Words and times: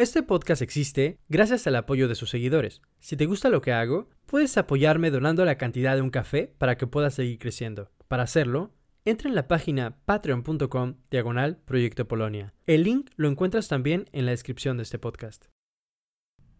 Este 0.00 0.22
podcast 0.22 0.62
existe 0.62 1.18
gracias 1.28 1.66
al 1.66 1.76
apoyo 1.76 2.08
de 2.08 2.14
sus 2.14 2.30
seguidores. 2.30 2.80
Si 3.00 3.18
te 3.18 3.26
gusta 3.26 3.50
lo 3.50 3.60
que 3.60 3.74
hago, 3.74 4.08
puedes 4.24 4.56
apoyarme 4.56 5.10
donando 5.10 5.44
la 5.44 5.58
cantidad 5.58 5.94
de 5.94 6.00
un 6.00 6.08
café 6.08 6.54
para 6.56 6.78
que 6.78 6.86
pueda 6.86 7.10
seguir 7.10 7.38
creciendo. 7.38 7.90
Para 8.08 8.22
hacerlo, 8.22 8.72
entra 9.04 9.28
en 9.28 9.34
la 9.34 9.46
página 9.46 9.98
patreon.com 10.06 10.94
diagonal 11.10 11.58
Proyecto 11.66 12.08
Polonia. 12.08 12.54
El 12.66 12.84
link 12.84 13.10
lo 13.16 13.28
encuentras 13.28 13.68
también 13.68 14.08
en 14.12 14.24
la 14.24 14.30
descripción 14.30 14.78
de 14.78 14.84
este 14.84 14.98
podcast. 14.98 15.48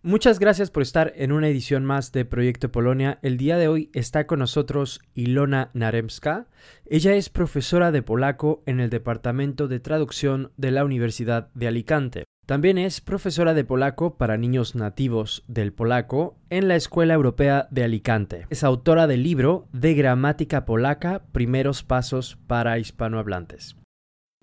Muchas 0.03 0.39
gracias 0.39 0.71
por 0.71 0.83
estar 0.83 1.15
en 1.17 1.33
una 1.33 1.49
edición 1.49 1.87
más 1.87 2.13
de 2.13 2.27
Proyecto 2.27 2.71
Polonia. 2.71 3.21
El 3.23 3.39
día 3.39 3.57
de 3.57 3.69
hoy 3.69 3.91
está 3.95 4.27
con 4.27 4.41
nosotros 4.41 5.01
Ilona 5.15 5.71
Naremska. 5.73 6.49
Ella 6.85 7.15
es 7.15 7.31
profesora 7.31 7.91
de 7.91 8.03
polaco 8.03 8.63
en 8.67 8.81
el 8.81 8.91
Departamento 8.91 9.67
de 9.67 9.81
Traducción 9.81 10.53
de 10.59 10.73
la 10.73 10.85
Universidad 10.85 11.51
de 11.55 11.69
Alicante. 11.69 12.25
También 12.51 12.79
es 12.79 13.01
profesora 13.01 13.55
de 13.55 13.63
polaco 13.63 14.17
para 14.17 14.37
niños 14.37 14.75
nativos 14.75 15.45
del 15.47 15.73
polaco 15.73 16.35
en 16.51 16.67
la 16.67 16.75
Escuela 16.75 17.15
Europea 17.15 17.69
de 17.71 17.85
Alicante. 17.85 18.49
Es 18.51 18.65
autora 18.65 19.07
del 19.07 19.23
libro 19.23 19.69
de 19.73 19.95
gramática 19.95 20.65
polaca, 20.65 21.23
primeros 21.31 21.85
pasos 21.85 22.39
para 22.49 22.81
hispanohablantes. 22.81 23.77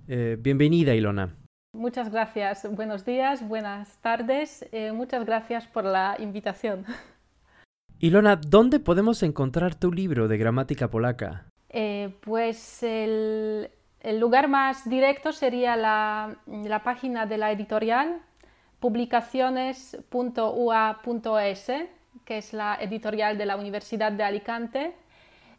Eh, 0.07 0.37
bienvenida, 0.39 0.95
Ilona. 0.95 1.35
Muchas 1.73 2.09
gracias. 2.09 2.65
Buenos 2.73 3.03
días, 3.03 3.45
buenas 3.45 3.97
tardes. 3.97 4.65
Eh, 4.71 4.93
muchas 4.93 5.25
gracias 5.25 5.67
por 5.67 5.83
la 5.83 6.15
invitación. 6.17 6.85
Ilona, 7.99 8.37
¿dónde 8.37 8.79
podemos 8.79 9.21
encontrar 9.21 9.75
tu 9.75 9.91
libro 9.91 10.29
de 10.29 10.37
gramática 10.37 10.89
polaca? 10.89 11.49
Eh, 11.67 12.15
pues 12.21 12.83
el, 12.83 13.69
el 14.01 14.19
lugar 14.19 14.47
más 14.47 14.87
directo 14.87 15.31
sería 15.31 15.75
la, 15.75 16.37
página 16.83 17.25
de 17.25 17.37
la 17.37 17.51
editorial 17.51 18.21
publicaciones.ua.es, 18.79 21.71
que 22.23 22.37
es 22.37 22.53
la 22.53 22.77
editorial 22.79 23.37
de 23.37 23.45
la 23.45 23.55
Universidad 23.55 24.11
de 24.11 24.23
Alicante. 24.23 24.93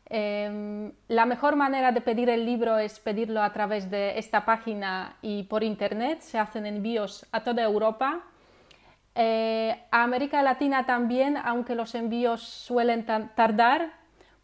Em, 0.07 0.93
la 1.09 1.27
mejor 1.27 1.57
manera 1.57 1.93
de 1.93 2.01
pedir 2.01 2.31
el 2.31 2.47
libro 2.47 2.79
es 2.79 3.01
pedirlo 3.01 3.43
a 3.43 3.53
través 3.53 3.91
de 3.91 4.19
esta 4.19 4.45
página 4.45 5.17
y 5.21 5.43
por 5.43 5.65
internet. 5.65 6.21
Se 6.21 6.39
hacen 6.39 6.65
envíos 6.65 7.27
a 7.33 7.43
toda 7.43 7.65
Europa. 7.65 8.23
Eh, 9.15 9.77
a 9.91 10.05
América 10.05 10.43
Latina 10.43 10.87
también, 10.87 11.37
aunque 11.37 11.75
los 11.75 11.97
envíos 11.97 12.45
suelen 12.45 13.05
tardar. 13.05 13.91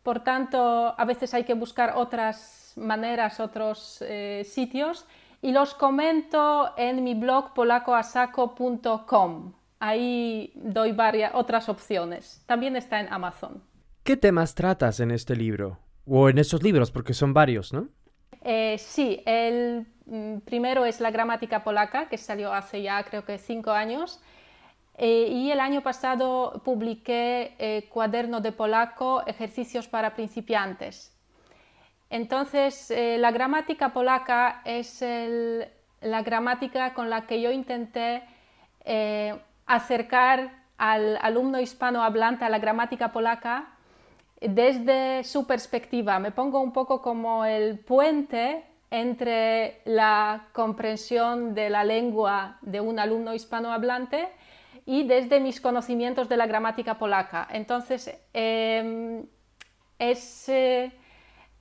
Por 0.03 0.25
tanto, 0.25 0.95
a 0.99 1.05
veces 1.05 1.33
hay 1.33 1.45
que 1.45 1.55
buscar 1.55 1.93
otras 1.95 2.64
maneras, 2.77 3.41
otros 3.41 4.03
eh, 4.03 4.45
sitios 4.45 5.07
y 5.43 5.53
los 5.53 5.75
comento 5.75 6.73
en 6.77 7.05
mi 7.05 7.15
blog 7.15 7.53
polacoasaco.com. 7.55 9.53
Ahí 9.81 10.53
doy 10.55 10.93
varias 10.93 11.35
otras 11.35 11.69
opciones. 11.69 12.43
También 12.47 12.77
está 12.77 13.01
en 13.01 13.13
Amazon. 13.13 13.63
¿Qué 14.03 14.17
temas 14.17 14.55
tratas 14.55 15.01
en 15.01 15.11
este 15.11 15.37
libro? 15.37 15.79
O 16.07 16.29
en 16.29 16.39
estos 16.39 16.63
libros, 16.63 16.91
porque 16.91 17.13
son 17.15 17.35
varios, 17.35 17.73
¿no? 17.73 17.89
Eh, 18.43 18.77
sí, 18.79 19.23
el 19.27 19.87
mm, 20.07 20.39
primero 20.39 20.85
es 20.85 21.01
la 21.01 21.11
gramática 21.11 21.65
polaca, 21.65 22.09
que 22.09 22.19
salió 22.19 22.53
hace 22.53 22.83
ya 22.83 23.03
creo 23.05 23.25
que 23.25 23.39
cinco 23.39 23.71
años. 23.73 24.21
Eh, 24.97 25.29
y 25.31 25.51
el 25.51 25.61
año 25.61 25.83
pasado 25.83 26.63
publiqué 26.65 27.89
Cuaderno 27.91 28.41
de 28.41 28.53
Polaco, 28.53 29.27
Ejercicios 29.27 29.89
para 29.89 30.15
principiantes. 30.15 31.14
Entonces, 32.15 32.93
eh, 32.93 33.19
la 33.19 33.33
gramática 33.33 33.93
polaca 33.93 34.63
es 34.65 35.05
la 36.01 36.23
gramática 36.23 36.95
con 36.95 37.11
la 37.11 37.27
que 37.27 37.41
yo 37.41 37.51
intenté 37.51 38.23
eh, 38.85 39.37
acercar 39.67 40.63
al 40.79 41.19
alumno 41.21 41.59
hispanohablante 41.59 42.45
a 42.45 42.51
la 42.51 42.61
gramática 42.61 43.11
polaca 43.11 43.67
desde 44.41 45.25
su 45.25 45.45
perspectiva. 45.49 46.21
Me 46.21 46.31
pongo 46.31 46.61
un 46.61 46.73
poco 46.73 47.03
como 47.03 47.45
el 47.45 47.81
puente 47.81 48.65
entre 48.93 49.81
la 49.85 50.47
comprensión 50.53 51.53
de 51.53 51.69
la 51.69 51.83
lengua 51.83 52.59
de 52.63 52.81
un 52.81 53.01
alumno 53.01 53.35
hispanohablante 53.35 54.29
y 54.87 55.03
desde 55.03 55.41
mis 55.41 55.61
conocimientos 55.61 56.29
de 56.29 56.37
la 56.37 56.47
gramática 56.47 56.97
polaca. 56.97 57.49
Entonces, 57.51 58.17
em, 58.33 59.27
es 59.99 60.49
eh, 60.49 60.93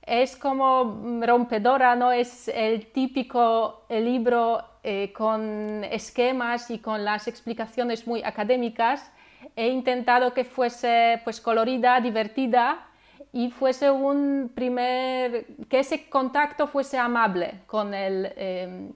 es 0.06 0.36
como 0.36 1.20
rompedora, 1.22 1.96
no 1.96 2.12
es 2.12 2.48
el 2.48 2.86
típico 2.92 3.86
libro 3.88 4.62
eh, 4.82 5.12
con 5.14 5.82
esquemas 5.84 6.70
y 6.70 6.78
con 6.78 7.04
las 7.04 7.26
explicaciones 7.26 8.06
muy 8.06 8.22
académicas. 8.22 9.10
He 9.56 9.68
intentado 9.68 10.34
que 10.34 10.44
fuese 10.44 11.20
pues 11.24 11.40
colorida, 11.40 12.00
divertida 12.00 12.86
y 13.32 13.50
fuese 13.50 13.90
un 13.90 14.52
primer 14.54 15.46
que 15.68 15.80
ese 15.80 16.08
contacto 16.08 16.66
fuese 16.66 16.98
amable 16.98 17.62
con 17.66 17.94
el, 17.94 18.32
eh, 18.36 18.90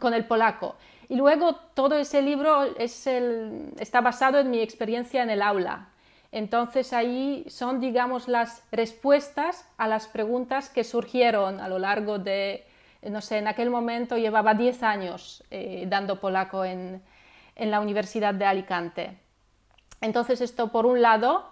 con 0.00 0.14
el 0.14 0.24
polaco. 0.24 0.76
Y 1.10 1.16
luego 1.16 1.54
todo 1.74 1.96
ese 1.96 2.22
libro 2.22 2.64
es 2.76 3.06
el, 3.06 3.72
está 3.78 4.00
basado 4.00 4.38
en 4.38 4.50
mi 4.50 4.60
experiencia 4.60 5.22
en 5.22 5.30
el 5.30 5.42
aula. 5.42 5.88
Entonces 6.30 6.92
ahí 6.92 7.44
son, 7.48 7.80
digamos, 7.80 8.28
las 8.28 8.62
respuestas 8.70 9.66
a 9.78 9.88
las 9.88 10.08
preguntas 10.08 10.68
que 10.68 10.84
surgieron 10.84 11.60
a 11.60 11.68
lo 11.68 11.78
largo 11.78 12.18
de, 12.18 12.66
no 13.02 13.20
sé, 13.22 13.38
en 13.38 13.48
aquel 13.48 13.70
momento 13.70 14.18
llevaba 14.18 14.54
10 14.54 14.82
años 14.82 15.42
eh, 15.50 15.84
dando 15.88 16.20
polaco 16.20 16.64
en, 16.64 17.02
la 17.56 17.80
Universidad 17.80 18.34
de 18.34 18.44
Alicante. 18.44 19.18
Entonces 20.00 20.40
esto 20.40 20.70
por 20.70 20.86
un 20.86 21.02
lado, 21.02 21.50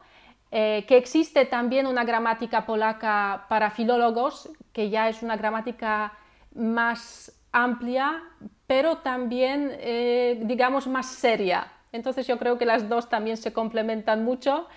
eh, 0.53 0.85
que 0.87 0.97
existe 0.97 1.47
también 1.47 1.85
una 1.85 2.05
gramática 2.05 2.65
polaca 2.65 3.47
para 3.49 3.71
filólogos, 3.71 4.49
que 4.73 4.89
ya 4.89 5.09
es 5.09 5.25
una 5.25 5.37
gramática 5.37 6.13
más 6.55 7.33
amplia, 7.51 8.23
pero 8.69 8.99
también, 8.99 9.73
eh, 9.81 10.41
digamos, 10.45 10.87
más 10.87 11.07
seria. 11.07 11.73
Entonces 11.97 12.27
yo 12.27 12.39
creo 12.39 12.59
que 12.59 12.65
las 12.65 12.89
dos 12.89 13.09
también 13.09 13.37
se 13.37 13.53
complementan 13.53 14.25
mucho. 14.25 14.69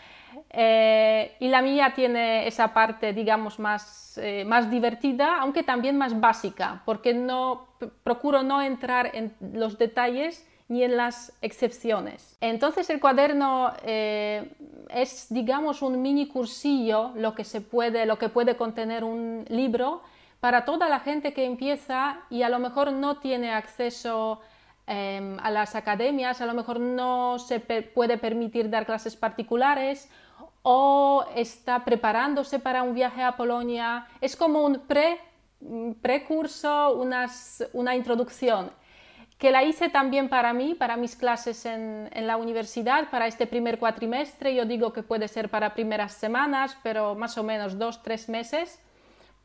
Eh, 0.50 1.36
y 1.40 1.48
la 1.48 1.62
mía 1.62 1.94
tiene 1.96 2.48
esa 2.48 2.74
parte, 2.74 3.14
digamos, 3.14 3.60
más, 3.60 4.18
eh, 4.18 4.44
más 4.46 4.70
divertida, 4.70 5.40
aunque 5.40 5.64
también 5.64 5.98
más 5.98 6.20
básica, 6.20 6.82
porque 6.86 7.14
no, 7.14 7.68
procuro 8.04 8.44
no 8.44 8.62
entrar 8.62 9.12
en 9.14 9.34
los 9.54 9.78
detalles 9.78 10.48
ni 10.68 10.84
en 10.84 10.98
las 10.98 11.34
excepciones. 11.42 12.38
Entonces 12.42 12.90
el 12.90 13.00
cuaderno 13.00 13.74
eh, 13.84 14.52
es, 14.90 15.28
digamos, 15.30 15.82
un 15.82 16.02
mini 16.02 16.28
cursillo, 16.28 17.12
lo 17.16 17.34
que, 17.34 17.44
se 17.44 17.62
puede, 17.62 18.06
lo 18.06 18.20
que 18.20 18.30
puede 18.30 18.56
contener 18.56 19.04
un 19.04 19.46
libro 19.50 20.02
para 20.40 20.66
toda 20.66 20.88
la 20.88 21.00
gente 21.00 21.34
que 21.34 21.46
empieza 21.46 22.22
y 22.30 22.44
a 22.44 22.50
lo 22.50 22.60
mejor 22.60 22.94
no 22.94 23.18
tiene 23.18 23.52
acceso 23.52 24.40
Em, 24.92 25.38
a 25.40 25.52
las 25.52 25.76
academias, 25.76 26.42
a 26.42 26.48
lo 26.48 26.56
mejor 26.56 26.80
no 26.80 27.38
se 27.38 27.60
puede 27.60 28.18
permitir 28.18 28.72
dar 28.72 28.88
clases 28.88 29.16
particulares 29.16 30.10
o 30.64 31.26
está 31.36 31.86
preparándose 31.86 32.58
para 32.58 32.82
un 32.82 32.96
viaje 32.96 33.22
a 33.22 33.38
Polonia. 33.38 34.08
Es 34.20 34.36
como 34.36 34.66
un 34.66 34.80
pre, 34.80 35.20
precurso, 36.02 36.96
una 37.74 37.96
introducción 37.96 38.72
que 39.40 39.52
la 39.52 39.64
hice 39.64 39.90
también 39.90 40.28
para 40.28 40.54
mí, 40.54 40.76
para 40.76 40.98
mis 40.98 41.16
clases 41.16 41.66
en, 41.66 42.10
la 42.28 42.36
universidad, 42.36 43.10
para 43.10 43.26
este 43.26 43.48
primer 43.48 43.80
cuatrimestre. 43.80 44.54
Yo 44.54 44.66
digo 44.66 44.92
que 44.92 45.02
puede 45.02 45.30
ser 45.30 45.50
para 45.50 45.74
primeras 45.74 46.12
semanas, 46.14 46.78
pero 46.84 47.16
más 47.16 47.38
o 47.38 47.44
menos 47.44 47.80
dos, 47.80 48.04
tres 48.04 48.28
meses, 48.28 48.80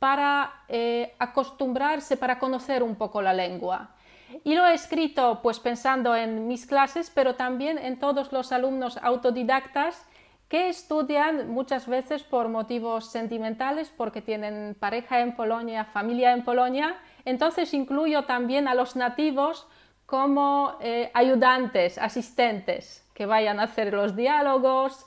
para 0.01 0.53
eh, 0.69 1.15
acostumbrarse, 1.21 2.17
para 2.17 2.41
conocer 2.41 2.83
un 2.83 2.97
poco 2.97 3.23
la 3.23 3.33
lengua. 3.33 3.94
Y 4.43 4.55
lo 4.55 4.67
he 4.67 4.75
escrito 4.75 5.41
pues 5.43 5.61
pensando 5.61 6.17
en 6.17 6.49
mis 6.49 6.67
clases, 6.67 7.11
pero 7.15 7.37
también 7.37 7.79
en 7.79 7.99
todos 7.99 8.33
los 8.33 8.53
alumnos 8.53 8.99
autodidactas 9.03 10.07
que 10.49 10.69
estudian 10.69 11.49
muchas 11.49 11.87
veces 11.87 12.23
por 12.23 12.49
motivos 12.49 13.11
sentimentales, 13.11 13.93
porque 13.97 14.21
tienen 14.21 14.77
pareja 14.79 15.21
en 15.21 15.35
Polonia, 15.35 15.85
familia 15.85 16.33
en 16.33 16.45
Polonia. 16.45 16.97
Entonces 17.25 17.75
incluyo 17.75 18.25
también 18.25 18.69
a 18.69 18.75
los 18.75 18.97
nativos 18.97 19.67
como 20.07 20.77
eh, 20.81 21.11
ayudantes, 21.15 21.99
asistentes, 21.99 23.05
que 23.15 23.27
vayan 23.27 23.59
a 23.59 23.65
hacer 23.65 23.93
los 23.93 24.15
diálogos, 24.15 25.07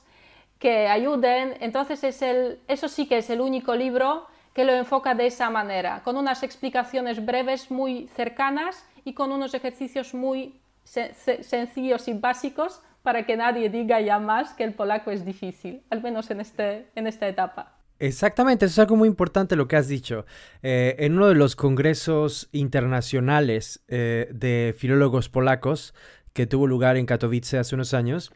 que 0.58 0.88
ayuden. 0.88 1.56
Entonces 1.60 2.02
es 2.04 2.20
el, 2.22 2.60
eso 2.66 2.88
sí 2.88 3.06
que 3.06 3.18
es 3.18 3.30
el 3.30 3.40
único 3.40 3.74
libro 3.74 4.26
que 4.54 4.64
lo 4.64 4.72
enfoca 4.72 5.14
de 5.14 5.28
esa 5.28 5.50
manera, 5.50 6.02
con 6.02 6.16
unas 6.16 6.42
explicaciones 6.42 7.24
breves 7.24 7.70
muy 7.70 8.08
cercanas 8.08 8.84
y 9.08 9.14
con 9.14 9.32
unos 9.32 9.54
ejercicios 9.54 10.12
muy 10.12 10.60
sencillos 10.84 12.08
y 12.08 12.12
básicos 12.12 12.82
para 13.02 13.24
que 13.24 13.36
nadie 13.36 13.70
diga 13.70 14.00
ya 14.02 14.18
más 14.18 14.52
que 14.52 14.64
el 14.64 14.74
polaco 14.74 15.10
es 15.10 15.24
difícil, 15.24 15.82
al 15.88 16.02
menos 16.02 16.30
en, 16.30 16.40
este, 16.40 16.88
en 16.94 17.06
esta 17.06 17.26
etapa. 17.26 17.78
Exactamente, 18.00 18.66
eso 18.66 18.74
es 18.74 18.78
algo 18.80 18.96
muy 18.96 19.08
importante 19.08 19.56
lo 19.56 19.66
que 19.66 19.76
has 19.76 19.88
dicho. 19.88 20.26
Eh, 20.62 20.94
en 20.98 21.14
uno 21.14 21.28
de 21.28 21.34
los 21.34 21.56
congresos 21.56 22.50
internacionales 22.52 23.82
eh, 23.88 24.28
de 24.32 24.74
filólogos 24.76 25.30
polacos 25.30 25.94
que 26.34 26.46
tuvo 26.46 26.66
lugar 26.66 26.98
en 26.98 27.06
Katowice 27.06 27.58
hace 27.58 27.74
unos 27.74 27.94
años, 27.94 28.30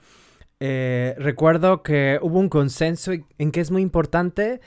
eh, 0.58 1.14
recuerdo 1.18 1.82
que 1.82 2.18
hubo 2.22 2.38
un 2.38 2.48
consenso 2.48 3.12
en 3.12 3.52
que 3.52 3.60
es 3.60 3.70
muy 3.70 3.82
importante 3.82 4.60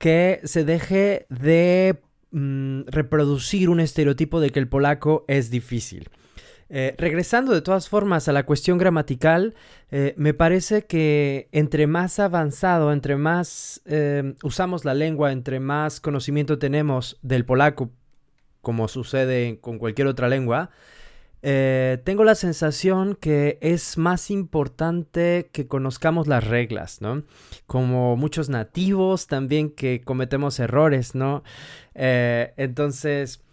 que 0.00 0.40
se 0.42 0.64
deje 0.64 1.26
de 1.28 2.02
mm, 2.34 2.82
reproducir 2.88 3.70
un 3.70 3.80
estereotipo 3.80 4.40
de 4.40 4.50
que 4.50 4.58
el 4.58 4.68
polaco 4.68 5.24
es 5.28 5.50
difícil. 5.50 6.10
Eh, 6.70 6.94
regresando 6.98 7.52
de 7.52 7.62
todas 7.62 7.88
formas 7.88 8.26
a 8.26 8.32
la 8.32 8.46
cuestión 8.46 8.78
gramatical, 8.78 9.54
eh, 9.90 10.14
me 10.16 10.34
parece 10.34 10.86
que 10.86 11.48
entre 11.52 11.86
más 11.86 12.18
avanzado, 12.18 12.92
entre 12.92 13.16
más 13.16 13.82
eh, 13.84 14.34
usamos 14.42 14.84
la 14.84 14.94
lengua, 14.94 15.30
entre 15.30 15.60
más 15.60 16.00
conocimiento 16.00 16.58
tenemos 16.58 17.18
del 17.22 17.44
polaco, 17.44 17.90
como 18.62 18.88
sucede 18.88 19.60
con 19.60 19.78
cualquier 19.78 20.08
otra 20.08 20.28
lengua, 20.28 20.70
tengo 22.04 22.24
la 22.24 22.34
sensación 22.34 23.16
que 23.16 23.58
es 23.60 23.98
más 23.98 24.30
importante 24.30 25.50
que 25.52 25.66
conozcamos 25.66 26.26
las 26.26 26.44
reglas, 26.44 27.00
¿no? 27.00 27.22
Como 27.66 28.16
muchos 28.16 28.48
nativos 28.48 29.26
también 29.26 29.70
que 29.70 30.00
cometemos 30.02 30.58
errores, 30.58 31.14
¿no? 31.14 31.42
entonces, 31.94 33.44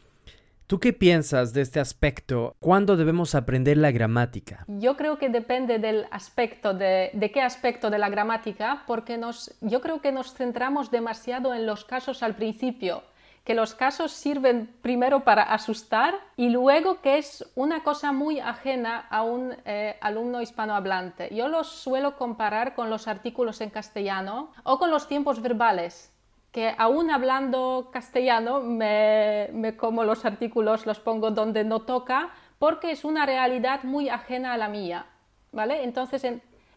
¿Tú 0.72 0.80
qué 0.80 0.94
piensas 0.94 1.52
de 1.52 1.60
este 1.60 1.82
aspecto? 1.82 2.56
¿Cuándo 2.62 2.96
debemos 2.96 3.36
aprender 3.36 3.76
la 3.76 3.92
gramática? 3.92 4.64
Yo 4.70 4.96
creo 4.96 5.18
que 5.18 5.28
depende 5.28 5.80
del 5.80 6.06
aspecto, 6.12 6.74
de, 6.74 7.12
qué 7.34 7.42
aspecto 7.42 7.90
de 7.90 7.98
la 7.98 8.08
gramática, 8.08 8.84
porque 8.88 9.18
nos, 9.18 9.54
yo 9.60 9.82
creo 9.82 10.00
que 10.00 10.14
nos 10.14 10.34
centramos 10.34 10.90
demasiado 10.90 11.54
en 11.54 11.66
los 11.66 11.84
casos 11.84 12.24
al 12.24 12.38
principio, 12.38 13.04
que 13.44 13.56
los 13.56 13.74
casos 13.74 14.12
sirven 14.12 14.74
primero 14.82 15.24
para 15.24 15.44
asustar 15.44 16.16
y 16.38 16.50
luego 16.50 17.02
que 17.02 17.18
es 17.18 17.50
una 17.56 17.84
cosa 17.84 18.12
muy 18.12 18.40
ajena 18.40 19.08
a 19.10 19.24
un 19.24 19.56
eh, 19.66 19.98
alumno 20.02 20.42
hispanohablante. 20.42 21.34
Yo 21.34 21.48
los 21.48 21.68
suelo 21.68 22.18
comparar 22.18 22.76
con 22.76 22.90
los 22.90 23.08
artículos 23.08 23.62
en 23.62 23.72
castellano 23.72 24.52
o 24.64 24.78
con 24.78 24.92
los 24.92 25.08
tiempos 25.08 25.42
verbales 25.42 26.12
que 26.52 26.76
aún 26.78 27.10
hablando 27.12 27.90
castellano 27.92 28.60
me, 28.62 29.76
como 29.78 30.04
los 30.04 30.26
artículos, 30.26 30.86
los 30.86 31.00
pongo 31.00 31.32
donde 31.32 31.64
no 31.64 31.84
toca, 31.84 32.32
porque 32.60 32.92
es 32.92 33.06
una 33.06 33.26
realidad 33.26 33.84
muy 33.84 34.10
ajena 34.10 34.54
a 34.54 34.58
la 34.58 34.68
mía, 34.68 35.06
¿vale? 35.52 35.84
Entonces 35.84 36.26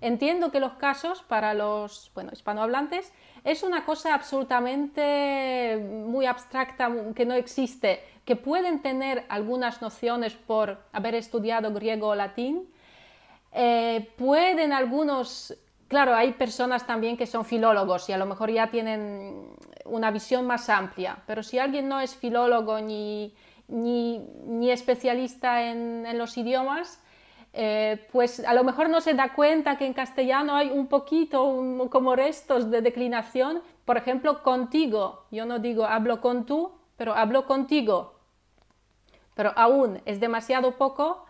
entiendo 0.07 0.51
que 0.51 0.61
los 0.61 0.75
casos 0.75 1.23
para 1.23 1.55
los 1.55 2.11
bueno, 2.15 2.31
hispanohablantes 2.33 3.13
es 3.45 3.63
una 3.63 3.85
cosa 3.85 4.15
absolutamente 4.15 5.79
muy 5.81 6.27
abstracta, 6.27 6.91
que 7.15 7.27
no 7.27 7.35
existe, 7.35 8.03
que 8.25 8.37
pueden 8.37 8.81
tener 8.81 9.25
algunas 9.29 9.83
nociones 9.83 10.35
por 10.35 10.79
haber 10.93 11.15
estudiado 11.15 11.73
griego 11.73 12.09
o 12.09 12.15
latín, 12.15 12.69
eh, 13.53 14.11
pueden 14.17 14.73
algunos 14.73 15.55
Claro, 15.89 16.15
hay 16.15 16.33
personas 16.33 16.87
también 16.87 17.17
que 17.17 17.27
son 17.27 17.45
filólogos 17.45 18.09
y 18.09 18.13
a 18.13 18.19
lo 18.19 18.27
mejor 18.27 18.51
ya 18.51 18.69
tienen 18.69 19.51
una 19.85 20.11
visión 20.11 20.47
más 20.47 20.69
amplia, 20.69 21.19
pero 21.27 21.43
si 21.43 21.59
alguien 21.59 21.89
no 21.89 22.01
es 22.01 22.17
filólogo 22.17 22.81
ni, 22.81 23.35
ni, 23.69 24.71
especialista 24.71 25.63
en, 25.63 26.19
los 26.19 26.37
idiomas, 26.39 27.01
eh, 27.57 28.09
pues 28.11 28.41
a 28.41 28.53
lo 28.53 28.65
mejor 28.65 28.91
no 28.91 29.01
se 29.01 29.15
da 29.15 29.33
cuenta 29.33 29.79
que 29.79 29.87
en 29.87 29.95
castellano 29.95 30.57
hay 30.57 30.71
un 30.71 30.89
poquito 30.89 31.89
como 31.89 32.17
restos 32.17 32.69
de 32.69 32.83
declinación. 32.83 33.63
Por 33.85 33.97
ejemplo, 33.97 34.43
contigo. 34.43 35.27
Yo 35.31 35.47
no 35.47 35.61
digo 35.61 35.85
hablo 35.85 36.21
con 36.21 36.47
tú, 36.47 36.73
pero 36.97 37.15
hablo 37.15 37.47
contigo. 37.47 38.15
Pero 39.37 39.53
aún 39.55 40.03
es 40.05 40.19
demasiado 40.19 40.73
poco 40.73 41.27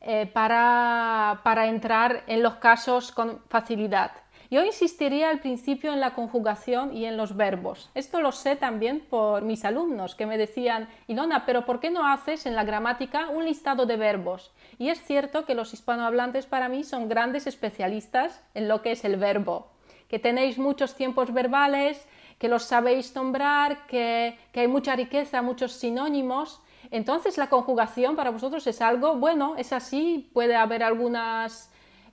eh, 0.00 0.26
para, 0.26 1.40
para 1.44 1.66
entrar 1.66 2.24
en 2.26 2.42
los 2.42 2.56
casos 2.56 3.12
con 3.12 3.40
facilidad. 3.48 4.10
Yo 4.50 4.64
insistiría 4.64 5.30
al 5.30 5.38
principio 5.38 5.92
en 5.92 6.00
la 6.00 6.14
conjugación 6.14 6.92
y 6.92 7.04
en 7.04 7.16
los 7.16 7.36
verbos. 7.36 7.88
Esto 7.94 8.20
lo 8.20 8.32
sé 8.32 8.56
también 8.56 8.98
por 8.98 9.42
mis 9.42 9.64
alumnos 9.64 10.16
que 10.16 10.26
me 10.26 10.38
decían, 10.38 10.88
Ilona, 11.06 11.46
pero 11.46 11.64
¿por 11.64 11.78
qué 11.78 11.90
no 11.90 12.04
haces 12.04 12.46
en 12.46 12.56
la 12.56 12.64
gramática 12.64 13.28
un 13.28 13.44
listado 13.44 13.86
de 13.86 13.96
verbos? 13.96 14.50
Y 14.76 14.88
es 14.88 15.00
cierto 15.04 15.44
que 15.44 15.54
los 15.54 15.72
hispanohablantes 15.72 16.46
para 16.46 16.68
mí 16.68 16.82
son 16.82 17.08
grandes 17.08 17.46
especialistas 17.46 18.42
en 18.54 18.66
lo 18.66 18.82
que 18.82 18.90
es 18.90 19.04
el 19.04 19.16
verbo, 19.16 19.70
que 20.08 20.18
tenéis 20.18 20.58
muchos 20.58 20.96
tiempos 20.96 21.32
verbales, 21.32 22.08
que 22.40 22.48
los 22.48 22.64
sabéis 22.64 23.14
nombrar, 23.14 23.86
que, 23.86 24.36
que 24.50 24.60
hay 24.60 24.68
mucha 24.68 24.96
riqueza, 24.96 25.42
muchos 25.42 25.74
sinónimos 25.74 26.60
entonces 26.90 27.38
la 27.38 27.48
conjugación 27.48 28.16
para 28.16 28.30
vosotros 28.30 28.66
es 28.66 28.80
algo, 28.80 29.14
bueno, 29.16 29.54
es 29.56 29.72
así, 29.72 30.30
puede 30.32 30.56
haber 30.56 30.82
algunas, 30.82 31.69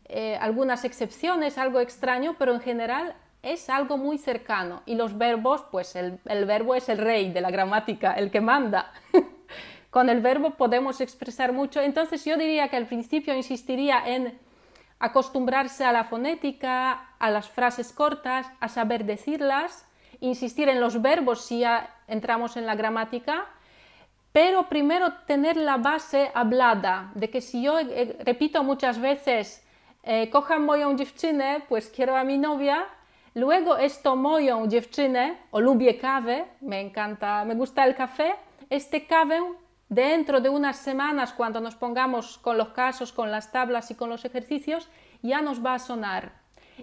eh, 0.10 0.38
algunas 0.40 0.86
excepciones, 0.86 1.58
algo 1.58 1.80
extraño, 1.80 2.36
pero 2.38 2.54
en 2.54 2.62
general 2.62 3.16
es 3.44 3.70
algo 3.70 3.98
muy 3.98 4.18
cercano. 4.18 4.82
Y 4.86 4.96
los 4.96 5.18
verbos, 5.18 5.66
pues 5.72 5.96
el, 5.96 6.20
el 6.26 6.46
verbo 6.46 6.76
es 6.76 6.90
el 6.90 6.98
rey 6.98 7.32
de 7.32 7.42
la 7.42 7.52
gramática, 7.52 8.14
el 8.14 8.32
que 8.32 8.42
manda. 8.42 8.92
Con 9.90 10.10
el 10.10 10.22
verbo 10.22 10.52
podemos 10.52 11.02
expresar 11.02 11.54
mucho. 11.54 11.82
Entonces 11.82 12.26
yo 12.26 12.38
diría 12.38 12.68
que 12.70 12.78
al 12.78 12.88
principio 12.88 13.36
insistiría 13.36 14.04
en 14.06 14.38
acostumbrarse 15.00 15.86
a 15.86 15.92
la 15.92 16.04
fonética, 16.04 17.14
a 17.20 17.30
las 17.30 17.50
frases 17.50 17.94
cortas, 17.94 18.48
a 18.60 18.68
saber 18.68 19.06
decirlas, 19.06 19.86
insistir 20.20 20.70
en 20.70 20.80
los 20.80 21.02
verbos 21.02 21.46
si 21.46 21.60
ya 21.60 21.96
entramos 22.08 22.58
en 22.58 22.66
la 22.66 22.76
gramática 22.76 23.48
pero 24.38 24.70
primero 24.70 25.14
tener 25.26 25.58
la 25.58 25.78
base 25.78 26.30
hablada, 26.36 27.12
de 27.16 27.32
que 27.32 27.42
si 27.42 27.64
yo 27.64 27.80
eh, 27.80 28.18
repito 28.24 28.64
muchas 28.64 29.00
veces, 29.00 29.66
eh, 30.08 30.28
kocham 30.30 30.64
moją 30.64 30.96
dziewczynę, 30.96 31.62
pues 31.68 31.92
quiero 31.92 32.18
a 32.18 32.24
mi 32.24 32.40
novia, 32.40 32.86
luego 33.36 33.80
esto 33.80 34.16
moją 34.16 34.68
dziewczynę, 34.68 35.36
o 35.52 35.60
lubię 35.60 35.94
kawę, 35.94 36.46
me 36.62 36.80
encanta, 36.82 37.46
me 37.46 37.56
gusta 37.56 37.86
el 37.86 37.94
café, 37.94 38.32
este 38.70 39.02
kawę 39.02 39.42
dentro 39.90 40.40
de 40.40 40.50
unas 40.50 40.80
semanas, 40.80 41.34
cuando 41.34 41.60
nos 41.60 41.76
pongamos 41.76 42.38
con 42.38 42.58
los 42.58 42.70
casos, 42.70 43.12
con 43.12 43.32
las 43.32 43.52
tablas 43.52 43.92
y 43.92 43.96
con 43.96 44.10
los 44.10 44.24
ejercicios, 44.24 44.90
ya 45.24 45.42
nos 45.42 45.60
va 45.60 45.74
a 45.74 45.80
sonar. 45.80 46.32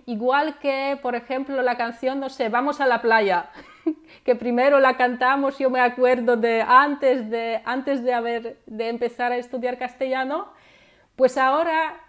Igual 0.06 0.58
que, 0.58 0.98
por 1.00 1.14
ejemplo, 1.14 1.62
la 1.62 1.76
canción, 1.76 2.20
no 2.20 2.28
sé, 2.28 2.50
vamos 2.50 2.80
a 2.80 2.86
la 2.86 3.00
playa. 3.00 3.50
que 4.24 4.34
primero 4.34 4.80
la 4.80 4.96
cantamos, 4.96 5.58
yo 5.58 5.70
me 5.70 5.80
acuerdo 5.80 6.36
de 6.36 6.60
antes 6.60 7.30
de, 7.30 7.62
antes 7.64 8.02
de, 8.04 8.12
haber, 8.12 8.58
de 8.66 8.88
empezar 8.88 9.32
a 9.32 9.36
estudiar 9.36 9.78
castellano, 9.78 10.48
pues 11.16 11.38
ahora 11.38 12.03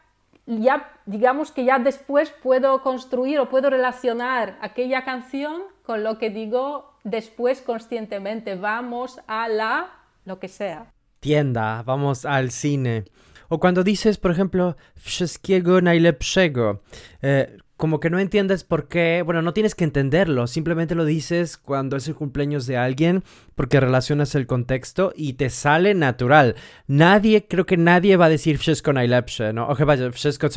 ya 0.45 0.91
digamos 1.05 1.51
que 1.51 1.65
ya 1.65 1.79
después 1.79 2.31
puedo 2.43 2.81
construir 2.81 3.39
o 3.39 3.49
puedo 3.49 3.69
relacionar 3.69 4.57
aquella 4.61 5.03
canción 5.03 5.63
con 5.83 6.03
lo 6.03 6.17
que 6.17 6.29
digo 6.29 6.93
después 7.03 7.61
conscientemente. 7.61 8.55
Vamos 8.55 9.19
a 9.27 9.47
la 9.47 9.91
lo 10.25 10.39
que 10.39 10.47
sea. 10.47 10.91
Tienda, 11.19 11.83
vamos 11.83 12.25
al 12.25 12.51
cine. 12.51 13.05
O 13.47 13.59
cuando 13.59 13.83
dices, 13.83 14.17
por 14.17 14.31
ejemplo, 14.31 14.75
wszystkiego 14.95 15.81
najlepszego, 15.81 16.81
eh, 17.21 17.57
como 17.77 17.99
que 17.99 18.09
no 18.09 18.19
entiendes 18.19 18.63
por 18.63 18.87
qué, 18.87 19.21
bueno, 19.25 19.41
no 19.41 19.53
tienes 19.53 19.75
que 19.75 19.83
entenderlo, 19.83 20.47
simplemente 20.47 20.95
lo 20.95 21.03
dices 21.03 21.57
cuando 21.57 21.97
es 21.97 22.07
el 22.07 22.15
cumpleaños 22.15 22.67
de 22.67 22.77
alguien 22.77 23.23
porque 23.53 23.81
relacionas 23.81 24.33
el 24.35 24.47
contexto 24.47 25.11
y 25.15 25.33
te 25.33 25.49
sale 25.49 25.93
natural. 25.93 26.55
Nadie, 26.87 27.47
creo 27.47 27.65
que 27.65 27.75
nadie 27.75 28.15
va 28.15 28.25
a 28.25 28.29
decir 28.29 28.57
wszystko 28.59 28.93
najlepsze, 28.93 29.51
¿no? 29.51 29.67
O 29.67 29.75
que 29.75 29.83
vaya, 29.83 30.11
wszystko. 30.11 30.47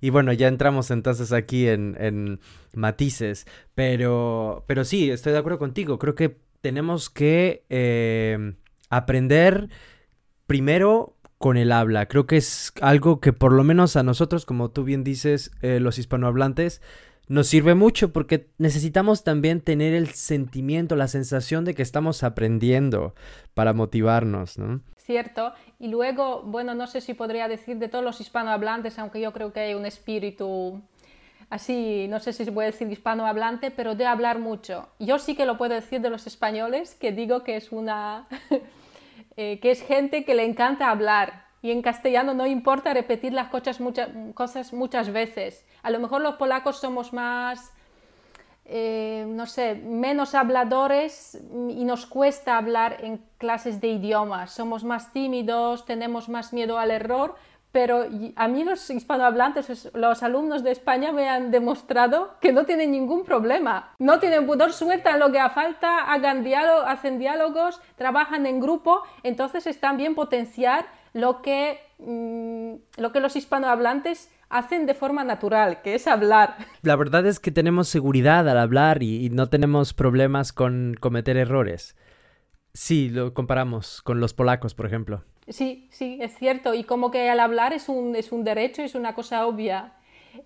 Y 0.00 0.10
bueno, 0.10 0.32
ya 0.32 0.48
entramos 0.48 0.90
entonces 0.90 1.32
aquí 1.32 1.68
en, 1.68 1.96
en 1.98 2.40
matices, 2.74 3.46
pero, 3.74 4.64
pero 4.66 4.84
sí, 4.84 5.10
estoy 5.10 5.32
de 5.32 5.38
acuerdo 5.38 5.58
contigo, 5.58 5.98
creo 5.98 6.14
que 6.14 6.38
tenemos 6.60 7.10
que 7.10 7.64
eh, 7.68 8.54
aprender 8.90 9.68
primero 10.46 11.15
con 11.38 11.56
el 11.56 11.72
habla. 11.72 12.06
Creo 12.06 12.26
que 12.26 12.36
es 12.36 12.72
algo 12.80 13.20
que 13.20 13.32
por 13.32 13.52
lo 13.52 13.64
menos 13.64 13.96
a 13.96 14.02
nosotros, 14.02 14.46
como 14.46 14.70
tú 14.70 14.84
bien 14.84 15.04
dices, 15.04 15.50
eh, 15.62 15.80
los 15.80 15.98
hispanohablantes, 15.98 16.80
nos 17.28 17.48
sirve 17.48 17.74
mucho 17.74 18.12
porque 18.12 18.48
necesitamos 18.58 19.24
también 19.24 19.60
tener 19.60 19.94
el 19.94 20.08
sentimiento, 20.08 20.96
la 20.96 21.08
sensación 21.08 21.64
de 21.64 21.74
que 21.74 21.82
estamos 21.82 22.22
aprendiendo 22.22 23.14
para 23.54 23.72
motivarnos, 23.72 24.58
¿no? 24.58 24.80
Cierto. 24.96 25.52
Y 25.78 25.88
luego, 25.88 26.42
bueno, 26.42 26.74
no 26.74 26.86
sé 26.86 27.00
si 27.00 27.14
podría 27.14 27.48
decir 27.48 27.78
de 27.78 27.88
todos 27.88 28.04
los 28.04 28.20
hispanohablantes, 28.20 28.98
aunque 28.98 29.20
yo 29.20 29.32
creo 29.32 29.52
que 29.52 29.60
hay 29.60 29.74
un 29.74 29.86
espíritu 29.86 30.82
así, 31.48 32.06
no 32.08 32.18
sé 32.18 32.32
si 32.32 32.44
se 32.44 32.52
puede 32.52 32.72
decir 32.72 32.90
hispanohablante, 32.90 33.70
pero 33.70 33.94
de 33.94 34.06
hablar 34.06 34.38
mucho. 34.38 34.88
Yo 34.98 35.18
sí 35.18 35.36
que 35.36 35.46
lo 35.46 35.58
puedo 35.58 35.74
decir 35.74 36.00
de 36.00 36.10
los 36.10 36.26
españoles, 36.26 36.94
que 36.94 37.12
digo 37.12 37.42
que 37.44 37.56
es 37.56 37.72
una... 37.72 38.26
Eh, 39.36 39.58
que 39.60 39.70
es 39.70 39.82
gente 39.82 40.24
que 40.24 40.34
le 40.34 40.44
encanta 40.44 40.90
hablar. 40.90 41.46
Y 41.62 41.70
en 41.70 41.82
castellano 41.82 42.32
no 42.34 42.46
importa 42.46 42.94
repetir 42.94 43.32
las 43.32 43.48
cosas, 43.48 43.80
muchas 44.72 45.12
veces. 45.12 45.66
A 45.82 45.90
lo 45.90 45.98
mejor 45.98 46.20
los 46.20 46.36
polacos 46.36 46.78
somos 46.78 47.12
más 47.12 47.72
eh, 48.68 49.24
no 49.28 49.46
sé, 49.46 49.76
menos 49.76 50.34
habladores 50.34 51.40
y 51.68 51.84
nos 51.84 52.04
cuesta 52.04 52.58
hablar 52.58 52.96
en 53.00 53.22
clases 53.38 53.80
de 53.80 53.88
idiomas. 53.88 54.50
Somos 54.50 54.82
más 54.82 55.12
tímidos, 55.12 55.84
tenemos 55.84 56.28
más 56.28 56.52
miedo 56.52 56.76
al 56.78 56.90
error, 56.90 57.36
pero 57.76 58.06
a 58.36 58.48
mí 58.48 58.64
los 58.64 58.88
hispanohablantes, 58.88 59.90
los 59.92 60.22
alumnos 60.22 60.64
de 60.64 60.70
España 60.70 61.12
me 61.12 61.28
han 61.28 61.50
demostrado 61.50 62.36
que 62.40 62.50
no 62.50 62.64
tienen 62.64 62.90
ningún 62.90 63.26
problema. 63.26 63.90
No 63.98 64.18
tienen 64.18 64.46
pudor, 64.46 64.72
sueltan 64.72 65.20
lo 65.20 65.30
que 65.30 65.38
haga 65.38 65.50
falta, 65.50 66.10
hacen 66.10 67.18
diálogos, 67.18 67.82
trabajan 67.96 68.46
en 68.46 68.60
grupo, 68.60 69.02
entonces 69.22 69.66
están 69.66 69.98
bien 69.98 70.14
potenciar 70.14 70.86
lo 71.12 71.42
que, 71.42 71.78
mm, 71.98 72.98
lo 72.98 73.12
que 73.12 73.20
los 73.20 73.36
hispanohablantes 73.36 74.30
hacen 74.48 74.86
de 74.86 74.94
forma 74.94 75.22
natural, 75.22 75.82
que 75.82 75.94
es 75.94 76.06
hablar. 76.06 76.56
La 76.80 76.96
verdad 76.96 77.26
es 77.26 77.40
que 77.40 77.50
tenemos 77.50 77.88
seguridad 77.88 78.48
al 78.48 78.58
hablar 78.58 79.02
y, 79.02 79.28
no 79.28 79.50
tenemos 79.50 79.92
problemas 79.92 80.54
con 80.54 80.94
cometer 80.98 81.36
errores. 81.36 81.94
Sí, 82.76 83.08
lo 83.08 83.32
comparamos 83.32 84.02
con 84.02 84.20
los 84.20 84.34
polacos, 84.34 84.74
por 84.74 84.84
ejemplo. 84.84 85.24
Sí, 85.48 85.88
sí, 85.90 86.18
es 86.20 86.36
cierto. 86.36 86.74
Y 86.74 86.84
como 86.84 87.10
que 87.10 87.30
al 87.30 87.40
hablar 87.40 87.72
es 87.72 87.88
un, 87.88 88.14
es 88.14 88.32
un 88.32 88.44
derecho, 88.44 88.82
es 88.82 88.94
una 88.94 89.14
cosa 89.14 89.46
obvia. 89.46 89.94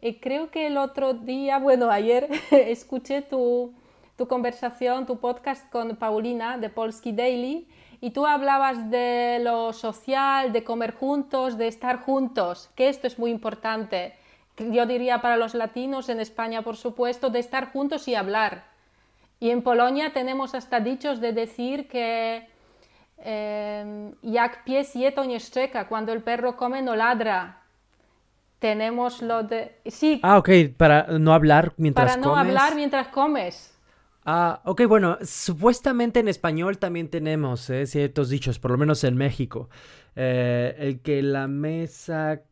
Eh, 0.00 0.20
creo 0.20 0.48
que 0.52 0.68
el 0.68 0.76
otro 0.76 1.12
día, 1.12 1.58
bueno, 1.58 1.90
ayer 1.90 2.28
escuché 2.52 3.20
tu, 3.22 3.74
tu 4.16 4.28
conversación, 4.28 5.06
tu 5.06 5.18
podcast 5.18 5.68
con 5.72 5.96
Paulina 5.96 6.56
de 6.56 6.70
Polski 6.70 7.10
Daily 7.10 7.66
y 8.00 8.10
tú 8.10 8.24
hablabas 8.26 8.92
de 8.92 9.40
lo 9.42 9.72
social, 9.72 10.52
de 10.52 10.62
comer 10.62 10.94
juntos, 10.94 11.58
de 11.58 11.66
estar 11.66 11.98
juntos, 11.98 12.70
que 12.76 12.88
esto 12.88 13.08
es 13.08 13.18
muy 13.18 13.32
importante. 13.32 14.14
Yo 14.56 14.86
diría 14.86 15.20
para 15.20 15.36
los 15.36 15.54
latinos, 15.54 16.08
en 16.08 16.20
España 16.20 16.62
por 16.62 16.76
supuesto, 16.76 17.28
de 17.30 17.40
estar 17.40 17.72
juntos 17.72 18.06
y 18.06 18.14
hablar. 18.14 18.69
Y 19.40 19.50
en 19.50 19.62
Polonia 19.62 20.12
tenemos 20.12 20.54
hasta 20.54 20.80
dichos 20.80 21.20
de 21.20 21.32
decir 21.32 21.88
que 21.88 22.46
eh, 23.16 24.12
jak 24.22 24.64
pies 24.64 24.92
jeto 24.92 25.24
nie 25.24 25.40
szczeka, 25.40 25.88
cuando 25.88 26.12
el 26.12 26.22
perro 26.22 26.56
come 26.56 26.82
no 26.82 26.94
ladra. 26.94 27.62
Tenemos 28.58 29.22
lo 29.22 29.42
de... 29.42 29.80
Sí. 29.86 30.20
Ah, 30.22 30.36
ok, 30.36 30.50
para 30.76 31.06
no 31.18 31.32
hablar 31.32 31.72
mientras 31.78 32.12
comes. 32.12 32.26
Para 32.26 32.34
no 32.34 32.38
hablar 32.38 32.74
mientras 32.74 33.08
comes. 33.08 33.78
Ah, 34.26 34.60
ok, 34.66 34.82
bueno, 34.86 35.16
supuestamente 35.22 36.20
en 36.20 36.28
español 36.28 36.76
también 36.76 37.08
tenemos 37.08 37.70
eh, 37.70 37.86
ciertos 37.86 38.28
dichos, 38.28 38.58
por 38.58 38.72
lo 38.72 38.76
menos 38.76 39.02
en 39.04 39.16
México. 39.16 39.70
Eh, 40.14 40.76
el 40.78 41.00
que 41.00 41.22
la 41.22 41.48
mesa... 41.48 42.42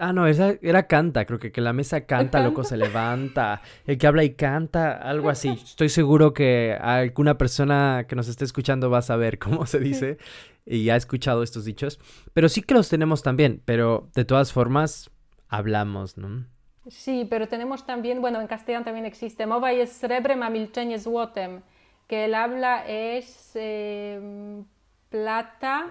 Ah, 0.00 0.12
no, 0.12 0.26
esa 0.26 0.56
era 0.60 0.88
canta, 0.88 1.24
creo 1.24 1.38
que 1.38 1.52
que 1.52 1.60
la 1.60 1.72
mesa 1.72 2.00
canta, 2.00 2.42
loco 2.42 2.64
se 2.64 2.76
levanta. 2.76 3.62
El 3.86 3.96
que 3.96 4.06
habla 4.08 4.24
y 4.24 4.34
canta, 4.34 4.92
algo 4.92 5.30
así. 5.30 5.48
Estoy 5.64 5.88
seguro 5.88 6.34
que 6.34 6.76
alguna 6.80 7.38
persona 7.38 8.06
que 8.08 8.16
nos 8.16 8.26
esté 8.26 8.44
escuchando 8.44 8.90
va 8.90 8.98
a 8.98 9.02
saber 9.02 9.38
cómo 9.44 9.66
se 9.66 9.78
dice 9.78 10.18
y 10.66 10.90
ha 10.90 10.96
escuchado 10.96 11.44
estos 11.44 11.64
dichos. 11.64 12.00
Pero 12.32 12.48
sí 12.48 12.62
que 12.62 12.74
los 12.74 12.88
tenemos 12.88 13.22
también, 13.22 13.62
pero 13.64 14.08
de 14.14 14.24
todas 14.24 14.52
formas 14.52 15.10
hablamos, 15.48 16.18
¿no? 16.18 16.44
Sí, 16.88 17.26
pero 17.30 17.48
tenemos 17.48 17.86
también, 17.86 18.20
bueno, 18.20 18.40
en 18.40 18.46
castellano 18.46 18.84
también 18.84 19.06
existe, 19.06 19.46
mowa 19.46 19.72
jest 19.72 20.00
srebrem, 20.00 20.42
a 20.42 20.50
milczenie 20.50 20.98
złotem, 20.98 21.62
que 22.08 22.26
el 22.26 22.34
habla 22.34 22.86
es 22.86 23.52
em, 23.54 24.64
plata, 25.08 25.86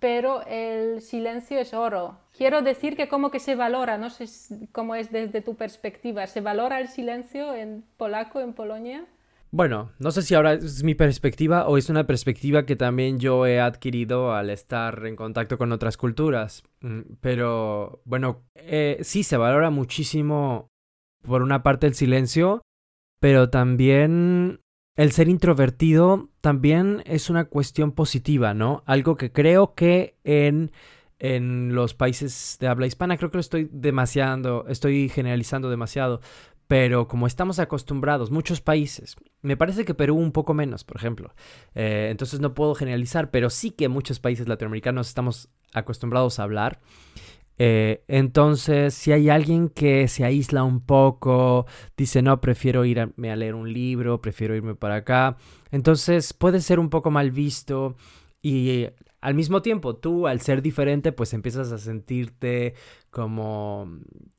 pero 0.00 0.42
el 0.46 1.02
silencio 1.02 1.58
es 1.58 1.74
oro. 1.74 2.23
Quiero 2.36 2.62
decir 2.62 2.96
que 2.96 3.08
como 3.08 3.30
que 3.30 3.38
se 3.38 3.54
valora, 3.54 3.96
no 3.96 4.10
sé 4.10 4.26
cómo 4.72 4.96
es 4.96 5.12
desde 5.12 5.40
tu 5.40 5.54
perspectiva, 5.54 6.26
¿se 6.26 6.40
valora 6.40 6.80
el 6.80 6.88
silencio 6.88 7.54
en 7.54 7.84
polaco, 7.96 8.40
en 8.40 8.54
Polonia? 8.54 9.06
Bueno, 9.52 9.92
no 10.00 10.10
sé 10.10 10.22
si 10.22 10.34
ahora 10.34 10.54
es 10.54 10.82
mi 10.82 10.96
perspectiva 10.96 11.68
o 11.68 11.78
es 11.78 11.88
una 11.88 12.08
perspectiva 12.08 12.66
que 12.66 12.74
también 12.74 13.20
yo 13.20 13.46
he 13.46 13.60
adquirido 13.60 14.34
al 14.34 14.50
estar 14.50 15.06
en 15.06 15.14
contacto 15.14 15.58
con 15.58 15.70
otras 15.70 15.96
culturas. 15.96 16.64
Mm, 16.80 17.02
pero 17.20 18.02
bueno, 18.04 18.42
eh, 18.56 18.98
sí 19.02 19.22
se 19.22 19.36
valora 19.36 19.70
muchísimo 19.70 20.66
por 21.22 21.40
una 21.40 21.62
parte 21.62 21.86
el 21.86 21.94
silencio, 21.94 22.62
pero 23.20 23.48
también 23.48 24.58
el 24.96 25.12
ser 25.12 25.28
introvertido 25.28 26.30
también 26.40 27.04
es 27.06 27.30
una 27.30 27.44
cuestión 27.44 27.92
positiva, 27.92 28.54
¿no? 28.54 28.82
Algo 28.86 29.16
que 29.16 29.30
creo 29.30 29.74
que 29.74 30.16
en, 30.24 30.72
en 31.18 31.74
los 31.74 31.94
países 31.94 32.56
de 32.60 32.68
habla 32.68 32.86
hispana, 32.86 33.16
creo 33.16 33.30
que 33.30 33.38
lo 33.38 33.42
estoy 33.42 33.68
demasiado, 33.72 34.66
estoy 34.68 35.08
generalizando 35.08 35.70
demasiado, 35.70 36.20
pero 36.66 37.08
como 37.08 37.26
estamos 37.26 37.58
acostumbrados, 37.58 38.30
muchos 38.30 38.60
países, 38.60 39.16
me 39.42 39.56
parece 39.56 39.84
que 39.84 39.94
Perú 39.94 40.16
un 40.16 40.32
poco 40.32 40.54
menos, 40.54 40.84
por 40.84 40.96
ejemplo, 40.96 41.34
eh, 41.74 42.08
entonces 42.10 42.40
no 42.40 42.54
puedo 42.54 42.74
generalizar, 42.74 43.30
pero 43.30 43.50
sí 43.50 43.70
que 43.70 43.88
muchos 43.88 44.18
países 44.18 44.48
latinoamericanos 44.48 45.08
estamos 45.08 45.50
acostumbrados 45.72 46.38
a 46.38 46.44
hablar. 46.44 46.80
Eh, 47.56 48.02
entonces, 48.08 48.94
si 48.94 49.12
hay 49.12 49.28
alguien 49.28 49.68
que 49.68 50.08
se 50.08 50.24
aísla 50.24 50.64
un 50.64 50.80
poco, 50.80 51.66
dice, 51.96 52.20
no, 52.22 52.40
prefiero 52.40 52.84
irme 52.84 53.30
a 53.30 53.36
leer 53.36 53.54
un 53.54 53.72
libro, 53.72 54.20
prefiero 54.20 54.56
irme 54.56 54.74
para 54.74 54.96
acá, 54.96 55.36
entonces 55.70 56.32
puede 56.32 56.60
ser 56.60 56.80
un 56.80 56.90
poco 56.90 57.10
mal 57.10 57.30
visto 57.30 57.96
y 58.42 58.86
al 59.24 59.34
mismo 59.34 59.62
tiempo, 59.62 59.96
tú 59.96 60.26
al 60.26 60.42
ser 60.42 60.60
diferente, 60.60 61.10
pues 61.10 61.32
empiezas 61.32 61.72
a 61.72 61.78
sentirte 61.78 62.74
como, 63.10 63.88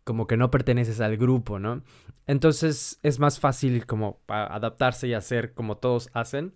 como 0.03 0.27
que 0.27 0.37
no 0.37 0.51
perteneces 0.51 1.01
al 1.01 1.17
grupo, 1.17 1.57
¿no? 1.57 1.81
Entonces 2.27 2.99
es 3.01 3.17
más 3.17 3.39
fácil 3.39 3.87
como 3.87 4.19
adaptarse 4.27 5.07
y 5.07 5.15
hacer 5.15 5.55
como 5.55 5.77
todos 5.77 6.11
hacen 6.13 6.53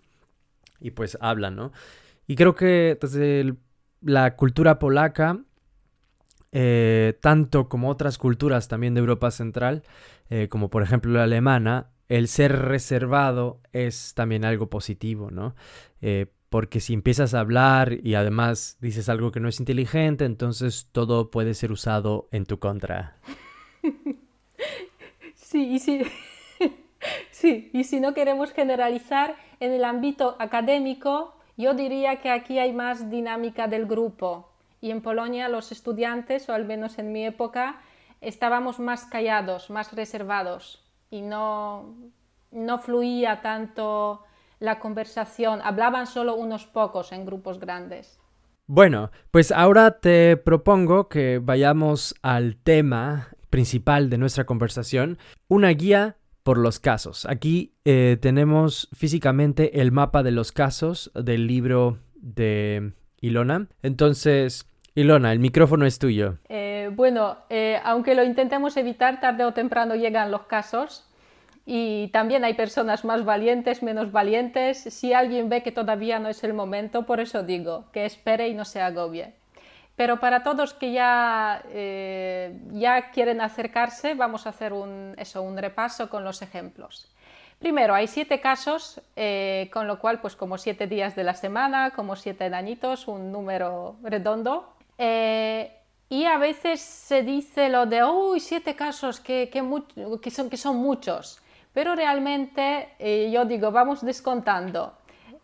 y 0.80 0.92
pues 0.92 1.18
hablan, 1.22 1.56
¿no? 1.56 1.72
Y 2.28 2.36
creo 2.36 2.54
que 2.54 3.00
desde 3.02 3.56
la 4.00 4.36
cultura 4.36 4.78
polaca, 4.78 5.40
eh, 6.52 7.18
tanto 7.22 7.68
como 7.68 7.90
otras 7.90 8.20
culturas 8.20 8.68
también 8.68 8.94
de 8.94 9.00
Europa 9.00 9.32
Central, 9.32 9.82
eh, 10.30 10.50
como 10.50 10.70
por 10.70 10.84
ejemplo 10.84 11.14
la 11.14 11.24
alemana, 11.24 11.90
el 12.10 12.28
ser 12.28 12.56
reservado 12.60 13.60
es 13.74 14.14
también 14.14 14.46
algo 14.46 14.70
positivo, 14.70 15.32
¿no? 15.32 15.56
Eh, 16.02 16.28
porque 16.50 16.80
si 16.80 16.94
empiezas 16.94 17.34
a 17.34 17.40
hablar 17.40 18.00
y 18.04 18.16
además 18.16 18.78
dices 18.82 19.08
algo 19.10 19.32
que 19.32 19.40
no 19.40 19.48
es 19.48 19.60
inteligente, 19.60 20.26
entonces 20.26 20.88
todo 20.92 21.30
puede 21.30 21.54
ser 21.54 21.72
usado 21.72 22.28
en 22.32 22.46
tu 22.46 22.60
contra. 22.60 23.18
Sí, 25.50 25.68
y 25.74 25.80
si, 25.80 26.04
sí, 27.32 27.72
y 27.74 27.84
si 27.86 28.00
no 28.00 28.14
queremos 28.14 28.52
generalizar 28.52 29.36
en 29.60 29.72
el 29.72 29.84
ámbito 29.84 30.36
académico, 30.38 31.34
yo 31.58 31.74
diría 31.74 32.18
que 32.18 32.30
aquí 32.30 32.60
hay 32.60 32.72
más 32.72 33.10
dinámica 33.10 33.68
del 33.68 33.88
grupo. 33.88 34.52
Y 34.80 34.92
en 34.92 35.02
Polonia 35.02 35.50
los 35.50 35.72
estudiantes, 35.72 36.48
o 36.50 36.54
al 36.54 36.66
menos 36.66 37.00
en 37.00 37.12
mi 37.12 37.26
época, 37.26 37.82
estábamos 38.22 38.80
más 38.80 39.06
callados, 39.06 39.72
más 39.72 39.92
reservados 39.94 40.84
y 41.10 41.22
no, 41.22 41.96
no 42.52 42.78
fluía 42.78 43.42
tanto 43.42 44.24
la 44.60 44.80
conversación, 44.80 45.62
hablaban 45.64 46.08
solo 46.08 46.36
unos 46.36 46.68
pocos 46.68 47.12
en 47.12 47.26
grupos 47.26 47.60
grandes. 47.60 48.20
Bueno, 48.68 49.12
pues 49.32 49.52
ahora 49.52 50.00
te 50.00 50.38
propongo 50.38 51.10
que 51.10 51.40
vayamos 51.40 52.14
al 52.22 52.56
tema 52.58 53.30
principal 53.50 54.10
de 54.10 54.20
nuestra 54.20 54.46
conversación, 54.46 55.18
una 55.48 55.70
guía 55.70 56.18
por 56.44 56.58
los 56.58 56.80
casos. 56.80 57.26
Aquí 57.26 57.74
eh, 57.84 58.18
tenemos 58.22 58.90
físicamente 58.94 59.82
el 59.82 59.92
mapa 59.92 60.22
de 60.22 60.32
los 60.32 60.52
casos 60.52 61.12
del 61.16 61.48
libro 61.48 61.98
de 62.16 62.94
Ilona. 63.22 63.68
Entonces, 63.82 64.70
Ilona, 64.94 65.32
el 65.32 65.40
micrófono 65.40 65.86
es 65.86 65.98
tuyo. 65.98 66.38
Eh, 66.48 66.92
bueno, 66.96 67.38
eh, 67.50 67.80
aunque 67.84 68.16
lo 68.16 68.24
intentemos 68.24 68.78
evitar, 68.78 69.20
tarde 69.20 69.46
o 69.46 69.54
temprano 69.54 69.96
llegan 69.96 70.30
los 70.30 70.44
casos 70.44 71.09
y 71.72 72.08
también 72.08 72.44
hay 72.44 72.56
personas 72.56 73.06
más 73.06 73.24
valientes, 73.24 73.84
menos 73.84 74.12
valientes. 74.12 74.80
Si 74.80 75.14
alguien 75.14 75.50
ve 75.50 75.62
que 75.62 75.72
todavía 75.72 76.18
no 76.18 76.28
es 76.28 76.44
el 76.44 76.54
momento, 76.54 77.06
por 77.06 77.20
eso 77.20 77.44
digo, 77.44 77.86
que 77.94 78.06
espere 78.06 78.48
y 78.48 78.56
no 78.56 78.66
se 78.66 78.82
agobie. 78.82 79.34
Pero 79.96 80.20
para 80.20 80.42
todos 80.42 80.74
que 80.74 80.92
ya, 80.92 81.62
eh, 81.72 82.58
ya 82.72 83.12
quieren 83.12 83.40
acercarse, 83.40 84.16
vamos 84.16 84.48
a 84.48 84.50
hacer 84.50 84.74
un, 84.74 85.14
eso, 85.18 85.44
un 85.44 85.58
repaso 85.58 86.10
con 86.10 86.24
los 86.24 86.42
ejemplos. 86.42 87.06
Primero, 87.60 87.94
hay 87.94 88.08
siete 88.08 88.40
casos, 88.40 89.02
eh, 89.16 89.70
con 89.72 89.86
lo 89.86 90.00
cual, 90.00 90.22
pues 90.22 90.36
como 90.36 90.58
siete 90.58 90.88
días 90.88 91.16
de 91.16 91.24
la 91.24 91.36
semana, 91.36 91.92
como 91.92 92.16
siete 92.16 92.46
añitos, 92.46 93.08
un 93.08 93.32
número 93.32 93.96
redondo. 94.02 94.74
Eh, 94.98 95.76
Y 96.12 96.26
a 96.26 96.40
veces 96.40 96.82
se 96.82 97.22
dice 97.22 97.70
lo 97.70 97.86
de, 97.86 98.04
uy, 98.04 98.40
siete 98.40 98.74
casos, 98.74 99.20
que, 99.20 99.52
que, 99.52 100.32
son, 100.32 100.50
que 100.50 100.58
son 100.58 100.78
muchos. 100.78 101.40
Pero 101.80 101.96
realmente 101.96 102.90
eh, 103.00 103.32
yo 103.32 103.46
digo, 103.46 103.72
vamos 103.72 104.04
descontando. 104.04 104.98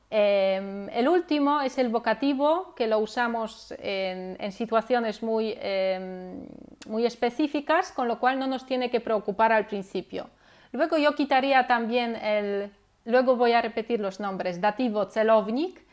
Em, 0.09 0.89
el 0.89 1.07
último 1.07 1.61
es 1.61 1.77
el 1.77 1.87
vocativo, 1.87 2.75
que 2.75 2.87
lo 2.87 2.99
usamos 2.99 3.73
en, 3.79 4.51
situaciones 4.51 5.23
muy, 5.23 5.55
em, 5.57 6.45
muy 6.89 7.05
específicas, 7.05 7.93
con 7.93 8.09
lo 8.09 8.19
cual 8.19 8.37
no 8.37 8.47
nos 8.47 8.65
tiene 8.65 8.89
que 8.89 8.99
preocupar 8.99 9.53
al 9.53 9.65
principio. 9.65 10.29
Luego 10.73 10.97
yo 10.97 11.15
quitaría 11.15 11.67
también 11.67 12.17
el, 12.17 12.69
luego 13.05 13.37
voy 13.37 13.53
a 13.53 13.61
repetir 13.61 14.01
los 14.01 14.19
nombres, 14.19 14.59
dativo 14.59 15.05
celovnik, 15.05 15.85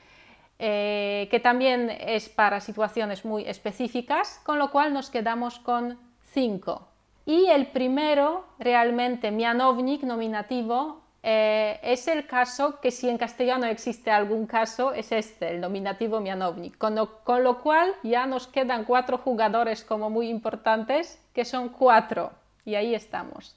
eh, 0.59 1.29
que 1.31 1.39
también 1.39 1.89
es 1.89 2.29
para 2.29 2.59
situaciones 2.59 3.25
muy 3.25 3.45
específicas, 3.45 4.41
con 4.43 4.59
lo 4.59 4.73
cual 4.73 4.93
nos 4.93 5.09
quedamos 5.09 5.61
con 5.61 6.01
5. 6.33 6.92
Y 7.25 7.47
el 7.47 7.69
primero, 7.69 8.45
realmente, 8.59 9.31
mianovnik, 9.31 10.03
nominativo, 10.03 11.03
eh, 11.23 11.79
es 11.83 12.09
el 12.09 12.27
caso 12.27 12.81
que 12.81 12.91
si 12.91 13.09
en 13.09 13.17
castellano 13.17 13.67
existe 13.67 14.11
algún 14.11 14.47
caso, 14.47 14.93
es 14.93 15.13
este, 15.13 15.51
el 15.51 15.61
nominativo 15.61 16.21
mianovnik. 16.21 16.77
Con 16.79 16.97
con 17.25 17.45
lo 17.45 17.61
cual 17.61 17.95
ya 18.03 18.27
nos 18.27 18.49
quedan 18.49 18.85
cuatro 18.85 19.19
jugadores 19.19 19.85
como 19.85 20.11
muy 20.11 20.29
importantes, 20.29 21.23
que 21.33 21.45
son 21.45 21.69
cuatro. 21.69 22.33
Y 22.65 22.75
ahí 22.75 22.95
estamos. 22.95 23.57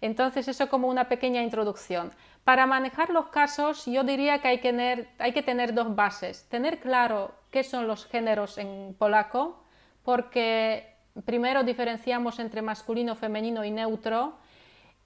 Entonces, 0.00 0.48
eso 0.48 0.68
como 0.68 0.88
una 0.88 1.08
pequeña 1.08 1.42
introducción. 1.42 2.12
Para 2.44 2.66
manejar 2.66 3.10
los 3.10 3.28
casos, 3.28 3.84
yo 3.86 4.04
diría 4.04 4.40
que 4.40 4.48
hay 4.48 4.58
que, 4.58 4.70
tener, 4.70 5.08
hay 5.18 5.32
que 5.32 5.42
tener 5.42 5.74
dos 5.74 5.94
bases. 5.94 6.48
Tener 6.48 6.80
claro 6.80 7.32
qué 7.50 7.62
son 7.62 7.86
los 7.86 8.06
géneros 8.06 8.58
en 8.58 8.94
polaco, 8.98 9.62
porque 10.02 10.97
primero 11.24 11.62
diferenciamos 11.62 12.38
entre 12.38 12.62
masculino, 12.62 13.14
femenino 13.14 13.64
y 13.64 13.70
neutro, 13.70 14.38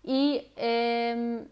y 0.02 0.46
em, 0.56 1.46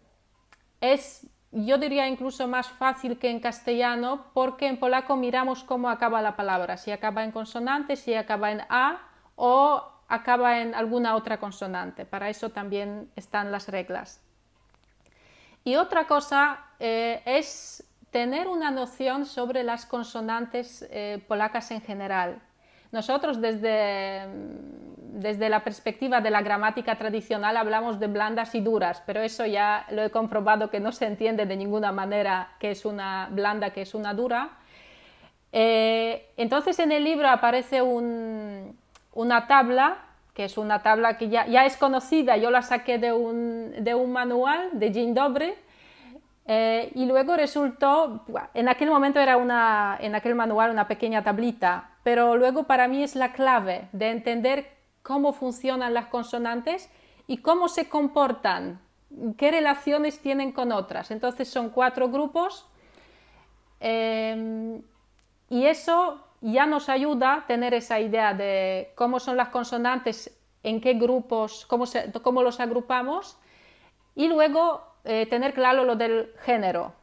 es, 0.81 1.27
yo 1.51 1.77
diría, 1.77 2.07
incluso 2.07 2.47
más 2.47 2.67
fácil 2.67 3.17
que 3.17 3.29
en 3.29 3.39
castellano, 3.39 4.25
porque 4.33 4.67
en 4.67 4.77
polaco 4.77 5.15
miramos 5.15 5.63
cómo 5.63 5.89
acaba 5.89 6.21
la 6.21 6.35
palabra, 6.35 6.77
si 6.77 6.91
acaba 6.91 7.23
en 7.23 7.31
consonante, 7.31 7.95
si 7.95 8.13
acaba 8.13 8.51
en 8.51 8.61
A 8.69 8.99
o 9.35 9.83
acaba 10.07 10.59
en 10.59 10.75
alguna 10.75 11.15
otra 11.15 11.39
consonante. 11.39 12.05
Para 12.05 12.29
eso 12.29 12.49
también 12.49 13.09
están 13.15 13.51
las 13.51 13.69
reglas. 13.69 14.21
Y 15.63 15.75
otra 15.75 16.07
cosa 16.07 16.59
eh, 16.79 17.21
es 17.25 17.83
tener 18.09 18.47
una 18.47 18.71
noción 18.71 19.25
sobre 19.25 19.63
las 19.63 19.85
consonantes 19.85 20.85
eh, 20.89 21.23
polacas 21.27 21.71
en 21.71 21.81
general. 21.81 22.41
Nosotros 22.91 23.39
desde, 23.39 24.27
desde 25.13 25.49
la 25.49 25.63
perspectiva 25.63 26.19
de 26.21 26.29
la 26.29 26.41
gramática 26.41 26.97
tradicional 26.97 27.55
hablamos 27.57 27.99
de 27.99 28.07
blandas 28.07 28.53
y 28.55 28.61
duras, 28.61 29.01
pero 29.05 29.21
eso 29.21 29.45
ya 29.45 29.85
lo 29.91 30.03
he 30.03 30.09
comprobado 30.09 30.69
que 30.69 30.79
no 30.79 30.91
se 30.91 31.05
entiende 31.05 31.45
de 31.45 31.55
ninguna 31.55 31.91
manera 31.91 32.49
que 32.59 32.71
es 32.71 32.85
una 32.85 33.29
blanda, 33.31 33.71
que 33.71 33.83
es 33.83 33.93
una 33.93 34.13
dura. 34.13 34.57
Eh, 35.53 36.29
entonces 36.37 36.79
en 36.79 36.91
el 36.91 37.03
libro 37.03 37.29
aparece 37.29 37.81
un, 37.81 38.77
una 39.13 39.47
tabla, 39.47 39.97
que 40.33 40.45
es 40.45 40.57
una 40.57 40.81
tabla 40.81 41.17
que 41.17 41.29
ya, 41.29 41.45
ya 41.47 41.65
es 41.65 41.77
conocida, 41.77 42.37
yo 42.37 42.51
la 42.51 42.61
saqué 42.61 42.97
de 42.97 43.11
un, 43.13 43.73
de 43.79 43.95
un 43.95 44.11
manual 44.11 44.69
de 44.73 44.91
Jean 44.91 45.13
Dobre, 45.13 45.55
eh, 46.45 46.91
y 46.95 47.05
luego 47.05 47.35
resultó, 47.35 48.25
en 48.53 48.67
aquel 48.67 48.89
momento 48.89 49.19
era 49.19 49.37
una, 49.37 49.97
en 50.01 50.15
aquel 50.15 50.35
manual 50.35 50.71
una 50.71 50.87
pequeña 50.87 51.23
tablita, 51.23 51.90
pero 52.03 52.37
luego 52.37 52.63
para 52.63 52.87
mí 52.87 53.03
es 53.03 53.15
la 53.15 53.33
clave 53.33 53.87
de 53.91 54.09
entender 54.09 54.69
cómo 55.03 55.33
funcionan 55.33 55.93
las 55.93 56.07
consonantes 56.07 56.89
y 57.27 57.37
cómo 57.37 57.67
se 57.67 57.89
comportan, 57.89 58.81
qué 59.37 59.51
relaciones 59.51 60.19
tienen 60.19 60.51
con 60.51 60.71
otras. 60.71 61.11
Entonces 61.11 61.47
son 61.47 61.69
cuatro 61.69 62.09
grupos 62.09 62.67
eh, 63.79 64.81
y 65.49 65.65
eso 65.65 66.25
ya 66.41 66.65
nos 66.65 66.89
ayuda 66.89 67.33
a 67.33 67.45
tener 67.47 67.73
esa 67.73 67.99
idea 67.99 68.33
de 68.33 68.93
cómo 68.95 69.19
son 69.19 69.37
las 69.37 69.49
consonantes, 69.49 70.35
en 70.63 70.81
qué 70.81 70.93
grupos, 70.93 71.65
cómo, 71.67 71.85
cómo 72.21 72.43
los 72.43 72.59
agrupamos 72.59 73.37
y 74.15 74.27
luego 74.27 74.83
eh, 75.03 75.25
tener 75.27 75.53
claro 75.53 75.83
lo 75.83 75.95
del 75.95 76.33
género 76.43 76.93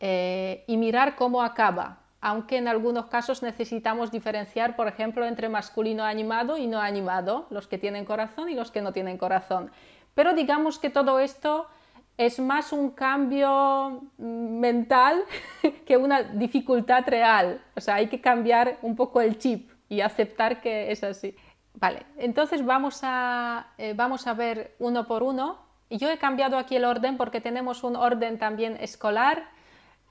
eh, 0.00 0.64
y 0.66 0.76
mirar 0.76 1.16
cómo 1.16 1.42
acaba, 1.42 1.97
aunque 2.20 2.56
en 2.56 2.68
algunos 2.68 3.06
casos 3.06 3.42
necesitamos 3.42 4.10
diferenciar, 4.10 4.76
por 4.76 4.88
ejemplo, 4.88 5.24
entre 5.24 5.48
masculino 5.48 6.04
animado 6.04 6.56
y 6.56 6.66
no 6.66 6.80
animado, 6.80 7.46
los 7.50 7.68
que 7.68 7.78
tienen 7.78 8.04
corazón 8.04 8.48
y 8.48 8.54
los 8.54 8.70
que 8.70 8.82
no 8.82 8.92
tienen 8.92 9.18
corazón. 9.18 9.70
Pero 10.14 10.34
digamos 10.34 10.78
que 10.78 10.90
todo 10.90 11.20
esto 11.20 11.68
es 12.16 12.40
más 12.40 12.72
un 12.72 12.90
cambio 12.90 14.02
mental 14.18 15.22
que 15.86 15.96
una 15.96 16.22
dificultad 16.22 17.04
real. 17.06 17.62
O 17.76 17.80
sea, 17.80 17.94
hay 17.94 18.08
que 18.08 18.20
cambiar 18.20 18.78
un 18.82 18.96
poco 18.96 19.20
el 19.20 19.38
chip 19.38 19.70
y 19.88 20.00
aceptar 20.00 20.60
que 20.60 20.90
es 20.90 21.04
así. 21.04 21.36
Vale, 21.74 22.04
entonces 22.16 22.64
vamos 22.64 23.00
a, 23.04 23.68
eh, 23.78 23.94
vamos 23.94 24.26
a 24.26 24.34
ver 24.34 24.74
uno 24.80 25.06
por 25.06 25.22
uno. 25.22 25.60
Yo 25.90 26.10
he 26.10 26.18
cambiado 26.18 26.58
aquí 26.58 26.74
el 26.74 26.84
orden 26.84 27.16
porque 27.16 27.40
tenemos 27.40 27.84
un 27.84 27.94
orden 27.94 28.38
también 28.38 28.76
escolar. 28.80 29.50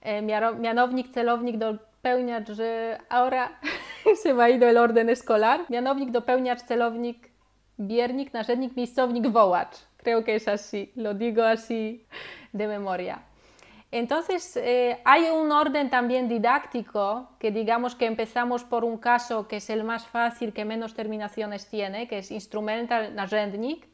Eh, 0.02 0.22
mianownik, 0.22 1.12
celownik, 1.12 1.58
dopełniacz, 2.08 2.50
ahora 3.10 3.60
se 4.15 4.34
me 4.36 4.43
ha 4.43 4.50
ido 4.50 4.67
el 4.67 4.78
orden 4.78 5.10
escolar. 5.10 5.65
Mianownik, 5.70 6.12
dopełniacz, 6.12 6.63
celownik, 6.63 7.32
biernik, 7.78 8.34
narzędnik, 8.34 8.76
miejscownik, 8.76 9.28
wołacz 9.28 9.88
creo 10.08 10.24
que 10.24 10.36
es 10.36 10.48
así, 10.48 10.93
lo 10.96 11.13
digo 11.13 11.43
así 11.43 12.06
de 12.54 12.65
memoria. 12.65 13.24
Entonces, 13.91 14.56
eh, 14.56 15.02
hay 15.04 15.24
un 15.30 15.52
orden 15.52 15.89
también 15.89 16.30
didáctico, 16.30 17.30
que 17.39 17.52
digamos 17.52 17.93
que 17.93 18.06
empezamos 18.06 18.63
por 18.63 18.86
un 18.86 18.98
caso 18.98 19.50
que 19.50 19.58
es 19.58 19.70
el 19.70 19.84
más 19.84 20.08
fácil, 20.08 20.54
que 20.54 20.63
menos 20.63 20.93
terminaciones 20.93 21.67
tiene, 21.67 22.08
que 22.08 22.20
es 22.20 22.32
instrumental 22.32 23.15
narzędnik, 23.15 23.86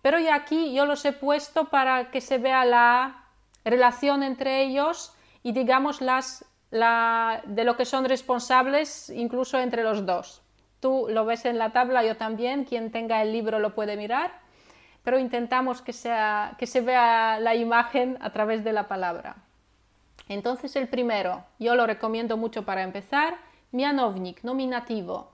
pero 0.00 0.16
aquí 0.32 0.72
yo 0.72 0.86
los 0.86 1.04
he 1.04 1.12
puesto 1.12 1.68
para 1.68 2.10
que 2.10 2.22
se 2.22 2.38
vea 2.38 2.64
la 2.64 3.26
relación 3.62 4.22
entre 4.22 4.62
ellos 4.62 5.14
y 5.42 5.52
digamos 5.52 6.00
las, 6.00 6.46
de 6.72 7.64
lo 7.64 7.76
que 7.76 7.84
son 7.84 8.06
responsables 8.06 9.10
incluso 9.10 9.58
entre 9.58 9.84
los 9.84 10.04
dos. 10.04 10.42
Tú 10.80 11.06
lo 11.08 11.24
ves 11.24 11.44
en 11.44 11.58
la 11.58 11.70
tabla, 11.70 12.02
yo 12.02 12.16
también, 12.16 12.64
quien 12.64 12.90
tenga 12.90 13.22
el 13.22 13.32
libro 13.32 13.60
lo 13.60 13.74
puede 13.74 13.96
mirar 13.96 14.42
pero 15.04 15.18
intentamos 15.18 15.82
que, 15.82 15.92
sea, 15.92 16.54
que 16.58 16.66
se 16.66 16.80
vea 16.80 17.40
la 17.40 17.54
imagen 17.54 18.18
a 18.20 18.30
través 18.30 18.62
de 18.64 18.72
la 18.72 18.88
palabra. 18.88 19.36
Entonces 20.28 20.76
el 20.76 20.88
primero, 20.88 21.44
yo 21.58 21.74
lo 21.74 21.86
recomiendo 21.86 22.36
mucho 22.36 22.64
para 22.64 22.82
empezar, 22.82 23.36
mianownik, 23.72 24.42
nominativo. 24.44 25.32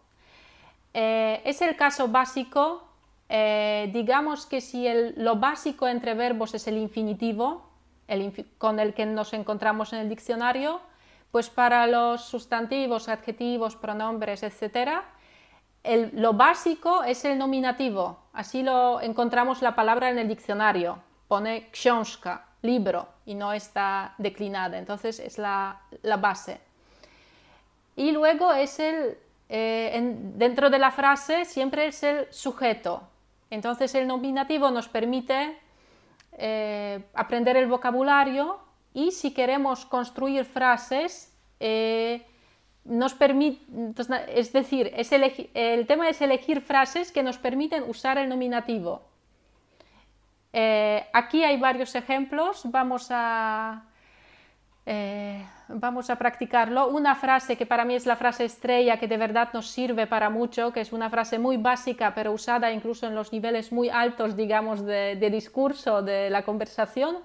Eh, 0.94 1.42
es 1.44 1.60
el 1.60 1.76
caso 1.76 2.08
básico, 2.08 2.84
eh, 3.28 3.90
digamos 3.92 4.46
que 4.46 4.62
si 4.62 4.86
el, 4.86 5.14
lo 5.16 5.36
básico 5.36 5.86
entre 5.86 6.14
verbos 6.14 6.54
es 6.54 6.66
el 6.66 6.78
infinitivo, 6.78 7.68
el, 8.06 8.46
con 8.56 8.80
el 8.80 8.94
que 8.94 9.04
nos 9.04 9.34
encontramos 9.34 9.92
en 9.92 9.98
el 9.98 10.08
diccionario, 10.08 10.80
pues 11.30 11.50
para 11.50 11.86
los 11.86 12.24
sustantivos, 12.24 13.08
adjetivos, 13.08 13.76
pronombres, 13.76 14.42
etc., 14.42 15.02
lo 16.12 16.34
básico 16.34 17.02
es 17.04 17.24
el 17.24 17.38
nominativo, 17.38 18.18
así 18.32 18.62
lo 18.62 19.00
encontramos 19.00 19.62
la 19.62 19.74
palabra 19.74 20.10
en 20.10 20.18
el 20.18 20.28
diccionario, 20.28 20.98
pone 21.28 21.70
książka, 21.70 22.44
libro, 22.62 23.08
y 23.24 23.34
no 23.34 23.52
está 23.52 24.14
declinada, 24.18 24.76
entonces 24.76 25.18
es 25.20 25.38
la, 25.38 25.80
base. 26.20 26.60
Y 27.96 28.10
luego 28.10 28.52
es 28.52 28.80
el, 28.80 29.16
eh, 29.48 30.14
dentro 30.34 30.68
de 30.68 30.78
la 30.78 30.90
frase 30.90 31.44
siempre 31.44 31.86
es 31.86 32.02
el 32.02 32.26
sujeto, 32.32 33.02
entonces 33.50 33.94
el 33.94 34.06
nominativo 34.06 34.70
nos 34.70 34.88
permite 34.88 35.58
eh, 36.32 37.02
aprender 37.14 37.56
el 37.56 37.66
vocabulario 37.66 38.60
y 38.98 39.12
si 39.12 39.32
queremos 39.32 39.86
construir 39.86 40.44
frases, 40.44 41.32
eh, 41.60 42.26
nos 42.84 43.14
permite, 43.14 43.62
es 44.34 44.52
decir, 44.52 44.90
es 44.96 45.12
el 45.12 45.86
tema 45.86 46.08
es 46.08 46.20
elegir 46.20 46.60
frases 46.60 47.12
que 47.12 47.22
nos 47.22 47.38
permiten 47.38 47.84
usar 47.86 48.18
el 48.18 48.28
nominativo. 48.28 49.02
Eh, 50.52 51.06
aquí 51.12 51.44
hay 51.44 51.60
varios 51.60 51.94
ejemplos, 51.94 52.62
vamos 52.64 53.06
a, 53.10 53.84
eh, 54.84 55.46
vamos 55.68 56.10
a 56.10 56.16
practicarlo. 56.16 56.88
Una 56.88 57.14
frase 57.14 57.56
que 57.56 57.66
para 57.66 57.84
mí 57.84 57.94
es 57.94 58.04
la 58.06 58.16
frase 58.16 58.46
estrella, 58.46 58.98
que 58.98 59.06
de 59.06 59.16
verdad 59.16 59.50
nos 59.52 59.68
sirve 59.68 60.08
para 60.08 60.28
mucho, 60.28 60.72
que 60.72 60.80
es 60.80 60.92
una 60.92 61.08
frase 61.08 61.38
muy 61.38 61.56
básica, 61.56 62.14
pero 62.16 62.32
usada 62.32 62.72
incluso 62.72 63.06
en 63.06 63.14
los 63.14 63.32
niveles 63.32 63.70
muy 63.70 63.90
altos, 63.90 64.34
digamos, 64.34 64.84
de, 64.84 65.14
de 65.14 65.30
discurso, 65.30 66.02
de 66.02 66.30
la 66.30 66.42
conversación. 66.42 67.18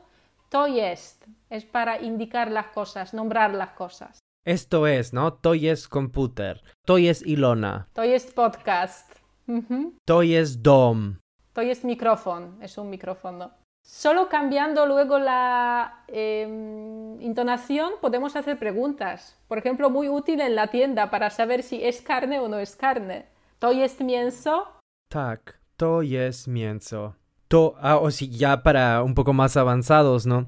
To 0.53 0.67
jest, 0.67 1.25
es 1.53 1.65
para 1.65 2.01
indicar 2.01 2.51
las 2.51 2.67
cosas, 2.67 3.13
nombrar 3.13 3.53
las 3.53 3.69
cosas. 3.69 4.19
Esto 4.45 4.87
es, 4.87 5.13
¿no? 5.13 5.31
To 5.31 5.53
jest 5.53 5.87
komputer. 5.87 6.61
To 6.85 6.97
jest 6.97 7.27
Ilona. 7.27 7.85
To 7.93 8.03
jest 8.03 8.35
podcast. 8.35 9.21
Ujú. 9.47 9.93
To 10.05 10.21
jest 10.21 10.61
dom. 10.61 11.15
To 11.53 11.61
jest 11.61 11.83
micrófono, 11.83 12.47
es 12.61 12.77
un 12.77 12.89
micrófono. 12.89 13.49
Solo 13.85 14.29
cambiando 14.29 14.85
luego 14.85 15.17
la 15.19 16.03
em, 16.07 17.21
intonación 17.21 17.91
podemos 18.01 18.35
hacer 18.35 18.57
preguntas. 18.57 19.37
Por 19.47 19.57
ejemplo, 19.57 19.89
muy 19.89 20.09
útil 20.09 20.41
en 20.41 20.55
la 20.55 20.67
tienda 20.67 21.09
para 21.09 21.29
saber 21.29 21.61
si 21.63 21.83
es 21.83 22.01
carne 22.01 22.39
o 22.39 22.47
no 22.47 22.59
es 22.59 22.75
carne. 22.75 23.25
To 23.59 23.71
jest 23.71 23.99
mięso. 24.01 24.67
Tak, 25.09 25.59
to 25.77 26.01
jest 26.01 26.47
mięso. 26.47 27.13
To, 27.47 27.75
ah, 27.81 27.97
o 28.01 28.09
sí, 28.11 28.29
ya 28.29 28.57
para 28.57 29.03
un 29.03 29.13
poco 29.13 29.33
más 29.33 29.57
avanzados, 29.57 30.25
¿no? 30.25 30.45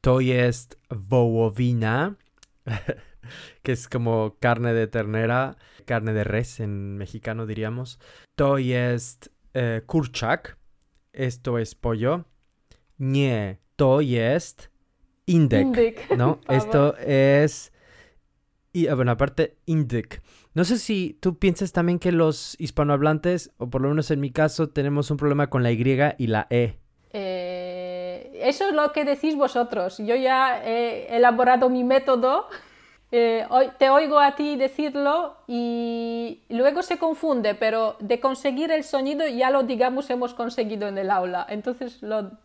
To 0.00 0.20
jest 0.20 0.76
wołowina, 0.90 2.14
que 3.62 3.72
es 3.72 3.88
como 3.88 4.36
carne 4.40 4.72
de 4.74 4.86
ternera, 4.86 5.56
carne 5.86 6.12
de 6.12 6.24
res 6.24 6.60
en 6.60 6.96
mexicano 6.96 7.46
diríamos. 7.46 7.98
To 8.36 8.58
jest 8.58 9.28
eh, 9.54 9.82
kurczak, 9.86 10.56
esto 11.12 11.58
es 11.58 11.74
pollo. 11.74 12.24
Nie, 12.98 13.58
to 13.76 14.00
jest 14.00 14.70
indek, 15.26 15.66
Indyk. 15.66 16.10
¿no? 16.16 16.40
Esto 16.48 16.96
es... 16.98 17.72
Y 18.72 18.86
ah, 18.88 18.94
bueno, 18.94 19.12
aparte, 19.12 19.56
indyk. 19.66 20.22
No 20.54 20.64
sé 20.64 20.78
si 20.78 21.16
tú 21.20 21.38
piensas 21.38 21.72
también 21.72 21.98
que 21.98 22.12
los 22.12 22.54
hispanohablantes, 22.58 23.50
o 23.58 23.70
por 23.70 23.80
lo 23.80 23.88
menos 23.88 24.10
en 24.10 24.20
mi 24.20 24.30
caso, 24.30 24.68
tenemos 24.68 25.10
un 25.10 25.16
problema 25.16 25.48
con 25.48 25.62
la 25.62 25.72
Y 25.72 25.82
y 26.18 26.26
la 26.26 26.46
E. 26.50 26.78
Eh, 27.12 27.67
eso 28.40 28.68
es 28.68 28.74
lo 28.74 28.92
que 28.92 29.04
decís 29.04 29.36
vosotros. 29.36 29.98
Yo 29.98 30.14
ya 30.16 30.62
he 30.64 31.16
elaborado 31.16 31.68
mi 31.68 31.84
método. 31.84 32.46
Eh, 33.10 33.46
te 33.78 33.88
oigo 33.88 34.18
a 34.18 34.34
ti 34.36 34.56
decirlo 34.56 35.36
y 35.46 36.42
luego 36.50 36.82
se 36.82 36.98
confunde, 36.98 37.54
pero 37.54 37.96
de 38.00 38.20
conseguir 38.20 38.70
el 38.70 38.84
sonido 38.84 39.26
ya 39.26 39.48
lo 39.50 39.62
digamos 39.62 40.10
hemos 40.10 40.34
conseguido 40.34 40.88
en 40.88 40.98
el 40.98 41.10
aula. 41.10 41.46
Entonces 41.48 42.02
lo... 42.02 42.30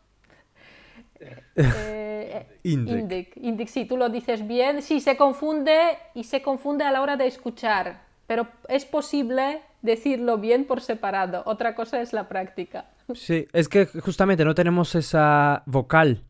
Eh, 1.56 2.48
Indyk. 2.64 2.98
Indyk, 2.98 3.38
Indyk, 3.38 3.68
sí, 3.68 3.86
tú 3.86 3.96
lo 3.96 4.10
dices 4.10 4.46
bien. 4.48 4.82
Sí, 4.82 5.00
se 5.00 5.16
confunde 5.16 5.98
y 6.16 6.24
se 6.24 6.42
confunde 6.42 6.84
a 6.84 6.92
la 6.92 7.02
hora 7.02 7.16
de 7.16 7.28
escuchar, 7.28 8.02
pero 8.28 8.48
es 8.68 8.86
posible 8.86 9.62
decirlo 9.82 10.38
bien 10.40 10.66
por 10.66 10.82
separado. 10.82 11.44
Otra 11.46 11.76
cosa 11.76 12.02
es 12.02 12.12
la 12.12 12.28
práctica. 12.28 12.86
Sí, 13.12 13.48
es 13.54 13.70
que 13.70 13.86
justamente 13.86 14.46
no 14.46 14.56
tenemos 14.56 14.96
esa 14.96 15.64
vocal 15.66 16.24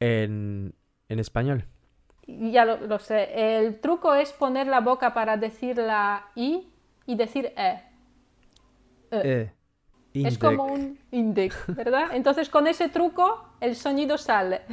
en, 0.00 0.74
en 1.08 1.18
español. 1.20 1.66
Ya 2.26 2.64
lo, 2.64 2.76
lo 2.86 2.98
sé. 3.00 3.56
El 3.56 3.80
truco 3.80 4.14
es 4.14 4.32
poner 4.32 4.66
la 4.68 4.80
boca 4.80 5.14
para 5.14 5.36
decir 5.36 5.78
la 5.78 6.30
I 6.36 6.68
y 7.06 7.16
decir 7.16 7.52
E. 7.56 7.82
E. 9.10 9.52
Es 10.22 10.38
Indyk. 10.38 10.40
como 10.40 10.66
un 10.66 10.98
indic, 11.12 11.54
¿verdad? 11.74 12.10
Entonces 12.12 12.48
con 12.48 12.66
ese 12.66 12.88
truco 12.88 13.54
el 13.60 13.76
sonido 13.76 14.18
sale. 14.18 14.62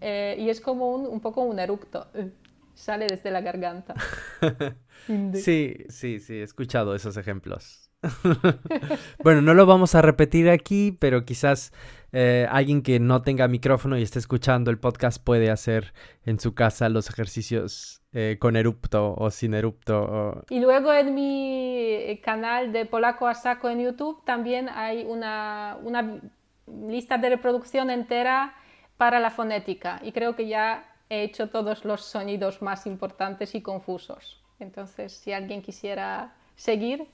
Eh, 0.00 0.36
y 0.38 0.48
es 0.50 0.60
como 0.60 0.90
un, 0.94 1.06
un 1.06 1.20
poco 1.20 1.42
un 1.42 1.58
eructo. 1.58 2.08
Eh, 2.14 2.30
Sale 2.74 3.08
desde 3.08 3.30
la 3.32 3.40
garganta. 3.40 3.94
Indic. 5.08 5.44
Sí, 5.44 5.76
sí, 5.88 6.20
sí, 6.20 6.34
he 6.40 6.42
escuchado 6.42 6.94
esos 6.94 7.16
ejemplos. 7.16 7.87
bueno, 9.24 9.42
no 9.42 9.54
lo 9.54 9.66
vamos 9.66 9.94
a 9.94 10.02
repetir 10.02 10.48
aquí, 10.50 10.96
pero 10.98 11.24
quizás 11.24 11.72
eh, 12.12 12.46
alguien 12.50 12.82
que 12.82 13.00
no 13.00 13.22
tenga 13.22 13.48
micrófono 13.48 13.98
y 13.98 14.02
esté 14.02 14.18
escuchando 14.18 14.70
el 14.70 14.78
podcast 14.78 15.22
puede 15.22 15.50
hacer 15.50 15.92
en 16.24 16.38
su 16.38 16.54
casa 16.54 16.88
los 16.88 17.10
ejercicios 17.10 18.02
eh, 18.12 18.36
con 18.40 18.56
erupto 18.56 19.14
o 19.16 19.30
sin 19.30 19.54
erupto. 19.54 20.42
Y 20.48 20.60
luego 20.60 20.92
en 20.92 21.14
mi 21.14 21.84
eh, 21.84 22.20
canal 22.22 22.72
de 22.72 22.86
Polaco 22.86 23.26
a 23.26 23.34
Saco 23.34 23.68
en 23.68 23.80
YouTube 23.80 24.24
también 24.24 24.68
hay 24.68 25.04
una, 25.04 25.76
una 25.82 26.20
lista 26.66 27.18
de 27.18 27.30
reproducción 27.30 27.90
entera 27.90 28.54
para 28.96 29.20
la 29.20 29.30
fonética 29.30 30.00
y 30.02 30.12
creo 30.12 30.36
que 30.36 30.46
ya 30.46 30.84
he 31.10 31.22
hecho 31.22 31.48
todos 31.48 31.84
los 31.84 32.04
sonidos 32.04 32.62
más 32.62 32.86
importantes 32.86 33.54
y 33.54 33.62
confusos. 33.62 34.42
Entonces, 34.60 35.12
si 35.12 35.32
alguien 35.32 35.62
quisiera 35.62 36.34
seguir, 36.56 37.06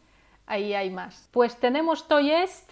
ahí 0.46 0.74
hay 0.74 0.90
más. 0.90 1.28
Pues 1.33 1.57
tenemos 1.57 2.07
to 2.09 2.18
jest, 2.20 2.70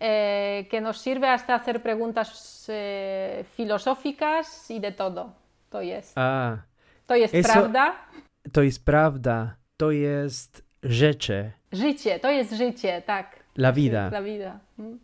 eh, 0.00 0.66
que 0.70 0.80
nos 0.80 1.00
sirve 1.00 1.28
hasta 1.28 1.54
hacer 1.54 1.82
preguntas 1.82 2.66
eh, 2.68 3.44
filosóficas 3.56 4.70
y 4.70 4.80
de 4.80 4.92
todo. 4.92 5.32
To 5.70 5.80
jest. 5.82 6.12
Ah, 6.16 6.64
To 7.06 7.14
jest 7.14 7.34
eso- 7.34 7.52
prawda. 7.52 7.94
to 8.52 8.62
jest 8.62 8.84
prawda, 8.84 9.56
to 9.76 9.90
jest 9.90 10.62
rzeczy, 10.82 11.52
Życie, 11.72 12.18
to 12.20 12.30
jest 12.30 12.52
życie, 12.52 13.02
tak. 13.06 13.36
la 13.56 13.72
vida. 13.72 14.08
La 14.12 14.22
vida. 14.22 14.58
Mm. 14.78 14.98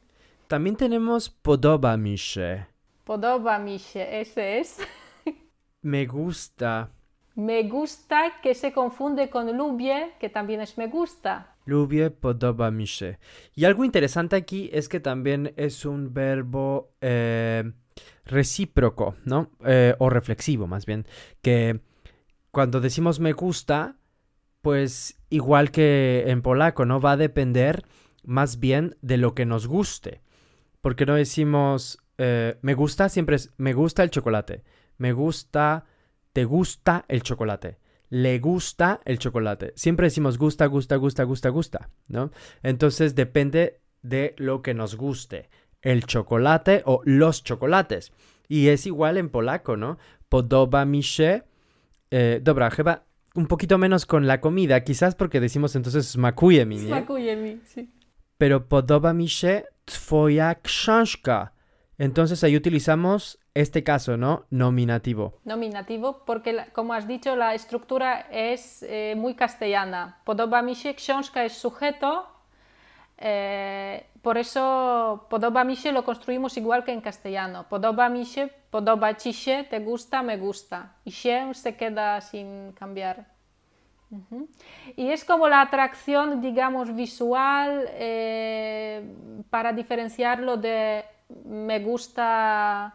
También 0.49 0.77
tenemos 0.77 1.29
podoba 1.31 1.97
mi 1.97 2.19
się, 2.19 2.64
Podoba 3.05 3.59
mi 3.59 3.79
się, 3.79 4.01
ese 4.09 4.59
es. 4.61 4.81
me 5.83 6.07
gusta, 6.07 6.87
Me 7.37 7.64
gusta 7.64 8.31
que 8.43 8.55
se 8.55 8.71
confunde 8.73 9.29
con 9.29 9.57
lubię, 9.57 10.12
que 10.21 10.31
también 10.31 10.61
es 10.61 10.77
me 10.79 10.87
gusta. 10.88 11.45
Lubię, 11.64 12.11
podoba 12.11 12.70
mi. 12.70 12.87
Y 13.55 13.64
algo 13.64 13.85
interesante 13.85 14.37
aquí 14.37 14.70
es 14.72 14.88
que 14.88 15.00
también 15.00 15.53
es 15.57 15.85
un 15.85 16.12
verbo 16.12 16.92
eh, 17.00 17.72
recíproco, 18.24 19.16
¿no? 19.24 19.50
Eh, 19.64 19.94
o 19.98 20.11
reflexivo, 20.11 20.66
más 20.66 20.87
bien. 20.87 21.07
Que 21.42 21.81
cuando 22.50 22.81
decimos 22.81 23.20
me 23.20 23.33
gusta, 23.33 23.96
pues 24.61 25.18
igual 25.31 25.70
que 25.70 26.24
en 26.27 26.42
polaco, 26.42 26.85
¿no? 26.85 27.00
Va 27.00 27.12
a 27.12 27.16
depender 27.16 27.85
más 28.22 28.61
bien 28.61 28.96
de 29.03 29.16
lo 29.16 29.35
que 29.35 29.46
nos 29.46 29.66
guste. 29.66 30.20
Porque 30.81 31.07
no 31.07 31.14
decimos 31.14 32.05
eh, 32.18 32.59
me 32.62 32.74
gusta, 32.74 33.09
siempre 33.09 33.37
es 33.37 33.53
me 33.57 33.72
gusta 33.72 34.03
el 34.03 34.11
chocolate. 34.11 34.62
Me 34.98 35.12
gusta, 35.12 35.87
te 36.33 36.44
gusta 36.44 37.05
el 37.09 37.22
chocolate. 37.22 37.79
Le 38.14 38.38
gusta 38.38 39.00
el 39.05 39.18
chocolate. 39.18 39.72
Siempre 39.74 40.07
decimos 40.07 40.38
gusta, 40.38 40.66
gusta, 40.66 40.94
gusta, 40.94 41.24
gusta, 41.24 41.48
gusta, 41.48 41.90
¿no? 42.07 42.31
Entonces 42.62 43.16
depende 43.16 43.81
de 44.03 44.37
lo 44.38 44.62
que 44.62 44.72
nos 44.72 44.94
guste. 44.94 45.50
El 45.83 46.07
chocolate 46.07 46.85
o 46.87 47.00
los 47.05 47.42
chocolates. 47.42 48.12
Y 48.46 48.68
es 48.68 48.87
igual 48.87 49.16
en 49.16 49.31
polaco, 49.31 49.77
¿no? 49.77 49.98
Podoba 50.29 50.85
mi 50.85 51.03
się. 51.03 51.42
Eh, 52.12 52.38
dobra, 52.40 52.70
chyba 52.70 53.03
un 53.35 53.48
poquito 53.48 53.79
menos 53.79 54.07
con 54.07 54.29
la 54.29 54.40
comida, 54.40 54.85
quizás 54.85 55.16
porque 55.16 55.40
decimos 55.40 55.74
entonces 55.74 56.07
smakuje 56.07 56.64
mi, 56.66 56.77
nie? 56.77 56.87
Smakuje 56.87 57.35
mi, 57.35 57.59
sí. 57.64 57.90
Pero 58.38 58.68
podoba 58.68 59.12
mi 59.12 59.27
się 59.27 59.64
twoja 59.87 60.55
książka. 60.62 61.53
Entonces 61.98 62.44
ahí 62.44 62.57
utilizamos 62.57 63.40
este 63.55 63.85
caso, 63.85 64.17
¿no? 64.17 64.45
Nominativo. 64.51 65.35
Nominativo, 65.45 66.25
porque 66.27 66.67
como 66.73 66.93
has 66.93 67.07
dicho, 67.07 67.37
la 67.37 67.55
estructura 67.55 68.27
es 68.31 68.83
eh, 68.83 69.14
muy 69.17 69.35
castellana. 69.35 70.19
Podoba 70.25 70.62
mi 70.62 70.75
się, 70.75 70.95
książka 70.95 71.45
es 71.45 71.53
sujeto, 71.53 72.27
eh, 73.19 74.07
por 74.23 74.38
eso 74.38 75.27
podoba 75.29 75.64
mi 75.64 75.77
lo 75.93 76.03
construimos 76.03 76.57
igual 76.57 76.83
que 76.83 76.93
en 76.93 77.01
castellano. 77.01 77.64
Podoba 77.69 78.09
mi 78.09 78.25
podoba 78.71 79.14
ci 79.17 79.33
te 79.71 79.79
gusta, 79.81 80.23
me 80.23 80.37
gusta. 80.37 80.95
Y 81.05 81.11
się 81.12 81.55
se 81.55 81.77
queda 81.77 82.21
sin 82.21 82.73
cambiar. 82.73 83.27
Y 84.97 85.11
es 85.11 85.25
como 85.25 85.49
la 85.49 85.61
atracción, 85.61 86.40
digamos, 86.40 86.95
visual 86.95 87.87
eh, 87.90 89.03
para 89.51 89.73
diferenciarlo 89.73 90.57
de 90.57 91.05
me 91.45 91.81
gusta 91.81 92.95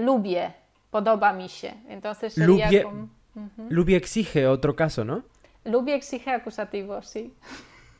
lubię, 0.00 0.50
podoba 0.90 1.32
mi 1.32 1.48
się. 1.48 1.72
Entonces 1.88 2.32
sería 2.34 2.68
Lubię- 2.70 2.82
como- 2.82 3.08
Ujú. 3.36 3.66
Lubię 3.70 3.96
exige 3.96 4.46
otro 4.50 4.74
caso, 4.74 5.04
¿no? 5.04 5.22
Lubię 5.64 5.94
exige 5.94 6.30
acusativo, 6.34 7.02
sí. 7.02 7.30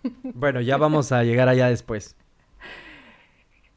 Bueno, 0.35 0.61
ya 0.61 0.77
vamos 0.79 1.13
a 1.13 1.23
llegar 1.25 1.49
allá 1.49 1.69
después. 1.69 2.15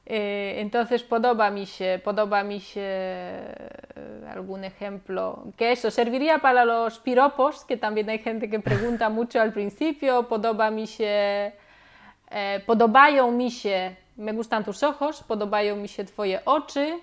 Eh, 0.05 0.59
entonces, 0.61 1.03
podoba 1.03 1.49
mi 1.51 1.65
się, 1.65 1.99
podoba 2.03 2.43
mi 2.43 2.59
się 2.59 2.81
eh, 2.81 4.29
algún 4.33 4.63
ejemplo. 4.63 5.43
Que 5.57 5.71
eso 5.71 5.89
serviría 5.91 6.39
para 6.39 6.65
los 6.65 6.99
piropos, 6.99 7.63
que 7.65 7.77
también 7.77 8.09
hay 8.09 8.19
gente 8.19 8.49
que 8.49 8.59
pregunta 8.59 9.09
mucho 9.19 9.39
al 9.41 9.51
principio. 9.53 10.23
Podoba 10.27 10.71
mi 10.71 10.87
się, 10.87 11.51
eh, 12.31 12.59
podobają 12.65 13.31
mi 13.31 13.51
się, 13.51 13.95
me 14.17 14.33
gustan 14.33 14.63
tus 14.63 14.83
ojos, 14.83 15.23
podobają 15.23 15.75
mi 15.75 15.87
się 15.87 16.03
twoje 16.05 16.45
oczy. 16.45 16.99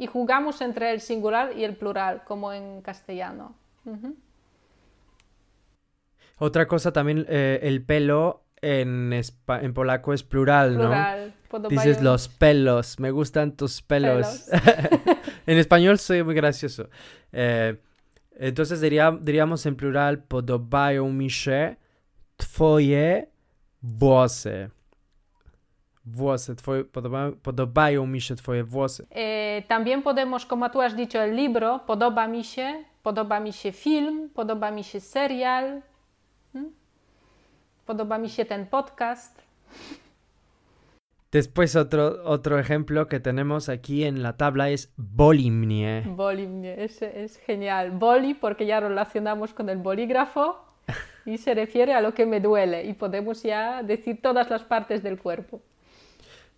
Y 0.00 0.06
jugamos 0.06 0.60
entre 0.62 0.92
el 0.92 1.00
singular 1.00 1.46
y 1.56 1.64
el 1.64 1.74
plural, 1.76 2.22
como 2.24 2.52
en 2.52 2.80
castellano. 2.80 3.54
Otra 6.38 6.66
cosa 6.66 6.90
también, 6.92 7.26
eh, 7.28 7.60
el 7.62 7.84
pelo 7.84 8.44
en, 8.62 9.12
polaco 9.74 10.12
es 10.14 10.22
plural, 10.22 10.74
¿no? 10.74 10.80
Plural. 10.88 11.34
podobają- 11.50 11.68
Dices 11.68 12.02
los 12.02 12.28
pelos, 12.28 12.98
me 12.98 13.10
gustan 13.10 13.56
tus 13.56 13.82
pelos. 13.82 14.48
en 15.46 15.58
español 15.58 15.98
soy 15.98 16.22
muy 16.22 16.34
gracioso. 16.34 16.88
Eh, 17.32 17.76
Entonces 18.42 18.80
diría, 18.80 19.10
diríamos 19.20 19.66
en 19.66 19.76
plural, 19.76 20.22
podobają 20.24 21.12
mi 21.12 21.28
się 21.28 21.76
twoje 22.38 23.26
włosy. 23.82 24.70
Włosy, 26.06 26.56
twoje, 26.56 26.84
podoba, 26.84 27.30
podobają 27.42 28.06
mi 28.06 28.20
się 28.20 28.36
twoje 28.36 28.64
włosy. 28.64 29.06
Eh, 29.10 29.66
también 29.68 30.02
podemos, 30.02 30.46
como 30.46 30.70
tú 30.70 30.80
has 30.80 30.94
dicho, 30.94 31.18
el 31.18 31.36
libro, 31.36 31.78
podoba 31.86 32.26
mi 32.26 32.44
się, 32.44 32.84
podoba 33.02 33.40
mi 33.40 33.52
się 33.52 33.72
film, 33.72 34.30
podoba 34.34 34.70
mi 34.70 34.84
się 34.84 35.00
serial, 35.00 35.82
¿m? 36.54 36.70
podoba 37.86 38.18
mi 38.18 38.28
się 38.28 38.44
ten 38.44 38.66
podcast. 38.66 39.42
Después 41.32 41.76
otro, 41.76 42.24
otro 42.24 42.58
ejemplo 42.58 43.06
que 43.06 43.20
tenemos 43.20 43.68
aquí 43.68 44.02
en 44.02 44.20
la 44.20 44.36
tabla 44.36 44.70
es 44.70 44.92
boli 44.96 45.50
mnie. 45.52 46.02
Boli 46.06 46.48
mnie, 46.48 46.74
es, 46.84 47.38
genial. 47.46 47.92
Boli 47.92 48.34
porque 48.34 48.66
ya 48.66 48.80
relacionamos 48.80 49.54
con 49.54 49.68
el 49.68 49.78
bolígrafo 49.78 50.56
y 51.24 51.38
se 51.38 51.54
refiere 51.54 51.94
a 51.94 52.00
lo 52.00 52.14
que 52.14 52.26
me 52.26 52.40
duele 52.40 52.84
y 52.84 52.94
podemos 52.94 53.44
ya 53.44 53.84
decir 53.84 54.20
todas 54.20 54.50
las 54.50 54.64
partes 54.64 55.04
del 55.04 55.20
cuerpo. 55.20 55.60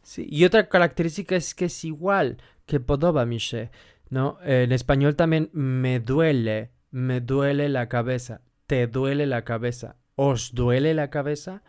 Sí, 0.03 0.27
y 0.31 0.45
otra 0.45 0.69
característica 0.69 1.37
es 1.37 1.55
que 1.55 1.67
es 1.67 1.85
igual 1.85 2.39
que 2.67 2.81
podoba 2.81 3.25
mi 3.27 3.39
się, 3.39 3.71
¿no? 4.11 4.39
En 4.45 4.73
español 4.73 5.15
también 5.17 5.49
me 5.53 6.01
duele, 6.01 6.71
me 6.91 7.21
duele 7.21 7.69
la 7.69 7.89
cabeza, 7.89 8.41
te 8.67 8.87
duele 8.87 9.27
la 9.27 9.45
cabeza, 9.45 9.97
os 10.17 10.55
duele 10.55 10.93
la 10.95 11.09
cabeza 11.11 11.63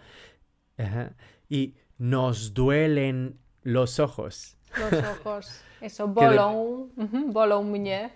Ajá. 0.78 1.16
y 1.50 1.76
nos 1.98 2.54
duelen 2.54 3.38
los 3.62 4.00
ojos. 4.00 4.58
Los 4.80 4.94
ojos, 5.06 5.62
eso, 5.82 6.14
Que 6.16 6.28
de- 6.30 6.36
bolą 7.32 7.64
mnie. 7.64 8.12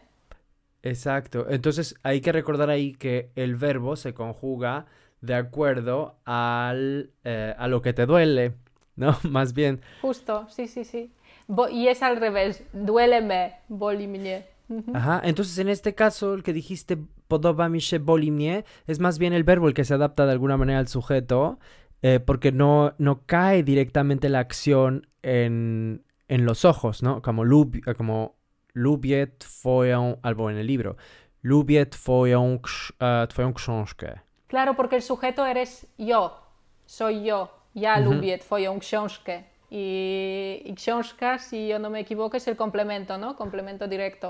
Exacto. 0.84 1.48
Entonces 1.50 1.96
hay 2.04 2.22
que 2.22 2.32
recordar 2.32 2.70
ahí 2.70 2.94
que 2.94 3.32
el 3.36 3.56
verbo 3.56 3.96
se 3.96 4.14
conjuga 4.14 4.86
de 5.22 5.36
acuerdo 5.36 6.20
al, 6.26 7.12
eh, 7.24 7.54
a 7.58 7.68
lo 7.68 7.82
que 7.82 7.94
te 7.94 8.06
duele, 8.06 8.54
¿no? 9.02 9.18
Más 9.24 9.54
bien. 9.54 9.80
Justo, 10.02 10.48
sí, 10.50 10.68
sí, 10.68 10.84
sí. 10.84 11.12
Bo- 11.48 11.70
y 11.70 11.88
es 11.88 12.04
al 12.04 12.18
revés, 12.18 12.64
duéleme, 12.74 13.54
boli 13.70 14.08
mnie. 14.08 14.46
Ujú. 14.70 14.92
Ajá. 14.94 15.22
Entonces 15.24 15.58
en 15.60 15.70
este 15.70 15.96
caso 15.96 16.34
el 16.34 16.44
que 16.44 16.52
dijiste 16.52 16.98
podoba 17.30 17.70
mi 17.70 17.80
się 17.80 18.00
boli 18.00 18.32
mnie 18.32 18.66
es 18.86 19.00
más 19.00 19.18
bien 19.18 19.32
el 19.34 19.44
verbo 19.46 19.68
el 19.70 19.74
que 19.74 19.86
se 19.86 19.94
adapta 19.94 20.26
de 20.26 20.34
alguna 20.34 20.58
manera 20.58 20.80
al 20.80 20.88
sujeto 20.90 21.58
eh, 22.02 22.20
porque 22.20 22.52
no, 22.52 22.94
no 22.98 23.22
cae 23.26 23.64
directamente 23.64 24.28
la 24.30 24.40
acción 24.40 25.08
en, 25.24 26.04
en 26.28 26.46
los 26.46 26.66
ojos, 26.66 27.02
¿no? 27.02 27.22
Como, 27.22 27.46
lub, 27.46 27.76
eh, 27.88 27.96
como 27.96 28.36
lubię 28.74 29.28
twoją, 29.28 30.20
albo 30.22 30.50
en 30.52 30.58
el 30.58 30.68
libro, 30.68 30.98
lubię 31.42 31.86
twoją, 31.86 32.60
eh, 33.00 33.28
twoją 33.30 33.54
książkę. 33.54 34.20
Claro, 34.48 34.76
porque 34.76 34.96
el 34.98 35.02
sujeto 35.02 35.46
eres 35.46 35.88
yo, 35.98 36.32
soy 36.86 37.24
yo. 37.24 37.50
Ja 37.78 37.94
Ujú. 38.00 38.04
lubię 38.14 38.38
twoją 38.38 38.80
książkę. 38.80 39.44
Y, 39.72 39.76
y 40.70 40.74
książka, 40.76 41.38
si 41.40 41.68
yo 41.68 41.80
no 41.80 41.90
me 41.90 42.00
equivoco, 42.00 42.38
es 42.38 42.48
el 42.48 42.56
complemento, 42.56 43.18
¿no? 43.18 43.36
Complemento 43.36 43.88
directo. 43.88 44.28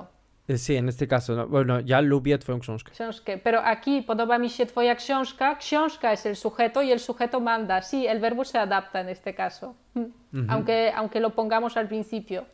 Eh, 0.50 0.58
Sí, 0.58 0.76
en 0.76 0.88
este 0.90 1.08
caso, 1.08 1.36
¿no? 1.36 1.48
bueno, 1.48 1.80
ya 1.82 2.02
lubię 2.02 2.38
twoją 2.38 2.60
książkę. 2.60 2.92
Książkę. 2.92 3.38
Pero 3.38 3.60
aquí, 3.64 4.02
podoba 4.02 4.38
mi 4.38 4.50
się 4.50 4.66
twoja 4.66 4.96
książka, 4.96 5.56
książka 5.56 6.12
es 6.12 6.26
el 6.26 6.36
sujeto 6.36 6.82
y 6.82 6.92
el 6.92 7.00
sujeto 7.00 7.40
manda. 7.40 7.82
Sí, 7.82 8.08
el 8.08 8.20
verbo 8.20 8.44
se 8.46 8.58
adapta 8.60 9.00
en 9.02 9.10
este 9.10 9.34
caso, 9.34 9.76
Mm. 9.96 10.50
aunque, 10.50 10.92
aunque 10.96 11.20
lo 11.20 11.30
pongamos 11.30 11.78
al 11.78 11.88
principio. 11.88 12.46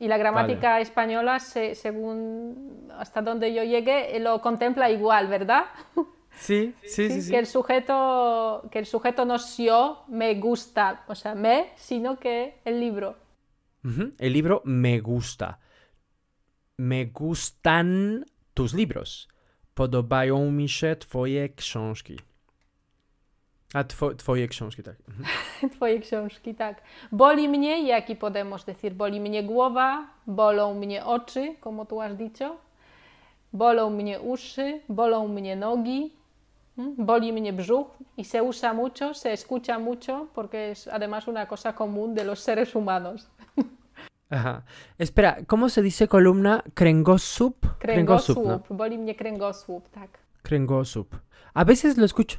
Y 0.00 0.06
la 0.08 0.16
gramática 0.18 0.80
española, 0.80 1.38
se- 1.40 1.74
según 1.74 2.88
hasta 2.98 3.20
donde 3.22 3.52
yo 3.54 3.62
llegue, 3.64 4.16
eh, 4.16 4.20
lo 4.20 4.40
contempla 4.40 4.90
igual, 4.90 5.26
¿verdad? 5.28 5.64
Sí, 6.38 6.74
sí, 6.82 7.10
sí, 7.10 7.22
sí. 7.22 7.30
Que 7.30 7.38
el 7.38 7.46
sujeto, 7.46 8.68
que 8.70 8.78
el 8.78 8.86
sujeto 8.86 9.24
no 9.24 9.34
es 9.34 9.56
yo, 9.56 10.04
me 10.08 10.34
gusta, 10.34 11.04
o 11.08 11.14
sea, 11.14 11.34
me, 11.34 11.70
sino 11.76 12.18
que 12.18 12.54
el 12.64 12.80
libro. 12.80 13.16
Ujú, 13.84 14.12
El 14.18 14.32
libro 14.32 14.62
me 14.64 15.00
gusta. 15.00 15.58
Me 16.76 17.06
gustan 17.06 18.24
tus 18.54 18.72
libros. 18.74 19.28
Podobają 19.74 20.50
mi 20.50 20.68
się 20.68 20.96
twoje 20.96 21.48
książki. 21.48 22.18
A 23.74 23.84
two, 23.84 24.14
twoje 24.14 24.48
książki, 24.48 24.82
tak. 24.82 24.96
Mhm. 25.08 25.70
Twoje 25.76 26.00
książki, 26.00 26.54
tak. 26.54 26.82
Boli 27.12 27.48
mnie, 27.48 27.94
aquí 27.96 28.16
podemos 28.16 28.64
decir, 28.64 28.94
boli 28.94 29.20
mnie 29.20 29.42
głowa, 29.42 30.06
bolą 30.26 30.74
mnie 30.74 31.04
oczy, 31.04 31.54
como 31.60 31.84
tú 31.84 32.00
has 32.00 32.16
dicho, 32.16 32.56
bolą 33.52 33.90
mnie 33.90 34.20
uszy, 34.20 34.80
bolą 34.88 35.28
mnie 35.28 35.56
nogi. 35.56 36.17
Boli 36.96 37.32
mnie 37.32 37.52
brzuch 37.52 37.88
y 38.16 38.24
se 38.24 38.40
usa 38.40 38.72
mucho, 38.72 39.14
se 39.14 39.32
escucha 39.32 39.78
mucho, 39.78 40.28
porque 40.34 40.70
es 40.70 40.88
además 40.88 41.26
una 41.28 41.46
cosa 41.46 41.74
común 41.74 42.14
de 42.14 42.24
los 42.24 42.40
seres 42.40 42.74
humanos. 42.74 43.28
Ajá. 44.30 44.64
Espera, 44.98 45.38
¿cómo 45.46 45.68
se 45.68 45.82
dice 45.82 46.06
columna? 46.06 46.62
Kręgosłup. 46.74 47.78
Kręgosłup, 47.78 48.44
¿no? 48.46 48.62
boli 48.76 48.98
mnie 48.98 49.14
kręgosłup, 49.14 49.88
tak. 49.88 50.18
Kręgosłup. 50.42 51.16
A 51.54 51.64
veces 51.64 51.96
lo 51.96 52.04
escucho. 52.04 52.38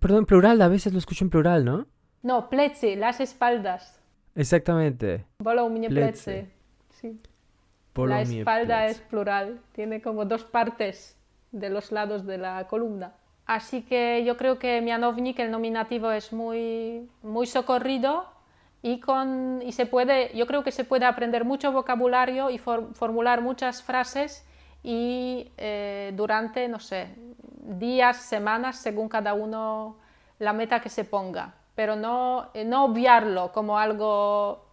Perdón, 0.00 0.26
plural, 0.26 0.60
a 0.62 0.68
veces 0.68 0.92
lo 0.92 0.98
escucho 0.98 1.24
en 1.24 1.30
plural, 1.30 1.64
¿no? 1.64 1.86
No, 2.22 2.48
plecy, 2.48 2.96
las 2.96 3.20
espaldas. 3.20 4.00
Exactamente. 4.34 5.24
Bolą 5.38 5.68
mnie 5.70 5.88
Plecy. 5.88 6.24
plecy. 6.24 6.48
Sí. 6.90 7.20
Bolą 7.94 8.08
La 8.14 8.22
espalda 8.22 8.78
plecy. 8.78 8.90
es 8.92 9.00
plural, 9.08 9.60
tiene 9.72 10.00
como 10.02 10.24
dos 10.24 10.44
partes 10.44 11.16
de 11.52 11.70
los 11.70 11.92
lados 11.92 12.26
de 12.26 12.38
la 12.38 12.66
columna. 12.66 13.14
Así 13.46 13.82
que 13.82 14.24
yo 14.24 14.36
creo 14.36 14.58
que 14.58 14.80
mianownik, 14.80 15.38
el 15.38 15.50
nominativo, 15.50 16.10
es 16.10 16.32
muy, 16.32 17.08
muy 17.22 17.46
socorrido 17.46 18.26
y, 18.82 19.00
con, 19.00 19.60
y 19.62 19.72
se 19.72 19.84
puede, 19.86 20.34
yo 20.34 20.46
creo 20.46 20.64
que 20.64 20.72
se 20.72 20.84
puede 20.84 21.04
aprender 21.04 21.44
mucho 21.44 21.70
vocabulario 21.72 22.48
y 22.50 22.58
for- 22.58 22.94
formular 22.94 23.42
muchas 23.42 23.82
frases 23.82 24.46
y 24.82 25.50
eh, 25.58 26.12
durante, 26.16 26.68
no 26.68 26.78
sé, 26.80 27.14
días, 27.78 28.16
semanas, 28.18 28.76
según 28.76 29.08
cada 29.08 29.34
uno 29.34 29.96
la 30.38 30.52
meta 30.52 30.80
que 30.80 30.88
se 30.88 31.04
ponga. 31.04 31.54
Pero 31.74 31.96
no, 31.96 32.48
eh, 32.54 32.64
no 32.64 32.84
obviarlo 32.84 33.52
como 33.52 33.78
algo 33.78 34.64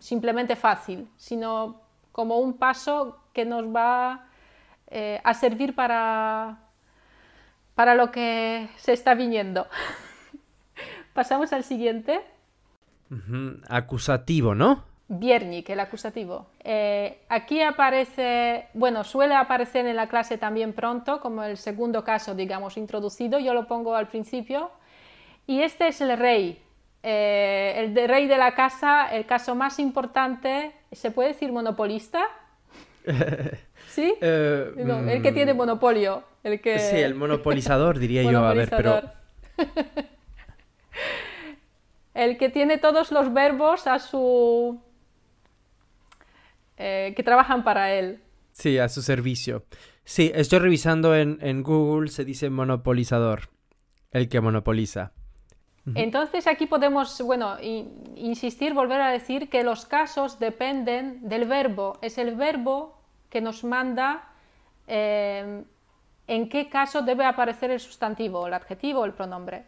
simplemente 0.00 0.56
fácil, 0.56 1.08
sino 1.16 1.80
como 2.12 2.38
un 2.38 2.54
paso 2.54 3.18
que 3.32 3.44
nos 3.44 3.64
va 3.64 4.26
eh, 4.86 5.20
a 5.22 5.34
servir 5.34 5.74
para, 5.74 6.58
para 7.80 7.94
lo 7.94 8.10
que 8.12 8.68
se 8.76 8.92
está 8.92 9.14
viniendo. 9.14 9.66
Pasamos 11.14 11.50
al 11.54 11.64
siguiente. 11.64 12.20
Acusativo, 13.70 14.54
¿no? 14.54 14.84
Viernik, 15.08 15.70
el 15.70 15.80
acusativo. 15.80 16.48
Eh, 16.62 17.22
aquí 17.30 17.62
aparece, 17.62 18.66
bueno, 18.74 19.02
suele 19.02 19.34
aparecer 19.34 19.86
en 19.86 19.96
la 19.96 20.08
clase 20.08 20.36
también 20.36 20.74
pronto, 20.74 21.22
como 21.22 21.42
el 21.42 21.56
segundo 21.56 22.04
caso, 22.04 22.34
digamos, 22.34 22.76
introducido. 22.76 23.38
Yo 23.38 23.54
lo 23.54 23.66
pongo 23.66 23.94
al 23.94 24.08
principio. 24.08 24.70
Y 25.46 25.62
este 25.62 25.88
es 25.88 26.02
el 26.02 26.18
rey, 26.18 26.62
eh, 27.02 27.76
el 27.78 27.94
de 27.94 28.06
rey 28.06 28.26
de 28.26 28.36
la 28.36 28.54
casa, 28.54 29.06
el 29.06 29.24
caso 29.24 29.54
más 29.54 29.78
importante. 29.78 30.72
¿Se 30.92 31.10
puede 31.10 31.30
decir 31.30 31.50
monopolista? 31.50 32.26
¿Sí? 33.88 34.12
Eh, 34.20 34.70
No, 34.76 34.98
el 34.98 35.22
que 35.22 35.32
tiene 35.32 35.54
mm, 35.54 35.56
monopolio. 35.56 36.29
El 36.42 36.60
que... 36.60 36.78
Sí, 36.78 36.96
el 36.96 37.14
monopolizador, 37.14 37.98
diría 37.98 38.22
yo. 38.30 38.44
A 38.44 38.54
ver, 38.54 38.70
pero. 38.70 39.02
El 42.14 42.38
que 42.38 42.48
tiene 42.48 42.76
todos 42.78 43.12
los 43.12 43.32
verbos 43.32 43.86
a 43.86 43.98
su... 43.98 44.80
eh, 46.76 47.12
que 47.16 47.22
trabajan 47.22 47.62
para 47.64 47.94
él. 47.94 48.20
Sí, 48.52 48.78
a 48.78 48.88
su 48.88 49.00
servicio. 49.00 49.64
Sí, 50.04 50.32
estoy 50.34 50.58
revisando 50.58 51.14
en, 51.14 51.38
en 51.40 51.62
Google, 51.62 52.10
se 52.10 52.24
dice 52.24 52.50
monopolizador. 52.50 53.48
El 54.10 54.28
que 54.28 54.40
monopoliza. 54.40 55.12
Entonces 55.94 56.46
aquí 56.46 56.66
podemos, 56.66 57.20
bueno, 57.22 57.56
insistir, 57.60 58.74
volver 58.74 59.00
a 59.00 59.10
decir 59.10 59.48
que 59.48 59.62
los 59.62 59.86
casos 59.86 60.38
dependen 60.38 61.28
del 61.28 61.46
verbo. 61.46 61.98
Es 62.02 62.18
el 62.18 62.34
verbo 62.34 63.00
que 63.30 63.40
nos 63.40 63.64
manda 63.64 64.28
eh, 64.88 65.62
en 66.30 66.48
qué 66.48 66.68
caso 66.68 67.02
debe 67.02 67.24
aparecer 67.24 67.72
el 67.72 67.80
sustantivo, 67.80 68.46
el 68.46 68.54
adjetivo 68.54 69.00
o 69.00 69.04
el 69.04 69.12
pronombre. 69.12 69.64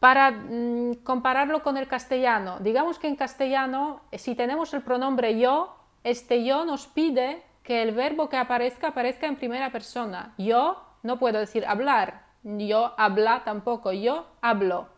Para 0.00 0.32
mm, 0.32 0.94
compararlo 1.04 1.62
con 1.62 1.76
el 1.76 1.86
castellano, 1.86 2.58
digamos 2.58 2.98
que 2.98 3.06
en 3.06 3.14
castellano, 3.14 4.00
eh, 4.10 4.18
si 4.18 4.34
tenemos 4.34 4.74
el 4.74 4.82
pronombre 4.82 5.38
yo, 5.38 5.76
este 6.02 6.44
yo 6.44 6.64
nos 6.64 6.88
pide 6.88 7.40
que 7.62 7.82
el 7.82 7.92
verbo 7.92 8.28
que 8.28 8.36
aparezca 8.36 8.88
aparezca 8.88 9.28
en 9.28 9.36
primera 9.36 9.70
persona. 9.70 10.34
Yo 10.38 10.82
no 11.04 11.20
puedo 11.20 11.38
decir 11.38 11.64
hablar, 11.64 12.24
yo 12.42 12.92
habla 12.98 13.44
tampoco, 13.44 13.92
yo 13.92 14.26
hablo. 14.40 14.88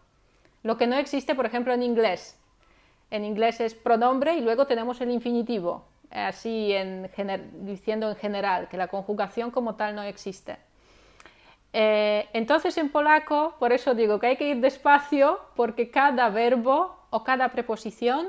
Lo 0.62 0.78
que 0.78 0.86
no 0.86 0.96
existe, 0.96 1.34
por 1.34 1.44
ejemplo, 1.44 1.74
en 1.74 1.82
inglés. 1.82 2.40
En 3.10 3.26
inglés 3.26 3.60
es 3.60 3.74
pronombre 3.74 4.36
y 4.36 4.40
luego 4.40 4.66
tenemos 4.66 5.02
el 5.02 5.10
infinitivo. 5.10 5.84
así 6.10 6.72
en 6.72 7.10
diciendo 7.66 8.08
en 8.08 8.16
general, 8.16 8.68
que 8.70 8.78
la 8.78 8.88
conjugación 8.88 9.50
como 9.50 9.74
tal 9.76 9.94
no 9.94 10.02
existe. 10.02 10.56
Eh, 11.72 12.28
entonces 12.32 12.76
en 12.78 12.88
polaco, 12.90 13.54
por 13.58 13.72
eso 13.72 13.94
digo 13.94 14.18
que 14.18 14.28
hay 14.28 14.36
que 14.36 14.48
ir 14.48 14.56
despacio, 14.58 15.38
porque 15.54 15.90
cada 15.90 16.28
verbo 16.30 16.96
o 17.10 17.24
cada 17.24 17.50
preposición 17.50 18.28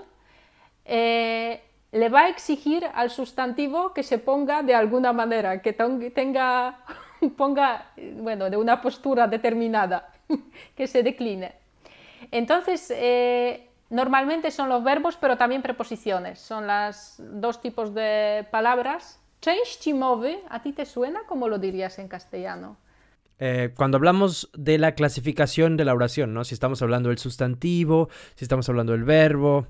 eh, 0.86 1.62
le 1.92 2.10
va 2.10 2.22
a 2.22 2.30
exigir 2.30 2.86
al 2.94 3.10
sustantivo 3.10 3.94
que 3.94 4.04
se 4.04 4.18
ponga 4.18 4.62
de 4.62 4.76
alguna 4.76 5.14
manera, 5.14 5.62
que 5.62 5.74
tenga, 5.74 6.80
ponga, 7.38 7.92
bueno, 8.16 8.50
de 8.50 8.58
una 8.58 8.82
postura 8.82 9.28
determinada, 9.28 10.12
que 10.76 10.88
se 10.88 11.04
decline. 11.04 11.54
Entonces, 12.32 12.92
eh, 12.96 13.70
Normalmente 13.90 14.52
son 14.52 14.70
los 14.70 14.84
verbos, 14.84 15.18
pero 15.18 15.38
también 15.38 15.64
preposiciones. 15.64 16.40
Son 16.40 16.68
los 16.68 17.16
dos 17.18 17.60
tipos 17.60 17.94
de 17.94 18.48
palabras. 18.52 19.20
Części 19.42 19.94
mowy, 19.94 20.40
¿a 20.50 20.62
ti 20.62 20.74
te 20.74 20.86
suena? 20.86 21.22
¿Cómo 21.26 21.48
lo 21.48 21.58
dirías 21.58 21.98
en 21.98 22.08
castellano? 22.08 22.78
Eh, 23.40 23.72
cuando 23.76 23.98
hablamos 23.98 24.50
de 24.54 24.78
la 24.78 24.94
clasificación 24.96 25.78
de 25.78 25.86
la 25.86 25.94
oración, 25.94 26.34
¿no? 26.34 26.44
Si 26.44 26.54
estamos 26.54 26.82
hablando 26.82 27.10
del 27.10 27.18
sustantivo, 27.18 28.10
si 28.36 28.46
estamos 28.46 28.68
hablando 28.70 28.92
del 28.92 29.06
verbo, 29.06 29.68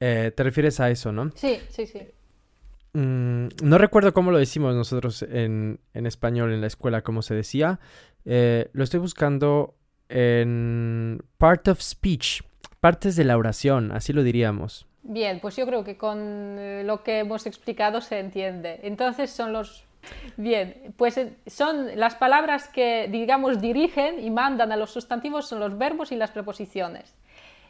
eh, 0.00 0.32
te 0.36 0.42
refieres 0.42 0.80
a 0.80 0.90
eso, 0.90 1.10
¿no? 1.10 1.30
Sí, 1.34 1.58
sí, 1.70 1.86
sí. 1.86 2.02
Mm, 2.92 3.48
no 3.62 3.78
recuerdo 3.78 4.12
cómo 4.12 4.30
lo 4.30 4.38
decimos 4.38 4.74
nosotros 4.74 5.22
en, 5.22 5.80
español 5.94 6.52
en 6.52 6.60
la 6.60 6.66
escuela, 6.66 7.02
cómo 7.02 7.22
se 7.22 7.34
decía. 7.34 7.80
Eh, 8.24 8.68
lo 8.72 8.84
estoy 8.84 9.00
buscando 9.00 9.74
en 10.08 11.22
Part 11.38 11.68
of 11.68 11.80
Speech 11.80 12.42
partes 12.80 13.16
de 13.16 13.24
la 13.24 13.38
oración, 13.38 13.92
así 13.92 14.12
lo 14.12 14.22
diríamos. 14.22 14.86
Bien, 15.02 15.40
pues 15.40 15.56
yo 15.56 15.64
creo 15.64 15.84
que 15.84 15.96
con 15.96 16.86
lo 16.86 17.02
que 17.02 17.20
hemos 17.20 17.46
explicado 17.46 18.02
se 18.02 18.18
entiende. 18.18 18.80
Entonces 18.82 19.30
son 19.30 19.54
los... 19.54 19.84
Bien, 20.36 20.94
pues 20.96 21.16
eh, 21.16 21.36
son 21.46 21.98
las 21.98 22.14
palabras 22.14 22.68
que, 22.68 23.08
digamos, 23.10 23.60
dirigen 23.60 24.22
y 24.22 24.30
mandan 24.30 24.72
a 24.72 24.76
los 24.76 24.90
sustantivos, 24.90 25.48
son 25.48 25.60
los 25.60 25.78
verbos 25.78 26.12
y 26.12 26.16
las 26.16 26.30
preposiciones. 26.30 27.14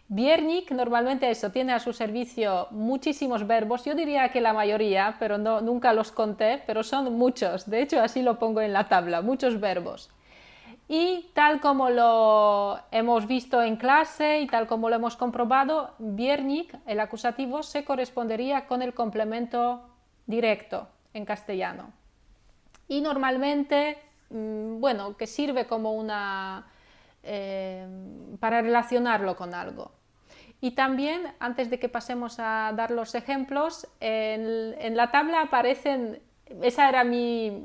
Biernik 0.09 0.71
normalmente 0.71 1.31
eso, 1.31 1.51
tiene 1.51 1.73
a 1.73 1.81
su 1.81 1.95
servicio 1.95 2.69
muchísimos 2.71 3.47
verbos, 3.47 3.87
yo 3.87 3.95
diría 3.95 4.29
que 4.29 4.43
la 4.43 4.53
mayoría, 4.53 5.17
pero 5.19 5.39
no, 5.39 5.63
nunca 5.63 5.95
los 5.95 6.13
conté, 6.13 6.63
pero 6.67 6.83
son 6.83 7.17
muchos, 7.17 7.69
de 7.71 7.81
hecho 7.81 8.03
así 8.03 8.23
lo 8.23 8.39
pongo 8.39 8.61
en 8.61 8.75
la 8.75 8.89
tabla, 8.89 9.23
muchos 9.23 9.61
verbos. 9.61 10.11
Y 10.89 11.31
tal 11.33 11.61
como 11.61 11.89
lo 11.89 12.79
hemos 12.91 13.27
visto 13.27 13.63
en 13.63 13.77
clase 13.77 14.41
y 14.41 14.47
tal 14.47 14.67
como 14.67 14.91
lo 14.91 14.97
hemos 14.97 15.17
comprobado, 15.17 15.95
Biernik, 15.99 16.77
el 16.87 17.01
acusativo, 17.01 17.63
se 17.63 17.85
correspondería 17.85 18.67
con 18.67 18.83
el 18.83 18.93
complemento 18.93 19.89
directo 20.27 20.89
en 21.15 21.25
castellano. 21.25 22.04
Y 22.89 23.01
normalmente, 23.01 23.99
mm, 24.31 24.81
bueno, 24.81 25.17
que 25.17 25.27
sirve 25.27 25.67
como 25.67 25.93
una... 25.93 26.67
Eh, 27.23 27.87
para 28.39 28.61
relacionarlo 28.61 29.35
con 29.35 29.55
algo. 29.55 29.93
Y 30.61 30.73
también, 30.73 31.33
antes 31.41 31.71
de 31.71 31.79
que 31.79 31.89
pasemos 31.89 32.39
a 32.39 32.73
dar 32.77 32.91
los 32.91 33.15
ejemplos, 33.15 33.87
en 34.01 34.97
la 34.97 35.11
tabla 35.11 35.41
aparecen, 35.41 36.21
esa 36.63 36.89
era 36.89 37.03
mi, 37.03 37.63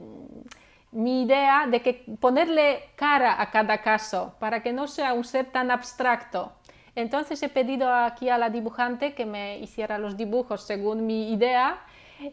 mi 0.92 1.24
idea 1.24 1.68
de 1.68 1.82
que 1.82 2.06
ponerle 2.20 2.82
cara 2.96 3.42
a 3.42 3.52
cada 3.52 3.82
caso 3.82 4.36
para 4.40 4.64
que 4.64 4.74
no 4.74 4.88
sea 4.88 5.14
un 5.14 5.24
ser 5.24 5.46
tan 5.52 5.72
abstracto. 5.72 6.54
Entonces 6.96 7.42
he 7.44 7.50
pedido 7.50 7.94
aquí 7.94 8.30
a 8.30 8.38
la 8.38 8.50
dibujante 8.50 9.14
que 9.14 9.26
me 9.26 9.60
hiciera 9.60 10.00
los 10.00 10.18
dibujos 10.18 10.66
según 10.66 11.06
mi 11.06 11.32
idea 11.32 11.80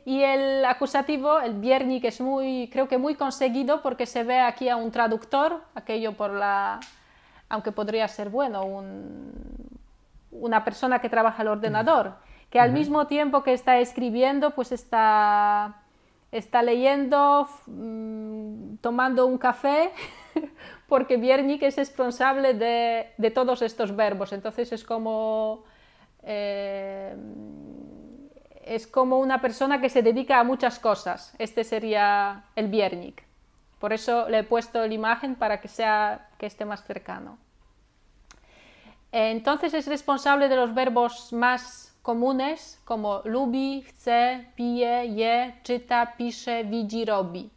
y 0.04 0.22
el 0.22 0.64
acusativo, 0.64 1.40
el 1.40 1.54
Biernik, 1.54 2.04
es 2.04 2.20
muy, 2.20 2.68
creo 2.72 2.88
que 2.88 2.98
muy 2.98 3.14
conseguido 3.14 3.82
porque 3.82 4.06
se 4.06 4.24
ve 4.24 4.40
aquí 4.40 4.68
a 4.68 4.76
un 4.76 4.90
traductor, 4.90 5.62
aquello 5.74 6.16
por 6.16 6.30
la, 6.30 6.80
aunque 7.48 7.72
podría 7.72 8.08
ser 8.08 8.30
bueno, 8.30 8.64
una 10.32 10.64
persona 10.64 11.00
que 11.00 11.08
trabaja 11.08 11.42
al 11.42 11.48
ordenador, 11.48 12.14
que 12.50 12.60
al 12.60 12.72
mismo 12.72 13.06
tiempo 13.06 13.42
que 13.42 13.52
está 13.52 13.78
escribiendo, 13.78 14.52
pues 14.52 14.72
está 14.72 15.82
está 16.32 16.62
leyendo, 16.62 17.48
mm, 17.66 18.76
tomando 18.80 19.26
un 19.26 19.38
café, 19.38 19.90
porque 20.88 21.16
Biernik 21.16 21.62
es 21.62 21.76
responsable 21.76 22.54
de, 22.54 23.30
todos 23.30 23.62
estos 23.62 23.94
verbos. 23.94 24.32
Entonces 24.32 24.72
es 24.72 24.84
como, 24.84 25.64
eh, 26.22 27.14
es 28.66 28.86
como 28.86 29.18
una 29.20 29.40
persona 29.40 29.80
que 29.80 29.88
se 29.88 30.02
dedica 30.02 30.40
a 30.40 30.44
muchas 30.44 30.78
cosas. 30.78 31.32
Este 31.38 31.64
sería 31.64 32.44
el 32.56 32.68
Biernik. 32.68 33.22
Por 33.78 33.92
eso 33.92 34.28
le 34.28 34.40
he 34.40 34.44
puesto 34.44 34.84
la 34.86 34.92
imagen 34.92 35.36
para 35.36 35.60
que, 35.60 35.68
sea, 35.68 36.28
que 36.38 36.46
esté 36.46 36.64
más 36.64 36.84
cercano. 36.84 37.38
Entonces 39.12 39.72
es 39.72 39.86
responsable 39.86 40.48
de 40.48 40.56
los 40.56 40.74
verbos 40.74 41.32
más 41.32 41.96
comunes 42.02 42.80
como 42.84 43.22
lubi, 43.24 43.84
chce, 43.86 44.48
pije, 44.56 45.14
je, 45.14 45.54
czyta, 45.62 46.14
pisze, 46.16 46.64
widzi, 46.64 47.04
robi. 47.04 47.50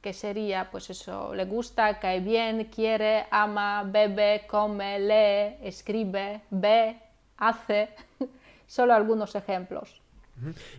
Que 0.00 0.12
sería, 0.12 0.70
pues 0.70 0.88
eso, 0.90 1.34
le 1.34 1.44
gusta, 1.44 1.98
cae 1.98 2.20
bien, 2.20 2.64
quiere, 2.64 3.26
ama, 3.30 3.82
bebe, 3.84 4.46
come, 4.46 4.98
lee, 5.00 5.56
escribe, 5.66 6.40
ve, 6.50 6.96
hace. 7.36 7.90
Solo 8.66 8.94
algunos 8.94 9.34
ejemplos. 9.34 10.05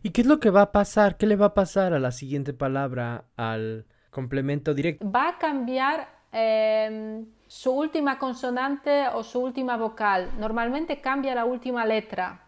¿Y 0.03 0.11
qué 0.11 0.21
es 0.21 0.27
lo 0.27 0.39
que 0.39 0.49
va 0.49 0.61
a 0.61 0.71
pasar? 0.71 1.17
¿Qué 1.17 1.25
le 1.25 1.35
va 1.35 1.47
a 1.47 1.53
pasar 1.53 1.93
a 1.93 1.99
la 1.99 2.11
siguiente 2.11 2.53
palabra, 2.53 3.25
al 3.35 3.85
complemento 4.11 4.73
directo? 4.73 5.09
Va 5.09 5.29
a 5.29 5.37
cambiar 5.37 6.07
em, 6.31 7.25
su 7.47 7.71
última 7.71 8.19
consonante 8.19 9.07
o 9.13 9.23
su 9.23 9.39
última 9.39 9.77
vocal. 9.77 10.31
Normalmente 10.39 11.01
cambia 11.01 11.35
la 11.35 11.45
última 11.45 11.85
letra. 11.85 12.47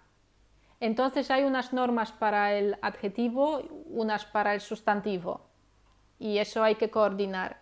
Entonces 0.79 1.29
hay 1.29 1.43
unas 1.43 1.73
normas 1.73 2.11
para 2.11 2.53
el 2.53 2.77
adjetivo, 2.81 3.61
unas 3.87 4.25
para 4.25 4.53
el 4.53 4.61
sustantivo, 4.61 5.49
y 6.19 6.37
eso 6.37 6.63
hay 6.63 6.75
que 6.75 6.89
coordinar. 6.89 7.59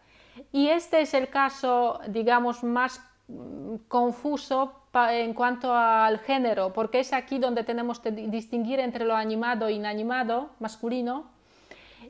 Y 0.52 0.68
este 0.68 1.02
es 1.02 1.14
el 1.16 1.30
caso, 1.30 2.00
digamos, 2.10 2.64
más 2.64 3.02
mm, 3.28 3.78
confuso 3.88 4.84
en 5.12 5.34
cuanto 5.34 5.74
al 5.74 6.20
género, 6.20 6.74
porque 6.74 7.00
es 7.00 7.14
aquí 7.14 7.40
donde 7.40 7.64
tenemos 7.64 8.00
que 8.00 8.12
distinguir 8.12 8.80
entre 8.80 9.06
lo 9.06 9.16
animado 9.16 9.68
e 9.68 9.74
inanimado, 9.74 10.50
masculino, 10.60 11.26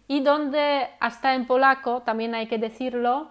y 0.07 0.21
donde 0.21 0.87
hasta 0.99 1.35
en 1.35 1.45
polaco, 1.45 2.01
también 2.01 2.33
hay 2.35 2.47
que 2.47 2.57
decirlo, 2.57 3.29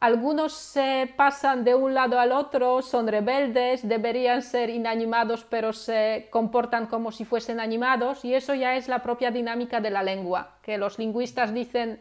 algunos 0.00 0.52
se 0.52 1.12
pasan 1.16 1.64
de 1.64 1.74
un 1.74 1.92
lado 1.92 2.20
al 2.20 2.30
otro, 2.30 2.82
son 2.82 3.08
rebeldes, 3.08 3.86
deberían 3.88 4.42
ser 4.42 4.70
inanimados, 4.70 5.44
pero 5.44 5.72
se 5.72 6.28
comportan 6.30 6.86
como 6.86 7.10
si 7.10 7.24
fuesen 7.24 7.58
animados, 7.58 8.24
y 8.24 8.34
eso 8.34 8.54
ya 8.54 8.76
es 8.76 8.88
la 8.88 9.02
propia 9.02 9.30
dinámica 9.30 9.80
de 9.80 9.90
la 9.90 10.02
lengua, 10.02 10.56
que 10.62 10.78
los 10.78 10.98
lingüistas 10.98 11.52
dicen 11.52 12.00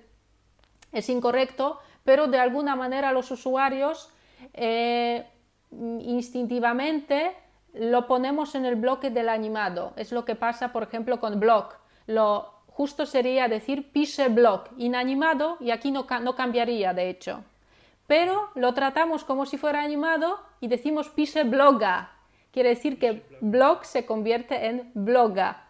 es 0.92 1.10
incorrecto, 1.10 1.80
pero 2.04 2.28
de 2.28 2.40
alguna 2.40 2.76
manera 2.76 3.12
los 3.12 3.30
usuarios 3.32 4.10
eh, 4.54 5.26
instintivamente 5.72 7.34
lo 7.74 8.08
ponemos 8.08 8.56
en 8.56 8.66
el 8.66 8.76
bloque 8.76 9.10
del 9.10 9.30
animado. 9.30 9.94
Es 9.96 10.12
lo 10.12 10.26
que 10.26 10.36
pasa, 10.36 10.72
por 10.72 10.84
ejemplo, 10.84 11.20
con 11.20 11.40
blog. 11.40 11.70
Lo 12.08 12.54
justo 12.68 13.06
sería 13.06 13.48
decir 13.48 13.92
pise 13.92 14.30
blog, 14.30 14.66
inanimado, 14.78 15.58
y 15.60 15.72
aquí 15.72 15.92
no 15.92 16.06
cambiaría, 16.36 16.94
de 16.94 17.10
hecho 17.10 17.44
pero 18.08 18.50
lo 18.56 18.74
tratamos 18.74 19.24
como 19.24 19.46
si 19.46 19.58
fuera 19.58 19.84
animado 19.84 20.40
y 20.62 20.70
decimos 20.70 21.10
pise 21.10 21.44
bloga. 21.44 22.12
Quiere 22.52 22.70
decir 22.70 22.98
que 22.98 23.24
blog 23.42 23.86
se 23.86 24.06
convierte 24.06 24.68
en 24.68 24.90
bloga. 24.96 25.66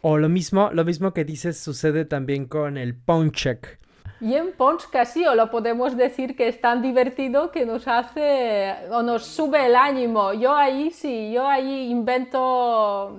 O 0.00 0.16
lo 0.16 0.28
mismo, 0.28 0.70
lo 0.72 0.84
mismo 0.84 1.12
que 1.12 1.24
dices 1.24 1.58
sucede 1.58 2.04
también 2.04 2.46
con 2.46 2.78
el 2.78 2.94
ponchek. 2.94 3.78
Y 4.20 4.34
en 4.34 4.52
Ponch 4.52 4.88
casi 4.88 5.26
o 5.26 5.34
lo 5.34 5.50
podemos 5.50 5.96
decir 5.96 6.36
que 6.36 6.48
es 6.48 6.60
tan 6.60 6.80
divertido 6.80 7.50
que 7.50 7.66
nos 7.66 7.86
hace 7.86 8.74
o 8.90 9.02
nos 9.02 9.26
sube 9.26 9.66
el 9.66 9.76
ánimo. 9.76 10.32
Yo 10.32 10.54
ahí 10.54 10.90
sí, 10.90 11.32
yo 11.32 11.46
ahí 11.46 11.90
invento 11.90 13.18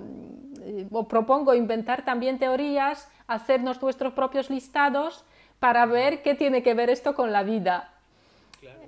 o 0.91 1.08
propongo 1.08 1.54
inventar 1.54 2.04
también 2.04 2.39
teorías, 2.39 3.10
hacernos 3.28 3.82
nuestros 3.82 4.14
propios 4.14 4.50
listados 4.50 5.24
para 5.60 5.86
ver 5.86 6.22
qué 6.22 6.36
tiene 6.36 6.64
que 6.64 6.74
ver 6.74 6.89
esto 6.89 7.16
con 7.16 7.32
la 7.32 7.43
vida. 7.43 7.91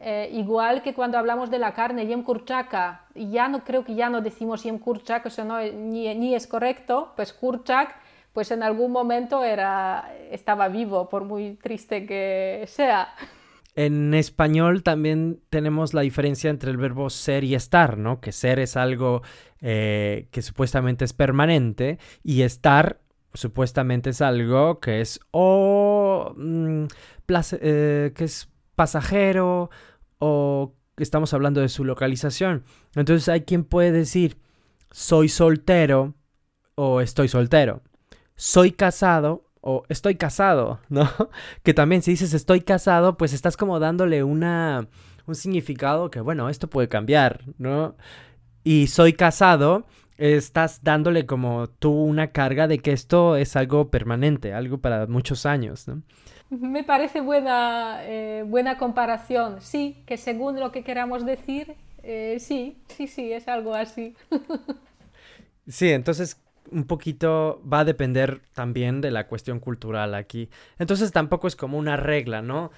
Eh, 0.01 0.29
igual 0.33 0.81
que 0.81 0.93
cuando 0.93 1.17
hablamos 1.17 1.49
de 1.51 1.59
la 1.59 1.73
carne, 1.73 2.07
yem 2.07 2.23
kurchaka, 2.23 3.01
ya 3.15 3.47
no 3.49 3.63
creo 3.63 3.83
que 3.83 3.95
ya 3.95 4.09
no 4.09 4.21
decimos 4.21 4.63
yem 4.63 4.79
kurchak, 4.79 5.25
eso 5.25 5.43
no, 5.43 5.59
ni, 5.59 6.13
ni, 6.15 6.35
es 6.35 6.47
correcto, 6.47 7.11
pues 7.15 7.33
kurchak, 7.33 7.95
pues 8.39 8.51
en 8.51 8.63
algún 8.63 8.93
momento 8.93 9.43
era, 9.43 10.15
estaba 10.31 10.69
vivo, 10.69 11.09
por 11.09 11.25
muy 11.25 11.55
triste 11.55 12.05
que 12.05 12.63
sea. 12.69 13.09
En 13.75 14.13
español 14.13 14.81
también 14.81 15.41
tenemos 15.49 15.93
la 15.93 15.99
diferencia 15.99 16.49
entre 16.49 16.71
el 16.71 16.77
verbo 16.77 17.09
ser 17.09 17.43
y 17.43 17.53
estar, 17.53 17.97
¿no? 17.97 18.21
Que 18.21 18.31
ser 18.31 18.59
es 18.59 18.77
algo 18.77 19.23
eh, 19.59 20.29
que 20.31 20.41
supuestamente 20.41 21.03
es 21.03 21.11
permanente 21.11 21.99
y 22.23 22.43
estar 22.43 23.01
supuestamente 23.33 24.11
es 24.11 24.21
algo 24.21 24.79
que 24.79 25.01
es 25.01 25.19
o 25.31 26.33
mm, 26.37 26.85
eh, 27.59 28.13
que 28.15 28.23
es 28.23 28.47
pasajero 28.75 29.69
o 30.19 30.75
estamos 30.95 31.33
hablando 31.33 31.59
de 31.59 31.67
su 31.67 31.83
localización. 31.83 32.63
Entonces 32.95 33.27
hay 33.27 33.41
quien 33.41 33.65
puede 33.65 33.91
decir 33.91 34.37
soy 34.91 35.27
soltero 35.27 36.13
o 36.75 37.01
estoy 37.01 37.27
soltero. 37.27 37.81
Soy 38.39 38.71
casado 38.71 39.43
o 39.59 39.83
estoy 39.89 40.15
casado, 40.15 40.79
¿no? 40.89 41.09
Que 41.61 41.73
también 41.73 42.01
si 42.01 42.11
dices 42.11 42.33
estoy 42.33 42.61
casado, 42.61 43.17
pues 43.17 43.33
estás 43.33 43.57
como 43.57 43.79
dándole 43.79 44.23
una 44.23 44.87
un 45.27 45.35
significado 45.35 46.09
que 46.09 46.21
bueno, 46.21 46.47
esto 46.47 46.69
puede 46.69 46.87
cambiar, 46.87 47.41
¿no? 47.57 47.97
Y 48.63 48.87
soy 48.87 49.11
casado, 49.11 49.85
estás 50.17 50.85
dándole 50.85 51.25
como 51.25 51.67
tú 51.67 51.91
una 51.91 52.31
carga 52.31 52.69
de 52.69 52.79
que 52.79 52.93
esto 52.93 53.35
es 53.35 53.57
algo 53.57 53.91
permanente, 53.91 54.53
algo 54.53 54.77
para 54.77 55.05
muchos 55.07 55.45
años, 55.45 55.89
¿no? 55.89 56.01
Me 56.49 56.85
parece 56.85 57.19
buena, 57.19 57.99
eh, 58.03 58.45
buena 58.47 58.77
comparación. 58.77 59.59
Sí, 59.59 60.01
que 60.05 60.15
según 60.15 60.61
lo 60.61 60.71
que 60.71 60.85
queramos 60.85 61.25
decir, 61.25 61.75
eh, 62.03 62.37
sí, 62.39 62.81
sí, 62.87 63.07
sí, 63.07 63.33
es 63.33 63.49
algo 63.49 63.75
así. 63.75 64.15
sí, 65.67 65.89
entonces 65.89 66.41
un 66.71 66.85
poquito 66.85 67.61
va 67.71 67.79
a 67.79 67.85
depender 67.85 68.41
también 68.53 69.01
de 69.01 69.11
la 69.11 69.27
cuestión 69.27 69.59
cultural 69.59 70.15
aquí. 70.15 70.49
Entonces 70.77 71.11
tampoco 71.11 71.47
es 71.47 71.55
como 71.55 71.77
una 71.77 71.97
regla, 71.97 72.41
¿no? 72.41 72.71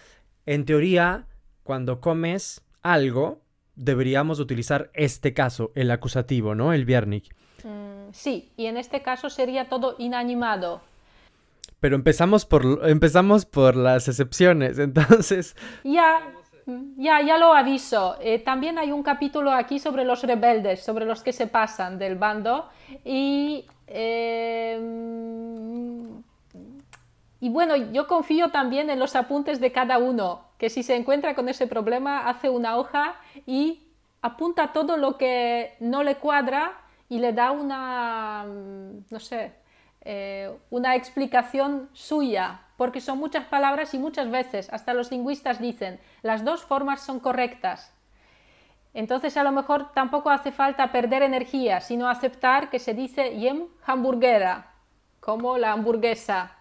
En 0.46 0.66
teoría, 0.66 1.28
cuando 1.64 2.02
comes 2.02 2.62
algo, 2.82 3.42
deberíamos 3.76 4.40
utilizar 4.40 4.92
este 4.94 5.34
caso, 5.34 5.72
el 5.76 5.92
acusativo, 5.92 6.56
¿no? 6.56 6.74
El 6.74 6.86
viernik. 6.86 7.34
Mm, 7.64 8.12
sí, 8.12 8.52
y 8.58 8.66
en 8.66 8.78
este 8.78 9.02
caso 9.02 9.30
sería 9.30 9.70
todo 9.70 9.96
inanimado. 9.98 10.82
Pero 11.80 11.96
empezamos 11.96 12.46
por, 12.46 12.88
empezamos 12.88 13.46
por 13.46 13.76
las 13.76 14.08
excepciones, 14.08 14.78
entonces... 14.80 15.56
Ya, 15.84 16.22
ya, 16.66 17.22
ya 17.22 17.38
lo 17.38 17.54
aviso. 17.54 18.18
Eh, 18.22 18.40
también 18.40 18.78
hay 18.78 18.92
un 18.92 19.04
capítulo 19.04 19.52
aquí 19.52 19.80
sobre 19.80 20.06
los 20.06 20.24
rebeldes, 20.24 20.84
sobre 20.84 21.06
los 21.06 21.24
que 21.24 21.34
se 21.34 21.48
pasan 21.48 21.98
del 21.98 22.16
bando. 22.16 22.70
Y, 23.04 23.66
em, 23.88 24.92
y 27.40 27.50
bueno, 27.50 27.76
yo 27.76 28.08
confío 28.08 28.50
también 28.50 28.90
en 28.90 29.00
los 29.00 29.16
apuntes 29.16 29.60
de 29.60 29.72
cada 29.72 29.98
uno, 29.98 30.46
que 30.58 30.70
si 30.70 30.84
se 30.84 30.96
encuentra 30.96 31.36
con 31.36 31.50
ese 31.50 31.68
problema, 31.68 32.30
hace 32.30 32.50
una 32.50 32.78
hoja 32.78 33.16
y 33.46 33.88
apunta 34.22 34.74
todo 34.74 34.98
lo 34.98 35.18
que 35.18 35.76
no 35.80 36.04
le 36.04 36.16
cuadra 36.16 36.74
y 37.10 37.20
le 37.20 37.34
da 37.34 37.52
una, 37.52 38.46
no 38.46 39.20
sé, 39.20 39.54
eh, 40.04 40.52
una 40.72 40.96
explicación 40.96 41.90
suya, 41.94 42.62
porque 42.76 43.02
son 43.02 43.20
muchas 43.20 43.46
palabras 43.46 43.94
y 43.94 44.00
muchas 44.00 44.32
veces 44.32 44.68
hasta 44.74 44.96
los 44.96 45.12
lingüistas 45.12 45.62
dicen 45.62 46.00
las 46.24 46.44
dos 46.44 46.64
formas 46.64 47.02
son 47.02 47.20
correctas. 47.20 47.94
Entonces 48.94 49.38
a 49.38 49.44
lo 49.44 49.52
mejor 49.52 49.92
tampoco 49.94 50.32
hace 50.32 50.52
falta 50.52 50.92
perder 50.92 51.22
energía, 51.22 51.82
sino 51.82 52.10
aceptar 52.10 52.70
que 52.70 52.80
se 52.80 52.94
dice 52.94 53.38
yem 53.38 53.68
hamburguera, 53.86 54.72
como 55.20 55.58
la 55.58 55.72
hamburguesa. 55.72 56.58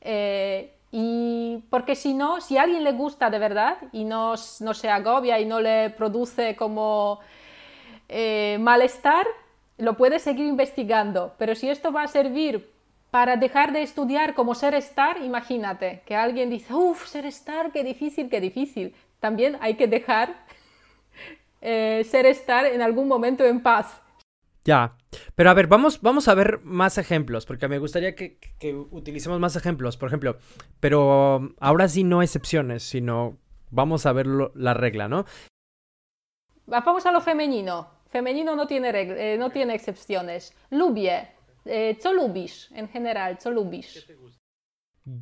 Eh, 0.00 0.74
y 0.90 1.64
porque 1.70 1.94
si 1.94 2.12
no, 2.12 2.40
si 2.40 2.58
a 2.58 2.62
alguien 2.62 2.82
le 2.82 2.92
gusta 2.92 3.30
de 3.30 3.38
verdad 3.38 3.78
y 3.92 4.04
no, 4.04 4.34
no 4.60 4.74
se 4.74 4.90
agobia 4.90 5.38
y 5.38 5.46
no 5.46 5.60
le 5.60 5.90
produce 5.90 6.56
como 6.56 7.20
eh, 8.08 8.58
malestar, 8.60 9.26
lo 9.78 9.96
puede 9.96 10.18
seguir 10.18 10.46
investigando. 10.46 11.34
Pero 11.38 11.54
si 11.54 11.70
esto 11.70 11.92
va 11.92 12.02
a 12.02 12.08
servir 12.08 12.79
para 13.10 13.36
dejar 13.36 13.72
de 13.72 13.82
estudiar 13.82 14.34
como 14.34 14.54
ser 14.54 14.74
estar, 14.74 15.20
imagínate 15.22 16.02
que 16.06 16.14
alguien 16.14 16.50
dice, 16.50 16.72
uff, 16.72 17.06
ser 17.06 17.26
estar, 17.26 17.72
qué 17.72 17.82
difícil, 17.82 18.30
qué 18.30 18.40
difícil. 18.40 18.94
También 19.18 19.58
hay 19.60 19.74
que 19.74 19.88
dejar 19.88 20.44
eh, 21.60 22.06
ser 22.08 22.26
estar 22.26 22.64
en 22.64 22.82
algún 22.82 23.08
momento 23.08 23.44
en 23.44 23.62
paz. 23.62 24.00
Ya, 24.64 24.94
pero 25.34 25.50
a 25.50 25.54
ver, 25.54 25.66
vamos, 25.66 26.02
vamos 26.02 26.28
a 26.28 26.34
ver 26.34 26.60
más 26.62 26.98
ejemplos, 26.98 27.46
porque 27.46 27.66
me 27.66 27.78
gustaría 27.78 28.14
que, 28.14 28.38
utilicemos 28.90 29.40
más 29.40 29.56
ejemplos, 29.56 29.96
por 29.96 30.08
ejemplo, 30.08 30.36
pero 30.80 31.54
ahora 31.58 31.88
sí 31.88 32.04
no 32.04 32.22
excepciones, 32.22 32.82
sino 32.82 33.38
vamos 33.70 34.04
a 34.04 34.12
ver 34.12 34.26
la 34.26 34.74
regla, 34.74 35.08
¿no? 35.08 35.24
Vamos 36.66 37.06
a 37.06 37.12
lo 37.12 37.20
femenino. 37.20 37.88
Femenino 38.10 38.54
no 38.54 38.66
tiene, 38.66 38.90
eh, 38.92 39.36
no 39.38 39.50
tiene 39.50 39.74
excepciones. 39.74 40.54
Lubie, 40.70 41.08
E, 41.08 41.28
co 41.98 42.12
lubisz 42.12 42.72
en 42.72 42.86
general? 42.86 43.36
Co 43.36 43.50
lubisz? 43.50 44.06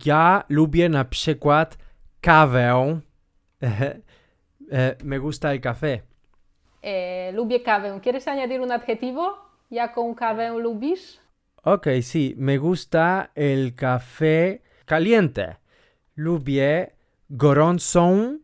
Ja 0.07 0.45
lubię 0.49 0.89
na 0.89 1.05
przykład 1.05 1.79
kawę. 2.21 3.01
E, 4.71 4.97
me 5.05 5.19
gusta 5.19 5.51
el 5.53 5.61
café. 5.61 6.03
Eh, 6.83 7.35
lubię 7.35 7.61
kawę. 7.61 8.01
¿Quieres 8.03 8.29
añadir 8.29 8.61
un 8.61 8.71
adjetivo? 8.71 9.39
¿Jaką 9.71 10.15
kawę 10.15 10.59
lubisz? 10.59 11.21
Ok, 11.65 11.87
sí. 12.03 12.35
Me 12.37 12.59
gusta 12.59 13.31
el 13.35 13.75
café 13.75 14.59
caliente. 14.85 15.57
Lubię 16.17 16.91
gorącą 17.31 18.39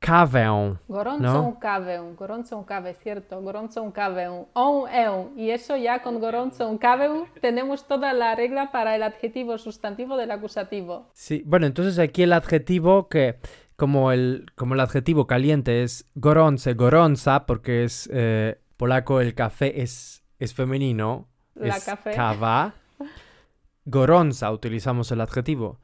kawę. 0.00 0.76
Gorącą 0.88 1.22
¿no? 1.22 1.56
kawę, 1.60 2.14
gorącą 2.16 2.64
kawę, 2.64 2.94
cierto, 3.04 3.42
gorącą 3.42 3.92
kawę. 3.92 4.44
On, 4.54 4.88
eu. 4.88 5.32
Y 5.36 5.50
eso 5.52 5.76
ya 5.76 5.98
con 5.98 6.20
gorącą 6.20 6.78
kawę 6.78 7.26
tenemos 7.40 7.86
toda 7.86 8.12
la 8.12 8.34
regla 8.34 8.70
para 8.72 8.94
el 8.96 9.02
adjetivo 9.02 9.58
sustantivo 9.58 10.16
del 10.16 10.30
acusativo. 10.30 11.10
Sí, 11.12 11.42
bueno, 11.46 11.66
entonces 11.66 11.98
aquí 11.98 12.22
el 12.22 12.32
adjetivo 12.32 13.08
que 13.08 13.38
como 13.76 14.12
el, 14.12 14.46
como 14.56 14.74
el 14.74 14.80
adjetivo 14.80 15.26
caliente 15.26 15.82
es 15.82 16.10
gorące, 16.14 16.74
gorąca, 16.74 17.46
porque 17.46 17.84
es 17.84 18.08
eh, 18.12 18.60
polaco 18.76 19.20
el 19.20 19.34
café 19.34 19.82
es, 19.82 20.24
es 20.38 20.54
femenino, 20.54 21.28
la 21.54 21.76
es 21.76 21.84
café. 21.84 22.10
kawa. 22.12 22.74
Gorąca 23.84 24.50
utilizamos 24.50 25.10
el 25.12 25.20
adjetivo. 25.20 25.80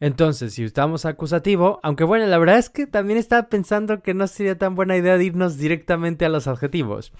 Entonces, 0.00 0.54
si 0.54 0.64
usamos 0.64 1.04
acusativo, 1.04 1.78
aunque 1.82 2.04
bueno, 2.04 2.26
la 2.26 2.38
verdad 2.38 2.58
es 2.58 2.70
que 2.70 2.86
también 2.86 3.18
estaba 3.18 3.48
pensando 3.48 4.02
que 4.02 4.14
no 4.14 4.26
sería 4.26 4.56
tan 4.56 4.74
buena 4.74 4.96
idea 4.96 5.18
de 5.18 5.24
irnos 5.24 5.58
directamente 5.58 6.24
a 6.24 6.30
los 6.30 6.46
adjetivos. 6.46 7.12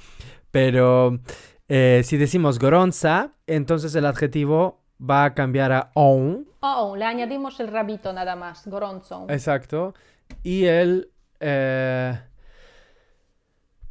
Pero 0.51 1.21
eh, 1.69 2.01
si 2.05 2.17
decimos 2.17 2.59
goronza, 2.59 3.35
entonces 3.47 3.95
el 3.95 4.07
adjetivo 4.07 4.81
va 4.99 5.25
a 5.25 5.35
cambiar 5.35 5.73
a 5.73 5.91
on. 5.95 6.47
Oh, 6.61 6.97
le 6.97 7.05
añadimos 7.05 7.61
el 7.61 7.69
rabito 7.69 8.13
nada 8.13 8.35
más, 8.35 8.67
goronzo. 8.67 9.27
Exacto. 9.29 9.95
Y 10.43 10.65
el... 10.65 11.11
Eh, 11.39 12.19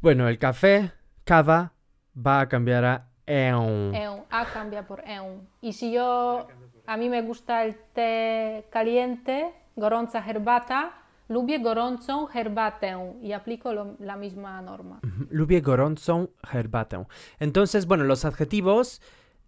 bueno, 0.00 0.28
el 0.28 0.38
café, 0.38 0.92
cava, 1.24 1.74
va 2.16 2.40
a 2.40 2.48
cambiar 2.48 2.84
a 2.84 3.08
eun. 3.26 3.94
Eun, 3.94 4.24
a 4.30 4.44
cambia 4.46 4.86
por 4.86 5.02
eun. 5.06 5.48
Y 5.60 5.74
si 5.74 5.92
yo 5.92 6.48
a 6.90 6.96
mí 6.96 7.08
me 7.08 7.22
gusta 7.22 7.64
el 7.64 7.76
té 7.94 8.66
caliente, 8.70 9.52
gorąca 9.76 10.20
herbata. 10.20 10.96
Lubię 11.28 11.60
gorącą 11.60 12.26
herbatę 12.26 13.14
y 13.22 13.32
aplico 13.32 13.72
la 14.00 14.16
misma 14.16 14.60
norma. 14.62 14.98
Lubię 15.30 15.62
gorącą 15.62 16.26
herbatę. 16.42 17.06
Entonces, 17.38 17.86
bueno, 17.86 18.02
los 18.02 18.24
adjetivos 18.24 19.00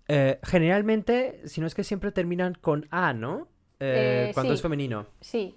eh, 0.06 0.38
generalmente, 0.44 1.40
si 1.46 1.60
no 1.60 1.66
es 1.66 1.74
que 1.74 1.82
siempre 1.82 2.12
terminan 2.12 2.54
con 2.54 2.86
a, 2.92 3.12
¿no? 3.12 3.48
Eh, 3.80 4.28
eh, 4.28 4.30
cuando 4.32 4.52
es 4.52 4.62
femenino. 4.62 5.06
Sí. 5.20 5.56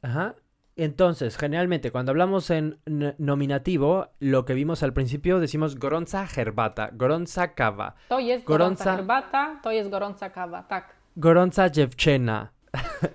Ajá. 0.00 0.34
Entonces, 0.78 1.36
generalmente, 1.36 1.90
cuando 1.90 2.12
hablamos 2.12 2.50
en 2.50 2.78
nominativo, 3.18 4.06
lo 4.20 4.44
que 4.44 4.54
vimos 4.54 4.84
al 4.84 4.92
principio 4.92 5.40
decimos 5.40 5.76
goronza 5.76 6.24
herbata, 6.24 6.90
goronza 6.92 7.54
kawa. 7.54 7.96
To 8.08 8.20
jest 8.20 8.46
goronza 8.46 8.96
herbata, 8.96 9.60
to 9.60 9.72
jest 9.72 9.90
goronza 9.90 10.30
kawa, 10.30 10.62
tak. 10.68 10.94
Goronza 11.16 11.68
dziewczyna. 11.68 12.52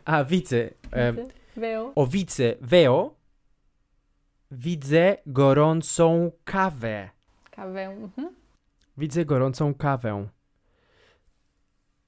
A 0.05 0.23
widzę. 0.23 0.69
Veo. 1.55 1.93
O 1.95 2.05
widzę, 2.05 2.55
veo. 2.61 3.15
Widzę 4.51 5.17
gorącą 5.25 6.31
kawę. 6.43 7.09
Kawę. 7.51 7.85
Mhm. 7.85 8.35
Widzę 8.97 9.25
gorącą 9.25 9.73
kawę. 9.73 10.27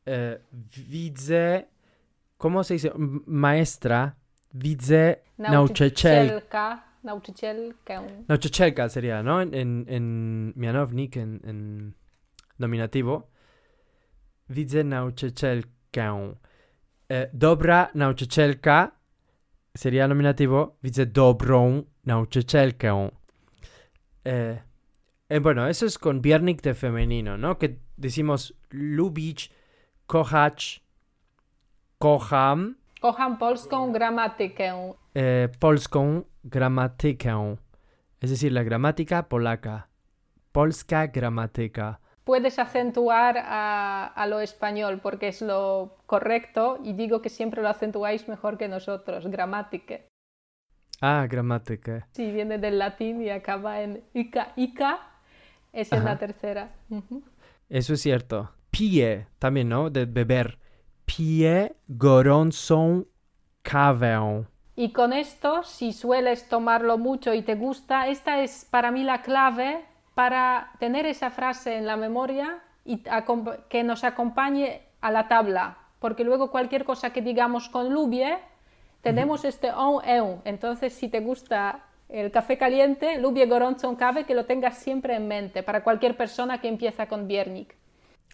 E, 0.07 0.39
widzę. 0.77 1.63
¿Cómo 2.37 2.63
se 2.63 2.73
dice? 2.73 2.91
Maestra 3.25 4.15
widzę 4.55 5.15
nauczycielka. 5.37 6.83
Nauczycielkę. 7.03 8.01
Nauczycielka 8.27 8.89
sería, 8.89 9.23
¿no? 9.23 9.41
En, 9.41 9.85
en 9.87 10.53
mianownik, 10.55 11.17
en, 11.17 11.39
en 11.43 11.91
nominativo. 12.59 13.27
Widzę 14.49 14.83
nauczycielkę. 14.83 16.35
E, 17.09 17.29
dobra 17.33 17.89
nauczycielka 17.95 18.91
sería 19.77 20.07
nominativo. 20.07 20.77
Widzę 20.83 21.05
dobrą 21.05 21.83
nauczycielkę. 22.05 23.09
Eh, 24.25 24.57
eh, 25.29 25.41
bueno, 25.41 25.67
eso 25.67 25.85
es 25.85 25.99
con 25.99 26.21
viernik 26.21 26.61
de 26.61 26.73
femenino, 26.73 27.37
¿no? 27.37 27.55
Que 27.55 27.79
decimos 27.97 28.53
lubić 28.71 29.51
kochać, 30.07 30.83
kocham 31.99 32.75
Kocham 33.05 33.37
polską 33.37 33.91
gramatykę. 33.91 34.93
e, 35.15 35.47
polską 35.59 36.23
gramatykę. 36.43 37.55
Es 38.21 38.31
decir, 38.31 38.51
la 38.51 38.63
gramática 38.63 39.23
polaca. 39.23 39.87
Polska 40.51 41.07
gramatyka. 41.07 41.99
Puedes 42.23 42.57
acentuar 42.57 43.37
a, 43.37 44.07
a 44.07 44.25
lo 44.27 44.39
español 44.39 45.01
porque 45.01 45.27
es 45.27 45.41
lo 45.43 45.97
correcto 46.07 46.79
y 46.83 46.93
digo 46.93 47.21
que 47.21 47.29
siempre 47.29 47.61
lo 47.61 47.69
acentuáis 47.69 48.27
mejor 48.27 48.57
que 48.57 48.67
nosotros. 48.67 49.27
Gramática. 49.27 49.99
Ah, 51.01 51.27
gramatykę. 51.29 52.05
Sí, 52.11 52.31
viene 52.31 52.57
del 52.57 52.79
latín 52.79 53.21
y 53.21 53.29
acaba 53.29 53.81
en 53.81 54.03
ica. 54.13 54.53
Ica 54.55 54.97
es 55.73 55.91
en 55.91 56.05
la 56.05 56.17
tercera. 56.17 56.71
Eso 57.69 57.93
es 57.93 58.01
cierto. 58.01 58.49
Pije, 58.71 59.27
también, 59.37 59.69
¿no? 59.69 59.91
De 59.91 60.05
beber. 60.05 60.64
Pije 61.05 61.75
gorącą 61.87 63.03
kawę. 63.63 64.45
Y 64.77 64.91
con 64.91 65.13
esto, 65.13 65.63
si 65.63 65.93
sueles 65.93 66.49
tomarlo 66.49 66.97
mucho 66.97 67.33
y 67.33 67.41
te 67.41 67.55
gusta, 67.55 68.07
esta 68.07 68.41
es 68.41 68.65
para 68.69 68.91
mí 68.91 69.03
la 69.03 69.21
clave 69.21 69.85
para 70.15 70.71
tener 70.79 71.05
esa 71.05 71.29
frase 71.29 71.77
en 71.77 71.85
la 71.85 71.95
memoria 71.95 72.59
y 72.83 73.03
que 73.69 73.83
nos 73.83 74.03
acompañe 74.03 74.81
a 75.01 75.11
la 75.11 75.27
tabla. 75.27 75.77
Porque 75.99 76.23
luego 76.23 76.51
cualquier 76.51 76.83
cosa 76.83 77.11
que 77.11 77.21
digamos 77.21 77.69
con 77.69 77.93
lubie, 77.93 78.37
tenemos 79.01 79.45
este 79.45 79.71
on 79.71 80.03
eu. 80.05 80.41
Entonces, 80.43 80.93
si 80.93 81.07
te 81.07 81.21
gusta 81.21 81.85
el 82.09 82.31
café 82.31 82.57
caliente, 82.57 83.17
lubie 83.17 83.45
gorącą 83.45 83.95
kawę, 83.95 84.25
que 84.25 84.35
lo 84.35 84.45
tengas 84.45 84.77
siempre 84.77 85.15
en 85.15 85.27
mente 85.27 85.63
para 85.63 85.83
cualquier 85.83 86.17
persona 86.17 86.59
que 86.59 86.67
empieza 86.67 87.07
con 87.07 87.27
biernik. 87.27 87.75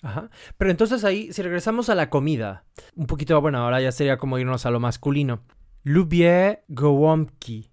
Ajá. 0.02 0.30
Pero 0.58 0.72
entonces 0.72 1.04
ahí, 1.04 1.32
si 1.32 1.42
regresamos 1.42 1.90
a 1.90 1.96
la 1.96 2.10
comida, 2.10 2.64
un 2.96 3.06
poquito, 3.06 3.40
bueno, 3.40 3.60
ahora 3.60 3.80
ya 3.82 3.92
sería 3.92 4.18
como 4.18 4.40
irnos 4.40 4.66
a 4.66 4.72
lo 4.72 4.80
masculino. 4.80 5.42
Lubię 5.84 6.64
gołąbki. 6.70 7.70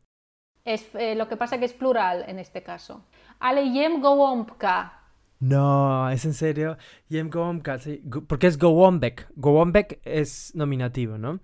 Es, 0.64 0.94
eh, 0.94 1.14
lo 1.14 1.28
que 1.28 1.36
pasa 1.38 1.58
que 1.58 1.64
es 1.64 1.72
plural 1.72 2.24
en 2.28 2.38
este 2.38 2.62
caso. 2.62 3.06
Ale 3.40 3.70
jem 3.72 4.00
gołąbka. 4.02 4.92
No, 5.40 6.10
¿es 6.10 6.24
en 6.26 6.34
serio? 6.34 6.76
Jem 7.08 7.30
gołąbka, 7.30 7.78
sí. 7.78 8.00
Go- 8.04 8.24
Porque 8.26 8.48
es 8.48 8.58
gołąbek. 8.58 9.28
Gołąbek 9.36 10.00
es 10.04 10.54
nominativo, 10.54 11.16
¿no? 11.16 11.40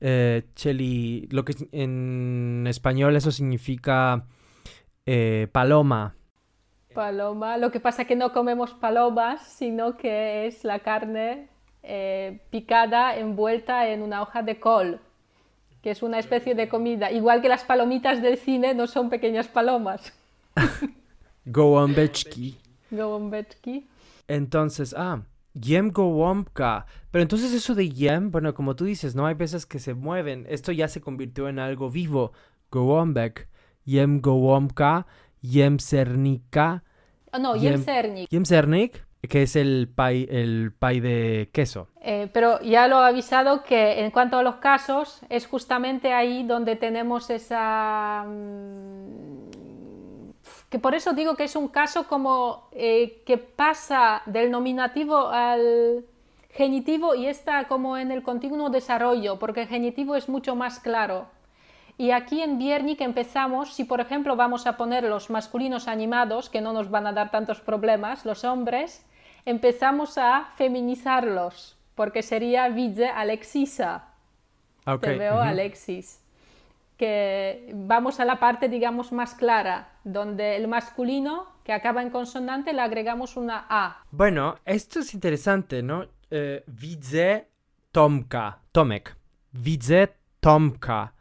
Eh, 0.00 0.48
Cheli, 0.56 1.28
lo 1.30 1.44
que 1.44 1.54
en 1.72 2.66
español 2.66 3.14
eso 3.16 3.30
significa 3.30 4.26
eh, 5.06 5.48
paloma. 5.52 6.15
Paloma. 6.96 7.58
Lo 7.58 7.70
que 7.70 7.78
pasa 7.78 8.06
que 8.06 8.16
no 8.16 8.32
comemos 8.32 8.72
palomas, 8.72 9.46
sino 9.46 9.96
que 9.96 10.46
es 10.46 10.64
la 10.64 10.78
carne 10.80 11.48
eh, 11.82 12.40
picada 12.50 13.16
envuelta 13.16 13.86
en 13.88 14.02
una 14.02 14.22
hoja 14.22 14.42
de 14.42 14.58
col, 14.58 14.98
que 15.82 15.90
es 15.90 16.02
una 16.02 16.18
especie 16.18 16.54
de 16.54 16.68
comida. 16.68 17.12
Igual 17.12 17.42
que 17.42 17.48
las 17.48 17.64
palomitas 17.64 18.22
del 18.22 18.38
cine 18.38 18.74
no 18.74 18.86
son 18.86 19.10
pequeñas 19.10 19.46
palomas. 19.46 20.12
Gołąbeczki. 21.46 22.56
Gołąbeczki. 22.90 23.86
Entonces, 24.26 24.94
ah, 24.96 25.20
yem 25.54 25.92
gołąbka. 25.92 26.86
Pero 27.12 27.22
entonces 27.22 27.52
eso 27.52 27.74
de 27.74 27.88
yem, 27.88 28.30
bueno, 28.30 28.52
como 28.54 28.74
tú 28.74 28.84
dices, 28.84 29.14
¿no? 29.14 29.26
Hay 29.26 29.34
veces 29.34 29.66
que 29.66 29.78
se 29.78 29.94
mueven. 29.94 30.46
Esto 30.48 30.72
ya 30.72 30.88
se 30.88 31.00
convirtió 31.00 31.48
en 31.48 31.58
algo 31.58 31.90
vivo. 31.90 32.32
Gołąbek. 32.72 33.48
Yem 33.84 34.20
gołąbka. 34.20 35.06
Yem 35.42 35.78
sernika. 35.78 36.82
Oh, 37.36 37.38
no, 37.38 37.54
Jem- 37.54 37.72
jem 37.76 37.84
sernik. 37.84 38.28
Yem 38.30 38.44
sernik, 38.44 39.04
que 39.28 39.42
es 39.42 39.56
el 39.56 39.88
pay, 39.94 40.26
el 40.30 40.72
pay 40.78 41.00
de 41.00 41.50
queso. 41.52 41.88
Eh, 42.00 42.28
pero 42.32 42.60
ya 42.60 42.88
lo 42.88 43.02
he 43.02 43.08
avisado 43.08 43.62
que 43.62 44.00
en 44.04 44.10
cuanto 44.10 44.38
a 44.38 44.42
los 44.42 44.56
casos, 44.56 45.20
es 45.28 45.46
justamente 45.46 46.12
ahí 46.12 46.42
donde 46.44 46.76
tenemos 46.76 47.30
esa... 47.30 48.24
mm, 48.26 49.50
que 50.70 50.78
por 50.78 50.94
eso 50.94 51.12
digo 51.12 51.36
que 51.36 51.44
es 51.44 51.56
un 51.56 51.68
caso 51.68 52.06
como 52.08 52.68
eh, 52.72 53.22
que 53.26 53.38
pasa 53.38 54.22
del 54.26 54.50
nominativo 54.50 55.28
al 55.28 56.04
genitivo 56.50 57.14
y 57.14 57.26
está 57.26 57.68
como 57.68 57.98
en 57.98 58.10
el 58.10 58.22
continuo 58.22 58.70
desarrollo, 58.70 59.38
porque 59.38 59.62
el 59.62 59.68
genitivo 59.68 60.16
es 60.16 60.28
mucho 60.28 60.56
más 60.56 60.80
claro. 60.80 61.26
Y 61.98 62.10
aquí 62.10 62.42
en 62.42 62.58
Biernik 62.58 63.00
empezamos, 63.00 63.72
si 63.74 63.84
por 63.84 64.00
ejemplo 64.00 64.36
vamos 64.36 64.66
a 64.66 64.76
poner 64.76 65.04
los 65.04 65.30
masculinos 65.30 65.88
animados, 65.88 66.50
que 66.50 66.60
no 66.60 66.72
nos 66.72 66.90
van 66.90 67.06
a 67.06 67.12
dar 67.12 67.30
tantos 67.30 67.60
problemas, 67.60 68.24
los 68.26 68.44
hombres, 68.44 69.04
empezamos 69.46 70.18
a 70.18 70.48
feminizarlos, 70.56 71.78
porque 71.94 72.22
sería 72.22 72.68
Vidze 72.68 73.08
Alexisa, 73.08 74.08
Ah, 74.86 74.94
ok, 74.94 75.00
te 75.02 75.16
veo. 75.18 75.40
Alexis. 75.40 76.22
Que 76.96 77.72
vamos 77.74 78.20
a 78.20 78.24
la 78.24 78.38
parte, 78.38 78.68
digamos, 78.68 79.12
más 79.12 79.34
clara, 79.34 79.88
donde 80.04 80.56
el 80.56 80.68
masculino 80.68 81.46
que 81.64 81.72
acaba 81.72 82.00
en 82.00 82.10
consonante 82.10 82.72
le 82.72 82.80
agregamos 82.80 83.36
una 83.36 83.66
A. 83.68 84.04
Bueno, 84.12 84.56
esto 84.64 85.00
es 85.00 85.12
interesante, 85.12 85.82
¿no? 85.82 86.06
Eh, 86.30 86.64
widzę 86.80 87.48
Tomka. 87.90 88.60
Tomek. 88.72 89.16
Widzę 89.52 90.14
Tomka. 90.40 91.12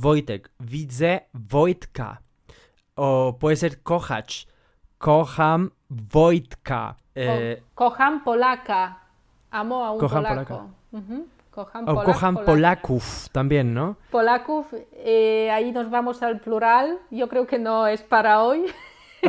Wojtek. 0.00 0.50
Widzę 0.60 1.20
Wojtka. 1.34 2.18
O 2.96 3.32
puede 3.40 3.56
ser 3.56 3.82
kochać. 3.82 4.46
Kocham 4.98 5.70
Wojtka. 5.90 6.94
Eh, 7.16 7.26
O 7.28 7.74
kocham 7.74 8.20
Polaka. 8.24 8.94
Amo 9.50 9.84
a 9.86 9.90
un 9.92 10.00
Kocham 10.00 10.24
polaco. 10.24 10.70
Ujú. 10.92 11.26
Kocham 11.50 11.82
o 11.88 11.94
Polak, 11.94 12.06
kocham 12.06 12.34
Polaka. 12.34 12.46
Polaków 12.52 13.28
también, 13.32 13.74
¿no? 13.74 13.94
Polaków, 14.10 14.66
eh, 14.92 15.50
ahí 15.50 15.72
nos 15.72 15.90
vamos 15.90 16.22
al 16.22 16.38
plural. 16.40 16.98
Yo 17.10 17.26
creo 17.28 17.46
que 17.46 17.58
no 17.58 17.86
es 17.86 18.02
para 18.02 18.42
hoy. 18.42 18.64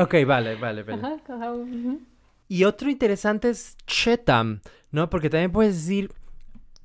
Ok, 0.04 0.14
vale, 0.26 0.56
vale, 0.56 0.84
vale. 0.84 1.02
Ajá, 1.02 1.18
kocham, 1.28 1.54
ujú. 1.62 2.00
Y 2.48 2.64
otro 2.64 2.90
interesante 2.90 3.50
es 3.50 3.76
czytam, 3.86 4.62
¿no? 4.92 5.10
Porque 5.10 5.30
también 5.30 5.52
puedes 5.52 5.76
decir 5.86 6.10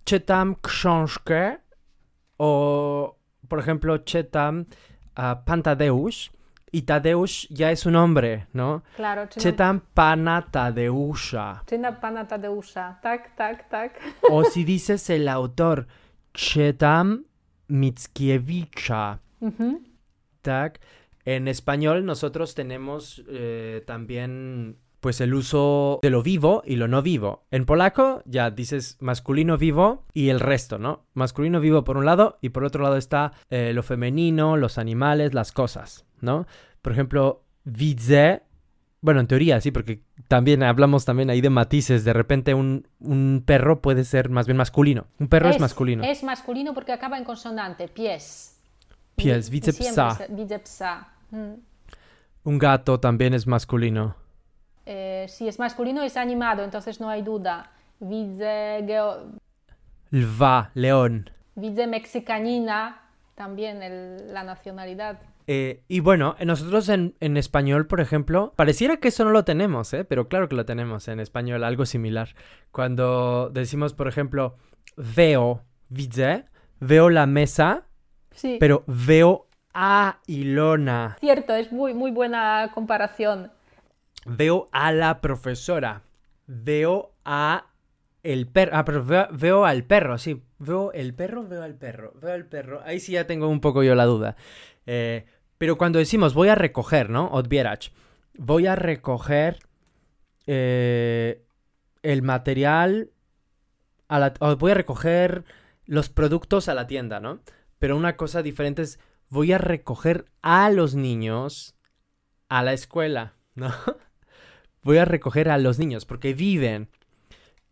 czytam 0.05 0.55
książkę 0.63 1.59
o, 2.39 3.17
por 3.49 3.59
ejemplo, 3.59 3.99
czytam 3.99 4.65
a 5.15 5.45
Pan 5.45 5.63
Tadeusz 5.63 6.31
y 6.73 6.83
Tadeusz 6.83 7.47
ya 7.51 7.71
es 7.71 7.87
un 7.87 7.95
hombre, 7.95 8.47
¿no? 8.53 8.83
Claro, 8.97 9.27
czytam, 9.29 9.43
Czytam 9.43 9.81
Pana 9.95 10.43
Tadeusza. 10.43 11.63
czytam 11.67 11.97
pana 12.01 12.25
Tadeusza. 12.27 12.99
Tak, 13.03 13.35
tak, 13.37 13.69
tak. 13.69 14.01
O 14.31 14.45
si 14.45 14.65
dices 14.65 15.09
el 15.11 15.29
autor, 15.29 15.87
Mickiewicza, 17.69 19.19
Ujú. 19.41 19.81
¿tak? 20.43 20.79
En 21.25 21.49
español 21.49 22.05
nosotros 22.05 22.55
tenemos 22.55 23.23
eh, 23.29 23.83
también 23.87 24.77
pues 25.07 25.21
el 25.21 25.35
uso 25.35 26.01
de 26.03 26.11
lo 26.11 26.21
vivo 26.21 26.65
y 26.67 26.75
lo 26.75 26.89
no 26.89 27.01
vivo. 27.01 27.45
En 27.53 27.65
polaco 27.65 28.25
ya 28.25 28.51
dices 28.51 28.97
masculino 28.99 29.57
vivo 29.57 30.05
y 30.13 30.31
el 30.31 30.41
resto, 30.41 30.81
¿no? 30.81 31.05
Masculino 31.15 31.61
vivo 31.61 31.85
por 31.85 31.97
un 31.97 32.05
lado 32.05 32.39
y 32.41 32.49
por 32.49 32.65
otro 32.65 32.83
lado 32.83 32.97
está 32.97 33.31
eh, 33.49 33.71
lo 33.73 33.85
femenino, 33.85 34.57
los 34.57 34.79
animales, 34.79 35.33
las 35.33 35.53
cosas, 35.53 36.07
¿no? 36.21 36.49
Por 36.83 36.91
ejemplo, 36.91 37.45
widzę, 37.65 38.43
bueno, 39.01 39.21
en 39.21 39.29
teoría 39.29 39.61
sí, 39.61 39.71
porque 39.71 40.03
también 40.27 40.65
hablamos 40.65 41.05
también 41.05 41.31
ahí 41.31 41.41
de 41.41 41.51
matices. 41.51 42.03
De 42.03 42.13
repente 42.13 42.55
un, 42.55 42.89
un 42.99 43.45
perro 43.47 43.81
puede 43.81 44.03
ser 44.03 44.29
más 44.29 44.47
bien 44.47 44.57
masculino. 44.57 45.07
Un 45.21 45.29
perro 45.29 45.51
es, 45.51 45.61
masculino. 45.61 46.03
Es 46.03 46.25
masculino 46.25 46.75
porque 46.75 46.91
acaba 46.91 47.17
en 47.17 47.23
consonante, 47.23 47.87
pies. 47.87 48.61
Pies, 49.15 49.53
psa. 49.53 50.19
Widzę 50.31 50.59
psa. 50.65 51.13
Mm. 51.31 51.53
Un 52.43 52.59
gato 52.59 52.99
también 52.99 53.35
es 53.35 53.47
masculino. 53.47 54.26
Eh, 54.87 55.27
si 55.29 55.49
es 55.49 55.59
masculino 55.59 56.03
es 56.03 56.17
animado, 56.17 56.63
entonces 56.65 57.01
no 57.01 57.09
hay 57.09 57.23
duda. 57.23 57.73
Widzę, 58.01 58.83
Lwa, 60.11 60.71
león. 60.75 61.31
widzę 61.57 61.87
mexicanina, 61.87 63.01
también 63.35 63.83
el- 63.83 64.33
la 64.33 64.45
nacionalidad. 64.45 65.19
Eh, 65.49 65.83
y 65.89 66.01
bueno, 66.01 66.35
nosotros 66.45 66.89
en, 66.89 67.15
en 67.21 67.37
español, 67.37 67.87
por 67.87 68.01
ejemplo, 68.01 68.53
pareciera 68.57 68.97
que 68.97 69.09
eso 69.09 69.25
no 69.25 69.31
lo 69.31 69.45
tenemos, 69.45 69.93
¿eh? 69.95 70.05
Pero 70.05 70.29
claro 70.29 70.49
que 70.49 70.57
lo 70.57 70.65
tenemos 70.65 71.07
en 71.09 71.21
español, 71.21 71.63
algo 71.65 71.87
similar. 71.87 72.31
Cuando 72.73 73.51
decimos, 73.51 73.95
por 73.95 74.09
ejemplo, 74.09 74.57
veo, 74.97 75.63
widzę, 75.91 76.45
veo 76.81 77.11
la 77.11 77.27
mesa, 77.27 77.85
Sí, 78.33 78.57
pero 78.61 78.83
veo 78.87 79.47
a 79.73 80.19
Ilona, 80.27 81.17
cierto, 81.21 81.55
es 81.55 81.71
muy, 81.73 81.95
muy 81.95 82.11
buena 82.11 82.71
comparación. 82.75 83.51
Veo 84.27 84.69
a 84.73 84.93
la 84.93 85.21
profesora, 85.21 86.03
veo 86.47 87.15
a 87.25 87.67
el 88.23 88.49
perro, 88.49 88.73
ah, 88.75 89.29
veo, 89.33 89.65
al 89.65 89.85
perro, 89.85 90.17
veo 90.59 90.93
el 90.93 91.15
perro, 91.15 91.47
veo 91.47 91.63
al 91.63 91.77
perro, 91.77 92.13
veo 92.21 92.33
al 92.33 92.47
perro, 92.47 92.83
ahí 92.85 92.99
sí 92.99 93.13
ya 93.13 93.27
tengo 93.27 93.49
un 93.49 93.61
poco 93.61 93.85
yo 93.85 93.95
la 93.95 94.05
duda. 94.05 94.37
Eh, 94.87 95.27
pero 95.59 95.79
cuando 95.79 95.99
decimos 95.99 96.35
voy 96.35 96.49
a 96.49 96.57
recoger, 96.57 97.09
¿no? 97.09 97.29
Odbierach, 97.29 97.91
voy 98.37 98.67
a 98.67 98.75
recoger 98.75 99.59
eh, 100.47 101.45
el 102.03 102.23
material 102.23 103.11
a 104.09 104.19
la, 104.19 104.35
o 104.41 104.57
voy 104.57 104.73
a 104.73 104.75
recoger 104.75 105.45
los 105.85 106.09
productos 106.09 106.69
a 106.69 106.75
la 106.75 106.87
tienda, 106.87 107.21
¿no? 107.21 107.41
Pero 107.79 107.97
una 107.97 108.17
cosa 108.17 108.43
diferente 108.43 108.83
es 108.83 108.99
voy 109.29 109.53
a 109.53 109.59
recoger 109.59 110.27
a 110.43 110.71
los 110.71 110.95
niños 110.95 111.77
a 112.49 112.63
la 112.63 112.73
escuela, 112.73 113.35
¿no? 113.55 113.73
Voy 114.87 114.99
a 114.99 115.05
recoger 115.05 115.51
a 115.51 115.59
los 115.59 115.79
niños 115.79 116.07
porque 116.07 116.33
viven. 116.33 116.89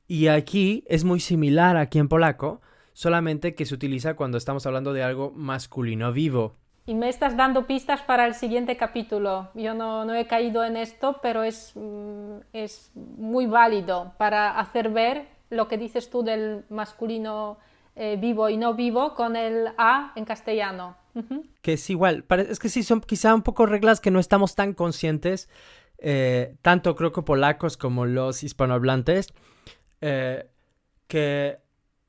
Y 0.07 0.27
aquí 0.27 0.85
es 0.87 1.05
muy 1.05 1.21
similar 1.21 1.79
aquí 1.79 1.99
en 1.99 2.09
polaco, 2.09 2.61
solamente 2.93 3.55
que 3.55 3.65
se 3.65 3.75
utiliza 3.75 4.15
cuando 4.17 4.37
estamos 4.37 4.67
hablando 4.67 4.93
de 4.93 5.03
algo 5.03 5.31
masculino 5.31 6.13
vivo. 6.13 6.57
Y 6.87 6.93
me 6.95 7.09
estás 7.09 7.35
dando 7.35 7.67
pistas 7.67 8.03
para 8.03 8.27
el 8.27 8.35
siguiente 8.35 8.77
capítulo. 8.77 9.49
Yo 9.55 9.73
no, 9.73 10.05
no 10.05 10.15
he 10.15 10.27
caído 10.27 10.63
en 10.65 10.77
esto, 10.77 11.21
pero 11.23 11.43
es, 11.43 11.73
mm, 11.75 12.41
es 12.53 12.91
muy 12.95 13.47
válido 13.47 14.13
para 14.19 14.59
hacer 14.59 14.91
ver 14.91 15.27
lo 15.49 15.67
que 15.67 15.79
dices 15.79 16.11
tú 16.11 16.23
del 16.23 16.65
masculino 16.69 17.57
eh, 17.97 18.19
vivo 18.21 18.51
y 18.51 18.57
no 18.57 18.75
vivo 18.75 19.15
con 19.15 19.37
el 19.37 19.69
A 19.79 20.13
en 20.17 20.25
castellano. 20.25 20.97
Que 21.63 21.75
es 21.75 21.91
igual, 21.91 22.25
es 22.49 22.59
que 22.59 22.69
sí 22.69 22.83
son 22.83 23.01
quizá 23.01 23.33
un 23.35 23.43
poco 23.43 23.67
reglas 23.67 24.01
que 24.01 24.11
no 24.11 24.19
estamos 24.19 24.57
tan 24.57 24.75
conscientes, 24.75 25.49
eh, 26.07 26.57
tanto 26.61 26.97
creo 26.97 27.13
que 27.13 27.23
polacos 27.23 27.79
como 27.79 28.05
los 28.05 28.43
hispanohablantes, 28.43 29.33
eh, 30.03 30.47
que 31.07 31.57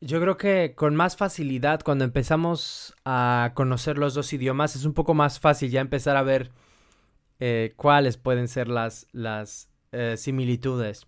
yo 0.02 0.20
creo 0.20 0.36
que 0.36 0.76
con 0.76 0.98
más 0.98 1.16
facilidad 1.16 1.80
cuando 1.82 2.04
empezamos 2.04 2.94
a 3.06 3.54
conocer 3.54 3.98
los 3.98 4.14
dos 4.14 4.34
idiomas 4.34 4.76
es 4.76 4.84
un 4.84 4.94
poco 4.94 5.14
más 5.14 5.40
fácil 5.40 5.72
ya 5.72 5.80
empezar 5.80 6.18
a 6.18 6.24
ver 6.24 6.52
cuáles 7.78 8.18
pueden 8.18 8.50
ser 8.50 8.68
las, 8.68 9.08
las 9.14 9.70
similitudes. 10.18 11.08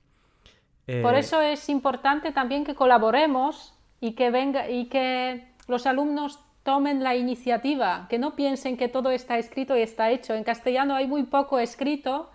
Por 1.02 1.16
eso 1.16 1.42
es 1.42 1.68
importante 1.68 2.32
también 2.32 2.64
que 2.64 2.74
colaboremos 2.74 3.74
y 4.00 4.14
que 4.14 4.32
venga 4.32 4.70
y 4.70 4.86
que 4.86 5.52
los 5.68 5.86
alumnos 5.86 6.40
tomen 6.64 7.04
la 7.04 7.16
iniciativa, 7.16 8.08
que 8.10 8.20
no 8.20 8.36
piensen 8.36 8.78
que 8.78 8.88
todo 8.88 9.12
está 9.12 9.38
escrito 9.38 9.76
y 9.78 9.82
está 9.82 10.10
hecho. 10.10 10.34
En 10.34 10.44
castellano 10.44 10.96
hay 10.96 11.08
muy 11.08 11.24
poco 11.24 11.60
escrito 11.60 12.30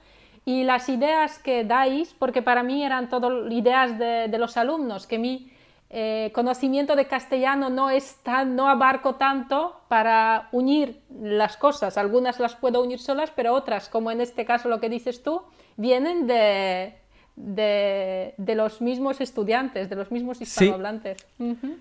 y 0.44 0.64
las 0.64 0.88
ideas 0.88 1.38
que 1.38 1.64
dais, 1.64 2.14
porque 2.18 2.42
para 2.42 2.62
mí 2.62 2.84
eran 2.84 3.08
todo 3.08 3.48
ideas 3.48 3.98
de, 3.98 4.36
los 4.38 4.56
alumnos, 4.56 5.06
que 5.06 5.18
mi 5.18 5.52
eh, 5.90 6.30
conocimiento 6.34 6.96
de 6.96 7.06
castellano 7.06 7.70
no 7.70 7.90
es 7.90 8.16
tan, 8.22 8.56
no 8.56 8.68
abarco 8.68 9.14
tanto 9.14 9.80
para 9.88 10.48
unir 10.50 11.00
las 11.20 11.56
cosas. 11.56 11.96
Algunas 11.96 12.40
las 12.40 12.56
puedo 12.56 12.82
unir 12.82 12.98
solas, 12.98 13.30
pero 13.34 13.54
otras, 13.54 13.88
como 13.88 14.10
en 14.10 14.20
este 14.20 14.44
caso 14.44 14.68
lo 14.68 14.80
que 14.80 14.88
dices 14.88 15.22
tú, 15.22 15.42
vienen 15.76 16.26
de, 16.26 16.94
de, 17.36 18.54
los 18.56 18.80
mismos 18.80 19.20
estudiantes, 19.20 19.88
de 19.88 19.96
los 19.96 20.10
mismos 20.10 20.40
hispanohablantes. 20.40 21.24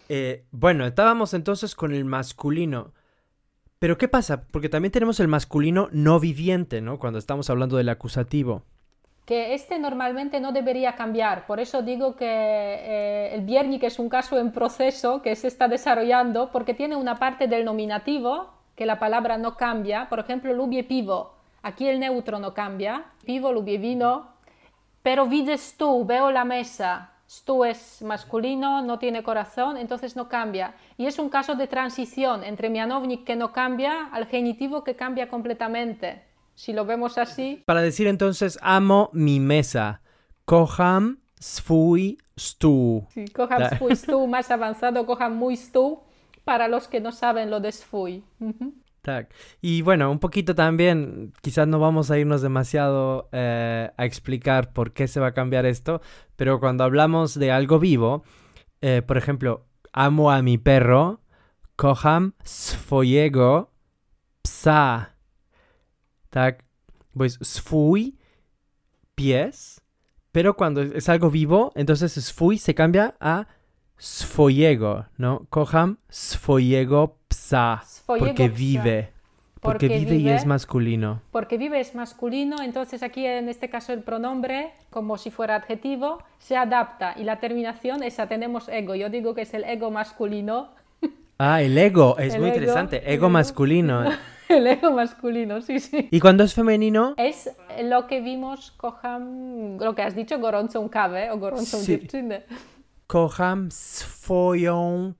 Eh, 0.08 0.44
bueno, 0.52 0.86
estábamos 0.86 1.34
entonces 1.34 1.74
con 1.74 1.94
el 1.94 2.06
masculino. 2.06 2.92
Pero 3.82 3.98
¿qué 3.98 4.08
pasa? 4.08 4.44
Porque 4.52 4.70
también 4.70 4.92
tenemos 4.92 5.20
el 5.20 5.28
masculino 5.28 5.90
no 5.92 6.20
viviente, 6.20 6.82
¿no? 6.82 7.00
Cuando 7.00 7.18
estamos 7.18 7.50
hablando 7.50 7.78
del 7.78 7.90
acusativo. 7.90 8.62
Que 9.26 9.56
este 9.56 9.80
normalmente 9.80 10.40
no 10.40 10.52
debería 10.52 10.96
cambiar. 10.96 11.48
Por 11.48 11.60
eso 11.60 11.82
digo 11.82 12.16
que 12.16 12.28
eh, 12.28 13.34
el 13.34 13.42
Biernik 13.42 13.82
es 13.82 13.98
un 13.98 14.08
caso 14.08 14.38
en 14.38 14.52
proceso 14.52 15.24
que 15.24 15.36
se 15.36 15.48
está 15.48 15.68
desarrollando 15.68 16.52
porque 16.52 16.76
tiene 16.76 16.96
una 16.96 17.16
parte 17.16 17.48
del 17.48 17.66
nominativo 17.66 18.54
que 18.76 18.86
la 18.86 19.00
palabra 19.00 19.40
no 19.40 19.58
cambia. 19.58 20.10
Por 20.10 20.20
ejemplo, 20.20 20.54
lubie 20.54 20.84
pivo. 20.84 21.34
Aquí 21.64 21.88
el 21.88 22.00
neutro 22.00 22.38
no 22.38 22.54
cambia. 22.54 23.06
Pivo, 23.26 23.52
lubie 23.52 23.80
vino, 23.80 24.28
pero 25.02 25.26
vides 25.26 25.74
tú, 25.76 26.06
veo 26.06 26.30
la 26.30 26.46
mesa, 26.46 27.11
tú 27.46 27.64
es 27.64 28.02
masculino, 28.02 28.82
no 28.82 29.00
tiene 29.00 29.24
corazón, 29.24 29.78
entonces 29.78 30.16
no 30.16 30.28
cambia. 30.28 30.76
Y 30.98 31.06
es 31.06 31.18
un 31.18 31.30
caso 31.30 31.56
de 31.56 31.68
transición 31.68 32.44
entre 32.44 32.70
mianovnik 32.70 33.24
que 33.24 33.36
no 33.36 33.52
cambia 33.52 34.08
al 34.12 34.26
genitivo 34.26 34.84
que 34.84 34.96
cambia 34.96 35.30
completamente. 35.30 36.24
Si 36.56 36.74
lo 36.74 36.86
vemos 36.86 37.18
así. 37.18 37.64
Para 37.66 37.82
decir 37.82 38.08
entonces, 38.08 38.60
amo 38.62 39.10
mi 39.14 39.40
mesa. 39.40 40.02
Kocham 40.46 41.20
swój 41.40 42.18
stół. 42.38 43.08
Sí, 43.14 43.26
kocham 43.30 43.78
swój 43.78 43.96
stół, 43.96 44.28
más 44.28 44.52
avanzado, 44.52 45.06
kocham 45.06 45.36
muy 45.36 45.56
stół, 45.56 46.02
para 46.44 46.68
los 46.68 46.88
que 46.88 47.00
no 47.00 47.12
saben 47.12 47.50
lo 47.50 47.60
de 47.60 47.72
swój. 49.02 49.34
Y 49.62 49.82
bueno, 49.82 50.12
un 50.12 50.20
poquito 50.20 50.56
también, 50.56 51.34
quizás 51.42 51.68
no 51.68 51.80
vamos 51.80 52.12
a 52.12 52.20
irnos 52.20 52.42
demasiado 52.42 53.30
eh, 53.32 53.92
a 53.96 54.06
explicar 54.06 54.74
por 54.74 54.94
qué 54.94 55.08
se 55.08 55.20
va 55.20 55.28
a 55.28 55.34
cambiar 55.34 55.66
esto, 55.66 56.02
pero 56.36 56.60
cuando 56.60 56.84
hablamos 56.84 57.38
de 57.38 57.52
algo 57.52 57.80
vivo, 57.80 58.24
eh, 58.82 59.02
por 59.06 59.18
ejemplo, 59.18 59.68
amo 59.92 60.32
a 60.32 60.42
mi 60.42 60.58
perro, 60.58 61.22
kocham 61.76 62.34
swojego 62.44 63.72
psa. 64.44 65.16
Tak, 66.30 66.64
pues 67.14 67.38
swój 67.42 68.14
pies, 69.16 69.82
pero 70.32 70.56
cuando 70.56 70.82
es 70.82 71.10
algo 71.10 71.30
vivo, 71.30 71.72
entonces 71.76 72.14
swój 72.14 72.58
se 72.58 72.74
cambia 72.74 73.16
a 73.20 73.48
swojego, 73.98 75.06
¿no? 75.18 75.46
Kocham 75.50 75.98
swojego 76.10 77.21
psa. 77.32 77.84
porque 78.06 78.50
vive. 78.50 79.12
Porque, 79.62 79.88
vive, 79.90 80.16
y 80.16 80.28
es 80.30 80.48
masculino. 80.48 81.22
Porque 81.32 81.60
vive 81.60 81.80
es 81.80 81.94
masculino, 81.94 82.64
entonces 82.64 83.04
aquí 83.04 83.28
en 83.28 83.48
este 83.48 83.70
caso 83.70 83.94
el 83.94 84.02
pronombre, 84.02 84.72
como 84.90 85.20
si 85.20 85.30
fuera 85.30 85.56
adjetivo, 85.56 86.18
se 86.40 86.58
adapta 86.58 87.14
y 87.16 87.24
la 87.24 87.40
terminación 87.40 88.02
esa 88.02 88.28
tenemos 88.28 88.68
ego. 88.70 88.96
Yo 88.96 89.10
digo 89.10 89.36
que 89.36 89.44
es 89.44 89.54
el 89.54 89.64
ego 89.64 89.92
masculino. 89.92 90.70
Ah, 91.44 91.64
el 91.64 91.76
ego, 91.76 92.20
es 92.20 92.38
muy 92.38 92.50
interesante. 92.50 93.02
Ego, 93.12 93.28
masculino. 93.28 94.04
el 94.48 94.68
ego 94.68 94.92
masculino, 94.92 95.60
sí, 95.62 95.80
sí. 95.80 96.08
¿Y 96.12 96.20
cuando 96.20 96.44
es 96.44 96.54
femenino? 96.54 97.16
Es 97.18 97.50
lo 97.82 98.06
que 98.06 98.22
vimos, 98.22 98.70
cojan, 98.78 99.80
lo 99.80 99.96
que 99.96 100.04
has 100.04 100.14
dicho, 100.14 100.38
gorącą 100.38 100.88
kawę 100.88 101.32
o 101.32 101.40
gorącą 101.40 101.80
sí. 101.80 101.86
dziewczynę. 101.98 102.42
Kocham 103.08 103.72
swoją 103.72 105.14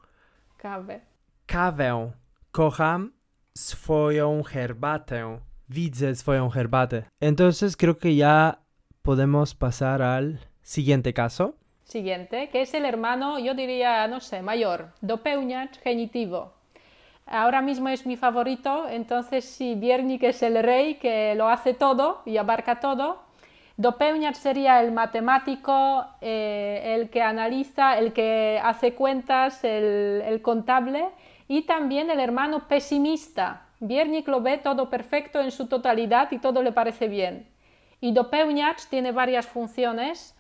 kawę. 0.58 1.11
Kawę. 1.52 2.12
Kocham 2.52 3.12
swoją 3.58 4.44
herbatę. 4.44 5.40
Widzę 5.70 6.16
swoją 6.16 6.50
herbatę. 6.50 7.04
Entonces 7.22 7.76
creo 7.78 7.96
que 7.96 8.16
ya 8.16 8.56
podemos 9.02 9.54
pasar 9.54 10.02
al 10.02 10.38
siguiente 10.64 11.14
caso. 11.14 11.54
Siguiente, 11.84 12.48
que 12.48 12.62
es 12.62 12.74
el 12.74 12.86
hermano, 12.86 13.38
yo 13.38 13.54
diría, 13.54 14.08
no 14.08 14.22
sé, 14.22 14.42
mayor, 14.42 14.92
dopełniacz 15.02 15.78
genitivo. 15.80 16.54
Ahora 17.26 17.62
mismo 17.62 17.90
es 17.90 18.06
mi 18.06 18.16
favorito, 18.16 18.88
entonces 18.88 19.44
si 19.44 19.76
Biernik 19.76 20.24
es 20.24 20.42
el 20.44 20.64
rey 20.64 20.96
que 20.96 21.36
lo 21.36 21.50
hace 21.50 21.74
todo 21.74 22.22
y 22.26 22.38
abarca 22.38 22.80
todo, 22.80 23.20
Dopełniacz 23.82 24.38
sería 24.38 24.80
el 24.82 24.92
matemático, 24.92 26.06
eh, 26.22 26.94
el 26.96 27.10
que 27.10 27.24
analiza, 27.24 27.98
el 27.98 28.14
que 28.14 28.60
hace 28.64 28.94
cuentas, 28.94 29.64
el, 29.64 30.40
contable 30.44 31.08
y 31.52 31.64
también 31.64 32.10
el 32.10 32.22
hermano 32.22 32.66
pesimista. 32.70 33.66
Biernik 33.82 34.26
lo 34.30 34.40
ve 34.40 34.58
todo 34.58 34.90
perfecto 34.90 35.42
en 35.42 35.52
su 35.52 35.68
totalidad 35.68 36.32
y 36.32 36.40
todo 36.40 36.64
le 36.64 36.72
parece 36.72 37.10
bien. 37.10 37.46
Y 38.00 38.14
Dopełniacz 38.14 38.88
tiene 38.88 39.12
varias 39.12 39.48
funciones. 39.48 40.34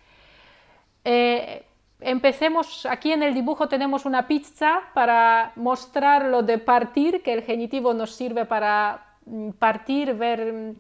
Eh, 1.03 1.66
empecemos, 1.99 2.86
aquí 2.86 3.12
en 3.12 3.24
el 3.24 3.34
dibujo 3.34 3.68
tenemos 3.68 4.05
una 4.05 4.26
pizza 4.26 4.84
para 4.93 5.51
mostrar 5.57 6.28
lo 6.28 6.43
de 6.43 6.59
partir, 6.59 7.22
que 7.24 7.34
el 7.34 7.43
genitivo 7.43 7.93
nos 7.93 8.16
sirve 8.16 8.45
para 8.45 9.18
mm, 9.26 9.49
partir, 9.59 10.14
ver, 10.14 10.76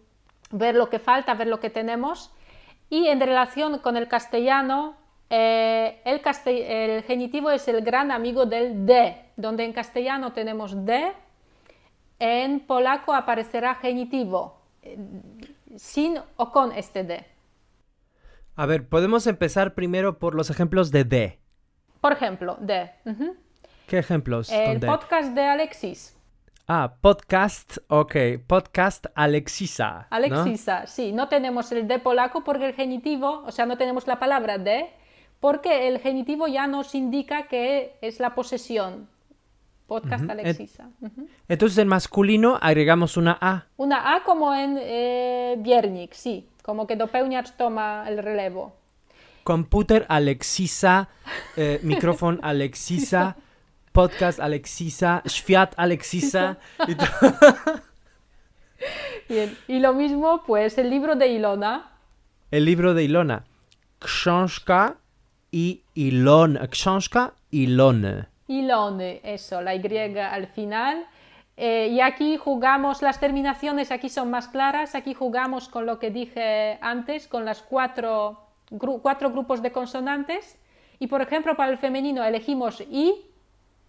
ver 0.49 0.75
lo 0.75 0.89
que 0.89 0.99
falta, 0.99 1.33
ver 1.33 1.47
lo 1.47 1.59
que 1.59 1.69
tenemos. 1.69 2.31
Y 2.89 3.07
en 3.07 3.19
relación 3.19 3.79
con 3.79 3.97
el 3.97 4.07
castellano, 4.07 4.95
eh, 5.33 6.01
el, 6.03 7.03
genitivo 7.03 7.51
es 7.51 7.65
el 7.69 7.81
gran 7.81 8.11
amigo 8.11 8.45
del 8.45 8.85
de, 8.85 9.15
donde 9.37 9.63
en 9.63 9.71
castellano 9.71 10.33
tenemos 10.33 10.85
de, 10.85 11.13
en 12.19 12.59
polaco 12.59 13.13
aparecerá 13.13 13.75
genitivo, 13.75 14.59
eh, 14.81 14.97
sin 15.77 16.19
o 16.35 16.51
con 16.51 16.73
este 16.73 17.05
de. 17.05 17.25
A 18.57 18.65
ver, 18.65 18.89
podemos 18.89 19.25
empezar 19.25 19.73
primero 19.73 20.19
por 20.19 20.35
los 20.35 20.49
ejemplos 20.49 20.91
de 20.91 21.05
de. 21.05 21.39
Por 22.01 22.11
ejemplo, 22.11 22.57
de. 22.59 22.91
¿Qué 23.87 23.99
ejemplos? 23.99 24.51
El 24.51 24.81
podcast 24.81 25.33
de 25.33 25.45
Alexis. 25.45 26.17
Ah, 26.67 26.95
podcast, 26.99 27.77
ok, 27.87 28.15
podcast 28.45 29.05
Alexisa. 29.15 30.07
Alexisa, 30.09 30.87
sí, 30.87 31.13
no 31.13 31.29
tenemos 31.29 31.71
el 31.71 31.87
de 31.87 31.99
polaco 31.99 32.43
porque 32.43 32.65
el 32.65 32.73
genitivo, 32.73 33.43
o 33.45 33.51
sea, 33.51 33.65
no 33.65 33.77
tenemos 33.77 34.07
la 34.07 34.19
palabra 34.19 34.57
de, 34.57 34.89
porque 35.41 35.89
el 35.89 35.99
genitivo 35.99 36.47
ya 36.47 36.67
nos 36.67 36.95
indica 36.95 37.47
que 37.47 37.97
es 37.99 38.21
la 38.21 38.33
posesión. 38.33 39.09
Podcast 39.87 40.29
Alexisa. 40.29 40.89
Entonces 41.49 41.77
en 41.79 41.89
masculino 41.89 42.57
agregamos 42.61 43.17
una 43.17 43.37
A. 43.41 43.65
Una 43.75 44.15
A 44.15 44.23
como 44.23 44.53
en 44.55 44.77
eh, 44.79 45.57
Biernik, 45.59 46.13
sí, 46.13 46.47
como 46.63 46.87
que 46.87 46.95
Dopełniacz 46.95 47.57
toma 47.57 48.05
el 48.07 48.19
relevo. 48.19 48.73
Computer 49.43 50.05
Alexisa, 50.07 51.09
eh, 51.57 51.79
micrófono 51.83 52.39
Alexisa, 52.41 53.35
podcast 53.91 54.39
Alexisa, 54.39 55.23
Świat 55.27 55.73
Alexisa. 55.75 56.57
y 56.87 56.95
Bien. 59.33 59.57
Y 59.67 59.79
lo 59.79 59.91
mismo, 59.91 60.43
pues 60.47 60.77
el 60.77 60.89
libro 60.89 61.15
de 61.15 61.27
Ilona. 61.27 61.91
El 62.49 62.63
libro 62.63 62.93
de 62.93 63.03
Ilona. 63.03 63.43
Książka 63.99 65.00
i 65.51 65.81
Ilona. 65.95 66.67
Książka 66.67 67.31
Ilony. 67.51 68.25
Ilone, 68.47 69.19
eso, 69.23 69.61
la 69.61 69.75
Y 69.75 70.17
al 70.19 70.47
final. 70.47 71.05
Eh, 71.57 71.89
y 71.91 71.99
aquí 72.01 72.37
jugamos, 72.37 73.01
las 73.01 73.19
terminaciones 73.19 73.91
aquí 73.91 74.09
son 74.09 74.29
más 74.31 74.47
claras, 74.47 74.95
aquí 74.95 75.13
jugamos 75.13 75.67
con 75.67 75.85
lo 75.85 75.99
que 75.99 76.09
dije 76.09 76.77
antes, 76.81 77.27
con 77.27 77.45
las 77.45 77.61
cuatro, 77.61 78.39
gru- 78.71 78.99
cuatro 79.01 79.29
grupos 79.31 79.61
de 79.61 79.71
consonantes. 79.71 80.57
Y 80.99 81.07
por 81.07 81.21
ejemplo, 81.21 81.55
para 81.55 81.71
el 81.71 81.77
femenino 81.77 82.23
elegimos 82.23 82.81
I 82.81 83.13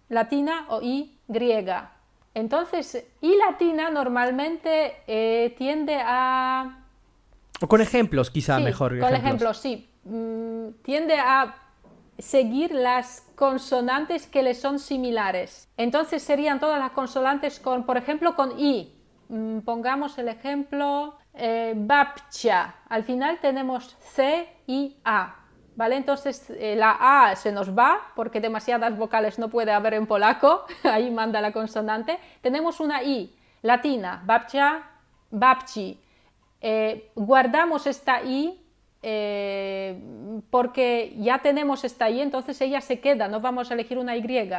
latina 0.08 0.66
o 0.68 0.82
I 0.82 1.16
griega. 1.28 1.92
Entonces, 2.34 3.06
I 3.20 3.36
latina 3.36 3.90
normalmente 3.90 4.96
eh, 5.06 5.54
tiende 5.56 5.98
a 6.02 6.78
O 7.60 7.68
con 7.68 7.80
ejemplos, 7.80 8.30
quizá 8.30 8.58
Sí, 8.58 8.64
mejor. 8.64 8.90
Con 8.98 9.14
ejemplos. 9.14 9.22
ejemplos, 9.24 9.56
sí. 9.58 9.88
Mm, 10.05 10.70
tiende 10.82 11.14
a 11.18 11.57
seguir 12.18 12.72
las 12.72 13.26
consonantes 13.34 14.26
que 14.26 14.42
le 14.42 14.55
son 14.55 14.78
similares. 14.78 15.68
Entonces 15.76 16.22
serían 16.22 16.61
todas 16.61 16.78
las 16.78 16.92
consonantes 16.92 17.61
con, 17.61 17.84
por 17.84 17.96
ejemplo, 17.96 18.34
con 18.34 18.59
i. 18.59 18.94
Mm, 19.28 19.61
Pongamos 19.61 20.18
el 20.18 20.28
ejemplo 20.28 21.16
eh, 21.34 21.74
babcia. 21.76 22.74
Al 22.88 23.05
final 23.05 23.38
tenemos 23.40 23.96
c 24.14 24.48
y 24.66 24.96
a. 25.05 25.36
¿Vale? 25.74 25.96
Entonces 25.96 26.50
eh, 26.50 26.76
la 26.76 26.98
A 27.00 27.34
se 27.34 27.50
nos 27.50 27.76
va 27.76 28.12
porque 28.14 28.42
demasiadas 28.42 28.94
vocales 28.94 29.38
no 29.38 29.48
puede 29.48 29.72
haber 29.72 29.94
en 29.94 30.07
polaco, 30.07 30.66
ahí 30.84 31.11
manda 31.11 31.40
la 31.40 31.53
consonante. 31.53 32.18
Tenemos 32.42 32.78
una 32.78 33.03
I 33.03 33.34
latina, 33.62 34.22
babcia, 34.26 34.82
babci. 35.30 35.98
Eh, 36.61 37.11
guardamos 37.14 37.86
esta 37.86 38.22
I 38.22 38.61
eh, 39.03 40.00
porque 40.50 41.14
ya 41.18 41.38
tenemos 41.40 41.84
esta 41.84 42.09
I, 42.09 42.20
entonces 42.20 42.61
ella 42.61 42.80
se 42.80 43.00
queda, 43.00 43.28
no 43.28 43.40
vamos 43.40 43.70
a 43.70 43.74
elegir 43.74 43.98
una 43.98 44.16
Y. 44.16 44.53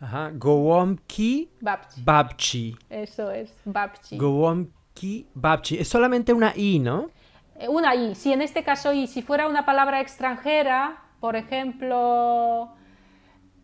Ajá. 0.00 0.30
Gołąbki 0.34 1.48
Babci. 1.60 2.02
babci. 2.02 2.76
Eso 2.90 3.30
es, 3.30 3.54
babci. 3.64 4.18
Gołąbki 4.18 5.26
babci. 5.34 5.78
Es 5.78 5.88
solamente 5.88 6.32
una 6.32 6.52
I, 6.56 6.78
¿no? 6.80 7.10
Eh, 7.58 7.68
Una 7.68 7.94
I, 7.94 8.14
si 8.14 8.32
en 8.32 8.42
este 8.42 8.64
caso 8.64 8.92
I, 8.92 9.06
si 9.06 9.22
fuera 9.22 9.48
una 9.48 9.64
palabra 9.64 10.00
extranjera, 10.00 10.98
por 11.20 11.36
ejemplo, 11.36 12.68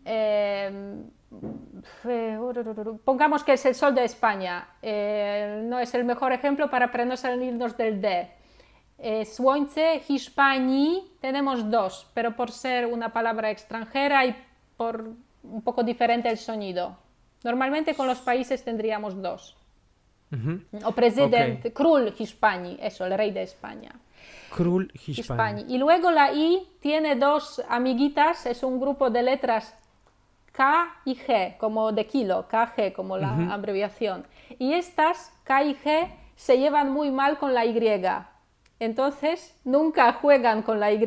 eh, 0.05 0.95
eh, 2.05 2.37
pongamos 3.03 3.43
que 3.43 3.53
es 3.53 3.65
el 3.65 3.75
sol 3.75 3.93
de 3.93 4.05
España, 4.05 4.67
eh, 4.81 5.61
no 5.65 5.79
es 5.79 5.93
el 5.93 6.05
mejor 6.05 6.31
ejemplo 6.31 6.69
para, 6.69 6.91
para 6.91 7.05
no 7.05 7.17
salirnos 7.17 7.77
del 7.77 8.01
D. 8.01 8.31
Eh, 9.03 9.25
słońce, 9.25 10.03
tenemos 11.19 11.71
dos, 11.71 12.07
pero 12.13 12.35
por 12.35 12.51
ser 12.51 12.85
una 12.85 13.09
palabra 13.09 13.49
extranjera 13.49 14.25
y 14.25 14.35
por 14.77 15.09
un 15.41 15.61
poco 15.63 15.81
diferente 15.81 16.29
el 16.29 16.37
sonido. 16.37 16.97
Normalmente 17.43 17.95
con 17.95 18.05
los 18.05 18.19
países 18.19 18.63
tendríamos 18.63 19.19
dos. 19.19 19.57
O 20.85 20.91
presidente, 20.91 21.73
Król 21.73 22.13
Hispanii, 22.17 22.77
eso, 22.79 23.05
el 23.05 23.17
rey 23.17 23.31
de 23.31 23.41
España. 23.41 23.91
Król 24.55 24.91
Hiszpanii. 24.93 25.65
Y 25.67 25.77
luego 25.77 26.11
la 26.11 26.31
I 26.31 26.67
tiene 26.79 27.15
dos 27.15 27.61
amiguitas, 27.67 28.45
es 28.45 28.63
un 28.63 28.79
grupo 28.79 29.09
de 29.09 29.23
letras 29.23 29.75
K 30.51 30.93
y 31.05 31.15
G, 31.15 31.57
como 31.57 31.91
de 31.91 32.05
kilo, 32.05 32.47
KG, 32.47 32.93
como 32.93 33.17
la 33.17 33.51
abreviación. 33.51 34.25
Y 34.59 34.73
estas, 34.73 35.33
K 35.43 35.63
y 35.63 35.75
G, 35.75 36.07
se 36.35 36.59
llevan 36.59 36.91
muy 36.91 37.11
mal 37.11 37.37
con 37.37 37.53
la 37.53 37.65
Y. 37.65 37.73
Entonces, 38.81 39.55
nunca 39.63 40.11
juegan 40.13 40.63
con 40.63 40.79
la 40.79 40.91
Y, 40.91 40.97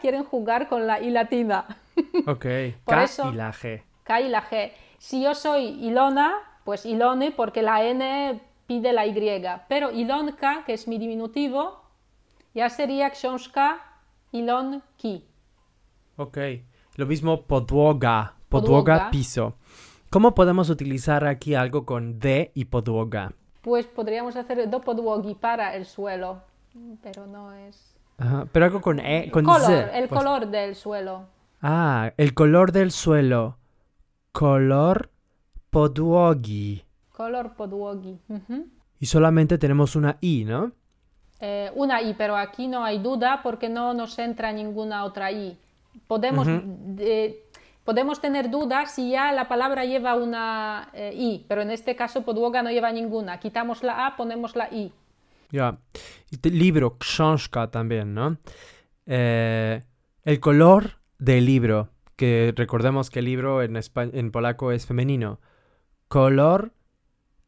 quieren 0.00 0.22
jugar 0.22 0.68
con 0.68 0.86
la 0.86 1.00
I 1.00 1.10
latina. 1.10 1.64
Ok. 2.28 2.46
Por 2.84 2.94
K 2.94 3.04
eso- 3.04 3.32
y 3.32 3.34
la 3.34 3.52
G. 3.52 3.82
K 4.04 4.20
y 4.20 4.28
la 4.28 4.42
G. 4.48 4.70
Si 4.98 5.20
yo 5.20 5.34
soy 5.34 5.64
Ilona, 5.84 6.32
pues 6.64 6.86
Ilone, 6.86 7.32
porque 7.32 7.60
la 7.62 7.82
N 7.84 8.40
pide 8.68 8.92
la 8.92 9.04
Y. 9.04 9.14
Pero 9.68 9.90
Ilonka, 9.90 10.62
que 10.64 10.74
es 10.74 10.86
mi 10.86 10.96
diminutivo, 10.98 11.82
ya 12.54 12.70
sería 12.70 13.10
książka 13.10 13.78
Ilonki. 14.30 15.24
Ok. 16.16 16.38
Lo 16.96 17.06
mismo 17.06 17.42
podłoga. 17.42 18.34
Podłoga, 18.48 18.94
Podłoga. 18.94 19.10
piso. 19.10 19.54
¿Cómo 20.10 20.34
podemos 20.36 20.70
utilizar 20.70 21.26
aquí 21.26 21.56
algo 21.56 21.84
con 21.84 22.20
D 22.20 22.52
y 22.54 22.66
podłoga? 22.66 23.32
Pues 23.62 23.86
podríamos 23.86 24.36
hacer 24.36 24.70
do 24.70 24.80
podłogi 24.80 25.34
para 25.34 25.74
el 25.74 25.84
suelo, 25.86 26.42
pero 27.02 27.26
no 27.26 27.52
es. 27.52 27.94
Ajá. 28.18 28.46
Pero 28.52 28.64
algo 28.64 28.80
con 28.80 29.00
E, 29.00 29.30
con 29.30 29.44
color, 29.44 29.60
Z. 29.60 29.98
el 29.98 30.08
pues. 30.08 30.20
color 30.20 30.46
del 30.48 30.74
suelo. 30.74 31.26
Ah, 31.62 32.12
el 32.16 32.34
color 32.34 32.72
del 32.72 32.90
suelo. 32.90 33.56
Color 34.32 35.10
podłogi. 35.70 36.84
Color 37.10 37.54
podłogi. 37.54 38.18
Y 39.00 39.06
solamente 39.06 39.58
tenemos 39.58 39.96
una 39.96 40.16
I, 40.20 40.44
¿no? 40.44 40.72
Eh, 41.40 41.70
una 41.74 42.00
I, 42.02 42.14
pero 42.14 42.36
aquí 42.36 42.68
no 42.68 42.84
hay 42.84 42.98
duda 42.98 43.40
porque 43.42 43.68
no 43.68 43.94
nos 43.94 44.18
entra 44.18 44.52
ninguna 44.52 45.04
otra 45.04 45.30
I. 45.30 45.58
Podemos, 46.06 46.48
eh, 46.98 47.44
podemos 47.84 48.20
tener 48.20 48.50
dudas 48.50 48.92
si 48.92 49.10
ya 49.10 49.32
la 49.32 49.48
palabra 49.48 49.84
lleva 49.84 50.14
una 50.14 50.88
eh, 50.92 51.12
I, 51.14 51.44
pero 51.48 51.62
en 51.62 51.70
este 51.70 51.96
caso 51.96 52.22
podłoga 52.22 52.62
no 52.62 52.70
lleva 52.70 52.92
ninguna. 52.92 53.40
Quitamos 53.40 53.82
la 53.82 54.06
A, 54.06 54.16
ponemos 54.16 54.56
la 54.56 54.72
I. 54.72 54.92
Ya. 55.54 55.78
Libro, 56.42 56.98
książka 56.98 57.70
también, 57.70 58.12
¿no? 58.12 58.38
Eh, 59.06 59.80
el 60.24 60.40
color 60.40 60.98
del 61.18 61.44
libro, 61.46 61.90
que 62.16 62.52
recordemos 62.56 63.08
que 63.08 63.20
el 63.20 63.26
libro 63.26 63.62
en, 63.62 64.30
polaco 64.32 64.72
es 64.72 64.84
femenino. 64.84 65.38
Color 66.08 66.72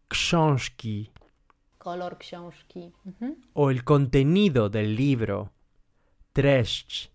książki. 0.09 1.11
Kolor 1.79 2.17
książki. 2.19 2.93
O 3.55 3.71
el 3.73 3.83
contenido 3.83 4.69
del 4.69 4.95
libro. 4.95 5.51
Treść. 6.33 7.11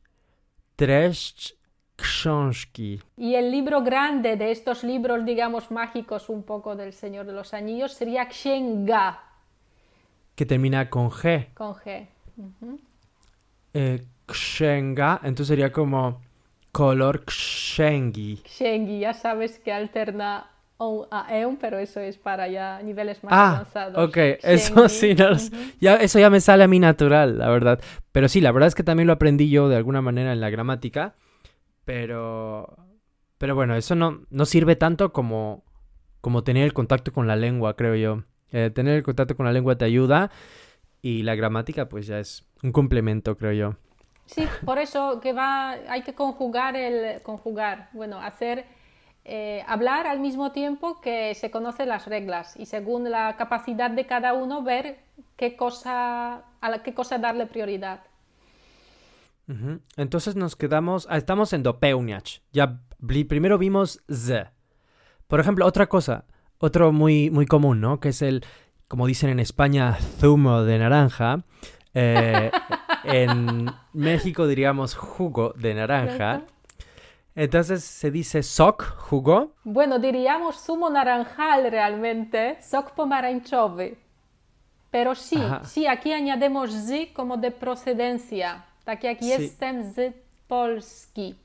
Treść 0.75 1.55
książki. 1.95 2.99
Y 3.17 3.35
el 3.35 3.49
libro 3.49 3.81
grande 3.81 4.35
de 4.35 4.51
estos 4.51 4.83
libros, 4.83 5.23
digamos, 5.23 5.71
mágicos 5.71 6.27
un 6.27 6.43
poco 6.43 6.75
del 6.75 6.91
Señor 6.91 7.25
de 7.25 7.33
los 7.33 7.53
Anillos 7.53 7.93
sería 7.93 8.27
księga, 8.27 9.30
Que 10.35 10.45
termina 10.45 10.89
con 10.89 11.09
G. 11.11 11.47
con 11.53 11.73
G. 11.75 12.07
Eh, 13.73 14.03
księga, 14.25 15.19
entonces 15.23 15.47
sería 15.47 15.71
como 15.71 16.21
color 16.71 17.23
księgi. 17.25 18.37
Księgi, 18.43 18.99
ya 18.99 19.13
sabes 19.13 19.59
que 19.59 19.71
alterna 19.73 20.47
on 20.77 21.05
a 21.11 21.37
eun, 21.37 21.57
pero 21.57 21.77
eso 21.79 21.99
es 21.99 22.17
para 22.17 22.47
ya 22.47 22.81
niveles 22.81 23.23
más 23.23 23.33
Ah, 23.33 23.51
avanzados. 23.57 24.09
ok, 24.09 24.17
eso 24.41 24.89
sí, 24.89 25.13
no, 25.13 25.29
ya, 25.79 25.95
eso 25.97 26.17
ya 26.19 26.29
me 26.29 26.39
sale 26.41 26.63
a 26.63 26.67
mí 26.67 26.79
natural, 26.79 27.37
la 27.37 27.49
verdad. 27.49 27.79
Pero 28.11 28.27
sí, 28.27 28.41
la 28.41 28.51
verdad 28.51 28.67
es 28.67 28.75
que 28.75 28.83
también 28.83 29.07
lo 29.07 29.13
aprendí 29.13 29.49
yo 29.49 29.69
de 29.69 29.75
alguna 29.75 30.01
manera 30.01 30.33
en 30.33 30.41
la 30.41 30.49
gramática, 30.49 31.15
pero, 31.85 32.77
pero 33.37 33.53
bueno, 33.55 33.75
eso 33.75 33.95
no, 33.95 34.21
no 34.29 34.45
sirve 34.45 34.75
tanto 34.75 35.13
como, 35.13 35.63
como 36.21 36.43
tener 36.43 36.63
el 36.63 36.73
contacto 36.73 37.11
con 37.13 37.27
la 37.27 37.35
lengua, 37.35 37.75
creo 37.75 37.95
yo. 37.95 38.23
Eh, 38.51 38.69
tener 38.69 38.95
el 38.97 39.03
contacto 39.03 39.35
con 39.35 39.45
la 39.45 39.51
lengua 39.51 39.77
te 39.77 39.85
ayuda 39.85 40.31
y 41.01 41.23
la 41.23 41.35
gramática 41.35 41.87
pues 41.89 42.07
ya 42.07 42.19
es 42.19 42.45
un 42.63 42.71
complemento, 42.71 43.37
creo 43.37 43.53
yo. 43.53 43.75
Sí, 44.25 44.47
por 44.65 44.77
eso 44.77 45.19
que 45.19 45.33
va, 45.33 45.71
hay 45.71 46.03
que 46.03 46.13
conjugar 46.13 46.75
el 46.75 47.21
conjugar, 47.21 47.89
bueno, 47.93 48.19
hacer 48.19 48.65
eh, 49.23 49.63
hablar 49.67 50.07
al 50.07 50.19
mismo 50.19 50.51
tiempo 50.51 50.99
que 51.01 51.35
se 51.35 51.51
conocen 51.51 51.89
las 51.89 52.07
reglas 52.07 52.55
y 52.57 52.65
según 52.65 53.11
la 53.11 53.35
capacidad 53.37 53.91
de 53.91 54.05
cada 54.05 54.33
uno 54.33 54.63
ver 54.63 54.99
qué 55.35 55.55
cosa 55.55 56.43
a 56.59 56.69
la, 56.69 56.81
qué 56.81 56.93
cosa 56.93 57.17
darle 57.17 57.45
prioridad. 57.45 58.01
Entonces 59.97 60.37
nos 60.37 60.55
quedamos, 60.55 61.07
ah, 61.09 61.17
estamos 61.17 61.51
en 61.51 61.61
dopełniać. 61.61 62.41
Ya 62.53 62.79
primero 63.27 63.57
vimos 63.57 64.01
z. 64.07 64.49
Por 65.27 65.41
ejemplo, 65.41 65.65
otra 65.65 65.87
cosa, 65.87 66.23
otro 66.61 66.91
muy, 66.91 67.29
muy 67.29 67.45
común, 67.45 67.81
¿no? 67.81 67.99
Que 67.99 68.09
es 68.09 68.21
el, 68.21 68.43
como 68.87 69.07
dicen 69.07 69.29
en 69.29 69.39
España, 69.39 69.97
zumo 70.19 70.63
de 70.63 70.77
naranja. 70.79 71.43
Eh, 71.93 72.51
en 73.03 73.65
México 73.93 74.47
diríamos 74.47 74.95
jugo 74.95 75.53
de 75.57 75.73
naranja. 75.73 76.41
Entonces 77.35 77.83
se 77.83 78.11
dice 78.11 78.43
sok, 78.43 78.83
jugo. 78.97 79.53
Bueno, 79.63 79.99
diríamos 79.99 80.57
zumo 80.65 80.89
naranjal 80.89 81.69
realmente, 81.71 82.57
sok 82.61 82.91
pomarańczowy. 82.91 83.97
Pero 84.91 85.15
sí, 85.15 85.37
Ajá. 85.37 85.63
sí, 85.63 85.87
aquí 85.87 86.11
añadimos 86.11 86.69
z 86.71 87.13
como 87.13 87.37
de 87.37 87.51
procedencia. 87.51 88.65
Tak 88.83 89.03
jak 89.03 89.19
Sí. 89.21 89.29
jestem 89.29 89.83
z 89.93 90.13
Polski. 90.47 91.35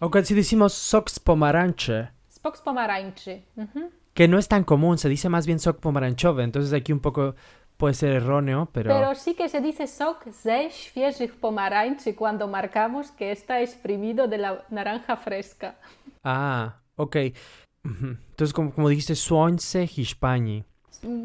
Aunque 0.00 0.22
si 0.24 0.34
decimos 0.34 0.74
sok 0.74 1.10
z 1.10 1.18
pomarańczy, 1.18 2.08
Spok 2.28 2.56
z 2.58 2.60
pomarańczy. 2.60 3.42
Mhm. 3.56 3.90
Que 4.14 4.28
no 4.28 4.38
es 4.38 4.48
tan 4.48 4.64
común, 4.64 4.96
se 4.98 5.08
dice 5.08 5.28
más 5.28 5.46
bien 5.46 5.58
sok 5.58 5.80
pomarańczowy, 5.80 6.42
entonces 6.42 6.72
aquí 6.72 6.92
un 6.92 7.00
poco 7.00 7.34
puede 7.76 7.94
ser 7.94 8.12
erróneo, 8.12 8.68
pero... 8.72 8.94
Pero 8.94 9.14
sí 9.14 9.34
que 9.34 9.48
se 9.48 9.60
dice 9.60 9.86
sok 9.86 10.30
ze 10.30 10.70
świeżych 10.70 11.34
pomarańczy 11.40 12.14
cuando 12.14 12.46
marcamos 12.48 13.10
que 13.10 13.32
está 13.32 13.60
exprimido 13.60 14.28
de 14.28 14.38
la 14.38 14.64
naranja 14.70 15.16
fresca. 15.16 15.76
Ah, 16.22 16.76
ok. 16.96 17.16
Entonces, 17.84 18.54
como, 18.54 18.72
como 18.72 18.88
dijiste, 18.88 19.14
słońce 19.14 19.84
Hiszpanii. 19.84 20.64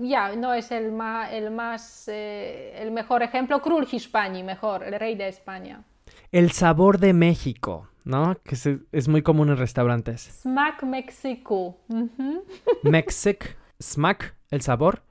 Ya, 0.01 0.35
no 0.35 0.53
es 0.53 0.71
el 0.71 0.91
más, 0.91 1.31
el 1.31 1.51
más, 1.51 2.07
eh, 2.09 2.73
el 2.81 2.91
mejor 2.91 3.23
ejemplo. 3.23 3.61
Król 3.61 3.87
Hiszpanii, 3.89 4.43
mejor, 4.43 4.83
el 4.83 4.99
rey 4.99 5.15
de 5.15 5.29
España. 5.29 5.83
El 6.31 6.51
sabor 6.51 6.97
de 6.97 7.13
México, 7.13 7.87
¿no? 8.05 8.35
Que 8.43 8.55
se- 8.55 8.79
es 8.91 9.07
muy 9.07 9.21
común 9.21 9.49
en 9.49 9.57
restaurantes. 9.57 10.41
Meksyku. 10.83 11.75
Mhm. 11.87 12.41
Mexic, 12.83 13.57
smack, 13.81 14.35
el 14.51 14.61
sabor. 14.61 15.03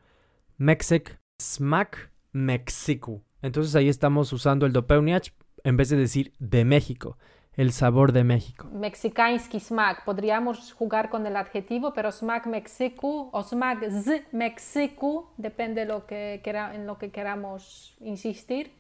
Mexic, 0.57 1.19
smack, 1.41 2.11
Mexico. 2.33 3.23
Entonces 3.43 3.75
ahí 3.77 3.89
estamos 3.89 4.33
usando 4.33 4.67
el 4.67 4.73
dopełniacz 4.73 5.33
en 5.65 5.77
vez 5.77 5.89
de 5.91 5.97
decir 5.97 6.33
de 6.39 6.65
México. 6.65 7.17
El 7.55 7.73
sabor 7.73 8.13
de 8.13 8.23
México. 8.23 8.69
Mexicański 8.73 9.59
smak. 9.59 10.05
Podríamos 10.05 10.73
jugar 10.73 11.11
con 11.11 11.27
el 11.27 11.37
adjetivo, 11.37 11.93
pero 11.93 12.13
smak 12.13 12.47
Meksyku 12.47 13.31
o 13.33 13.43
smak 13.43 13.83
z 13.91 14.27
Meksyku, 14.31 15.27
depende 15.37 15.85
lo 15.85 16.07
que 16.07 16.41
quera- 16.45 16.73
en 16.77 16.87
lo 16.87 16.99
que 16.99 17.11
queramos 17.11 17.97
insistir. 18.01 18.78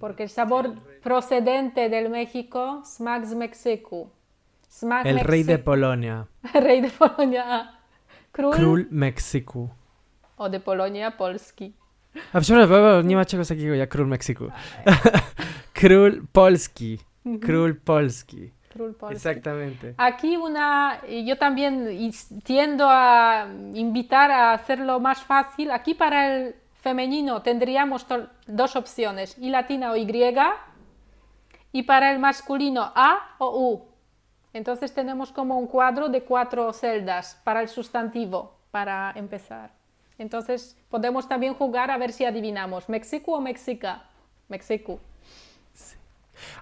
Porque 0.00 0.22
el 0.22 0.28
sabor 0.30 0.74
procedente 1.02 1.88
del 1.88 2.08
México, 2.10 2.82
smak 2.84 3.24
z 3.26 3.34
Meksyku. 3.34 4.08
Smak 4.68 5.06
El 5.06 5.18
rey 5.20 5.44
de 5.44 5.58
Polonia. 5.58 6.26
rey 6.54 6.80
de 6.80 6.90
Polonia. 6.90 7.70
Król, 8.32 8.54
Król 8.54 8.86
Mexiku. 8.90 9.68
o 10.36 10.48
de 10.48 10.60
Polonia, 10.60 11.10
Polski. 11.10 11.72
A 12.32 12.40
przepraszam, 12.40 13.06
nie 13.08 13.16
ma 13.16 13.24
czegoś 13.24 13.48
takiego 13.48 13.74
jak 13.74 13.90
król 13.90 14.06
Meksyku. 14.06 14.50
Król 15.74 16.12
Polski. 16.32 16.98
Król 17.40 17.74
Polski. 17.74 18.50
Król 18.72 18.94
Polski. 18.94 19.16
Exactamente. 19.16 19.94
Aquí 19.96 20.36
una, 20.36 20.98
yo 21.24 21.36
también 21.36 21.88
tiendo 22.44 22.86
a 22.88 23.46
invitar 23.74 24.30
a 24.30 24.52
hacerlo 24.52 25.00
más 25.00 25.22
fácil. 25.22 25.70
Aquí 25.70 25.94
para 25.94 26.26
el 26.36 26.54
femenino 26.80 27.42
tendríamos 27.42 28.06
dos 28.46 28.76
opciones, 28.76 29.36
y 29.38 29.50
latina 29.50 29.92
o 29.92 29.96
y, 29.96 30.06
y 31.72 31.82
para 31.82 32.10
el 32.10 32.18
masculino 32.18 32.92
a 32.94 33.36
o 33.38 33.70
u. 33.70 33.90
Entonces 34.52 34.92
tenemos 34.92 35.30
como 35.30 35.58
un 35.58 35.66
cuadro 35.66 36.08
de 36.08 36.22
cuatro 36.22 36.72
celdas 36.72 37.40
para 37.44 37.60
el 37.62 37.68
sustantivo, 37.68 38.56
para 38.70 39.12
empezar. 39.14 39.70
Entonces 40.18 40.76
podemos 40.88 41.28
también 41.28 41.54
jugar 41.54 41.90
a 41.90 41.98
ver 41.98 42.12
si 42.12 42.24
adivinamos, 42.24 42.88
México 42.88 43.32
o 43.32 43.40
Mexica. 43.40 44.04
México. 44.48 44.98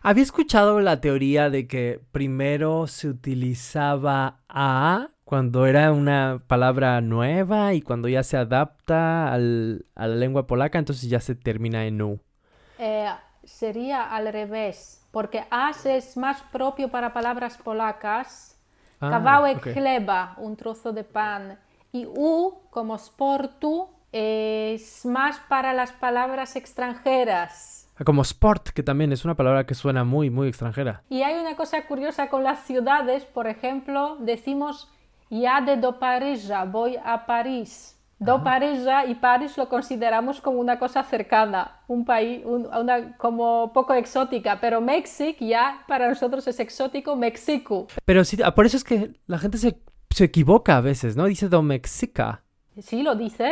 Había 0.03 0.23
escuchado 0.23 0.81
la 0.81 1.01
teoría 1.01 1.51
de 1.51 1.67
que 1.67 2.01
primero 2.13 2.87
se 2.87 3.09
utilizaba 3.09 4.41
a 4.49 5.09
cuando 5.29 5.67
era 5.67 5.93
una 5.93 6.43
palabra 6.47 7.01
nueva 7.03 7.75
y 7.75 7.83
cuando 7.83 8.09
ya 8.09 8.23
se 8.23 8.37
adapta 8.39 9.33
al- 9.33 9.85
a 9.95 10.07
la 10.07 10.17
lengua 10.17 10.47
polaca, 10.47 10.79
entonces 10.79 11.09
ya 11.11 11.21
se 11.21 11.35
termina 11.35 11.85
en 11.87 12.01
u. 12.03 12.21
Eh, 12.79 13.09
sería 13.45 14.15
al 14.15 14.33
revés, 14.33 15.07
porque 15.11 15.45
as 15.51 15.85
es 15.87 16.17
más 16.17 16.43
propio 16.53 16.89
para 16.89 17.13
palabras 17.13 17.59
polacas, 17.59 18.57
Ah, 19.01 19.11
kawałek 19.11 19.59
ok. 19.59 19.67
chleba, 19.75 20.35
un 20.39 20.57
trozo 20.57 20.93
de 20.93 21.05
pan, 21.05 21.59
y 21.93 22.07
u 22.07 22.55
como 22.71 22.97
sportu 22.99 23.89
es 24.13 25.05
más 25.05 25.39
para 25.49 25.73
las 25.73 25.93
palabras 25.93 26.57
extranjeras. 26.57 27.87
Ah, 27.97 28.05
Como 28.05 28.23
sport, 28.23 28.69
que 28.71 28.83
también 28.83 29.13
es 29.13 29.25
una 29.25 29.35
palabra 29.35 29.67
que 29.67 29.75
suena 29.75 30.05
muy, 30.05 30.31
muy 30.31 30.49
extranjera. 30.49 31.03
Y 31.11 31.23
hay 31.23 31.35
una 31.39 31.57
cosa 31.57 31.87
curiosa 31.87 32.29
con 32.29 32.45
las 32.45 32.61
ciudades, 32.65 33.25
por 33.25 33.47
ejemplo, 33.47 34.17
decimos 34.21 34.89
jadę 35.31 35.77
do 35.77 35.93
Paryża, 35.93 36.65
voy 36.67 36.97
a 37.05 37.19
París. 37.27 37.95
Do 38.21 38.43
Paryża 38.43 39.05
y 39.05 39.15
París 39.15 39.57
lo 39.57 39.69
consideramos 39.69 40.41
como 40.41 40.59
una 40.59 40.77
cosa 40.77 41.05
cercana, 41.05 41.83
un 41.87 42.05
país, 42.05 42.43
un- 42.45 42.67
una 42.67 43.17
como 43.17 43.73
poco 43.73 43.95
exótica, 43.95 44.59
pero 44.61 44.81
México 44.81 45.39
ya 45.45 45.85
para 45.87 46.09
nosotros 46.09 46.49
es 46.49 46.59
exótico, 46.59 47.15
México. 47.15 47.87
Pero 48.05 48.25
sí, 48.25 48.37
ah, 48.45 48.53
por 48.57 48.67
eso 48.67 48.77
es 48.77 48.83
que 48.83 49.13
la 49.29 49.39
gente 49.39 49.57
se, 49.59 49.79
se 50.11 50.25
equivoca 50.25 50.77
a 50.79 50.81
veces, 50.81 51.17
¿no? 51.17 51.27
Dice 51.27 51.49
do 51.49 51.63
Mexica. 51.63 52.43
¿Sí 52.81 53.03
lo 53.05 53.15
dice? 53.15 53.51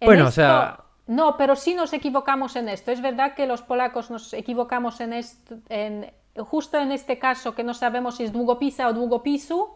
En 0.00 0.06
Bueno, 0.06 0.26
o 0.26 0.30
sea- 0.30 0.78
No, 1.06 1.36
pero 1.38 1.56
sí 1.56 1.74
nos 1.74 1.92
equivocamos 1.94 2.54
en 2.56 2.68
esto. 2.68 2.90
Es 2.92 3.00
verdad 3.00 3.34
que 3.34 3.46
los 3.46 3.62
polacos 3.62 4.10
nos 4.10 4.32
equivocamos 4.34 5.00
en 5.00 5.12
esto, 5.14 5.56
en, 5.68 6.12
justo 6.36 6.78
en 6.78 6.92
este 6.92 7.18
caso 7.18 7.54
que 7.54 7.64
no 7.64 7.72
sabemos 7.74 8.16
si 8.16 8.24
es 8.24 8.32
długopisa 8.32 8.88
o 8.88 8.92
długopisu. 8.92 9.68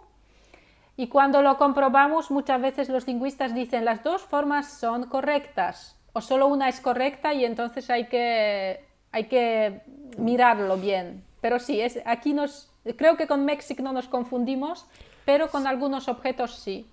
Y 0.96 1.08
cuando 1.08 1.42
lo 1.42 1.58
comprobamos, 1.58 2.30
muchas 2.30 2.60
veces 2.60 2.88
los 2.88 3.06
lingüistas 3.06 3.54
dicen 3.54 3.84
las 3.84 4.02
dos 4.02 4.22
formas 4.22 4.78
son 4.78 5.04
correctas 5.04 5.96
o 6.16 6.22
solo 6.22 6.46
una 6.46 6.70
es 6.70 6.80
correcta 6.80 7.34
y 7.34 7.44
entonces 7.44 7.90
hay 7.90 8.06
que, 8.06 8.80
hay 9.12 9.24
que 9.24 9.82
mirarlo 10.16 10.78
bien. 10.78 11.22
Pero 11.42 11.58
sí, 11.58 11.82
es, 11.82 12.00
aquí 12.06 12.32
nos, 12.32 12.70
creo 12.96 13.18
que 13.18 13.26
con 13.26 13.44
México 13.44 13.82
no 13.82 13.92
nos 13.92 14.08
confundimos, 14.08 14.86
pero 15.26 15.48
con 15.48 15.66
algunos 15.66 16.08
objetos 16.08 16.58
sí. 16.58 16.86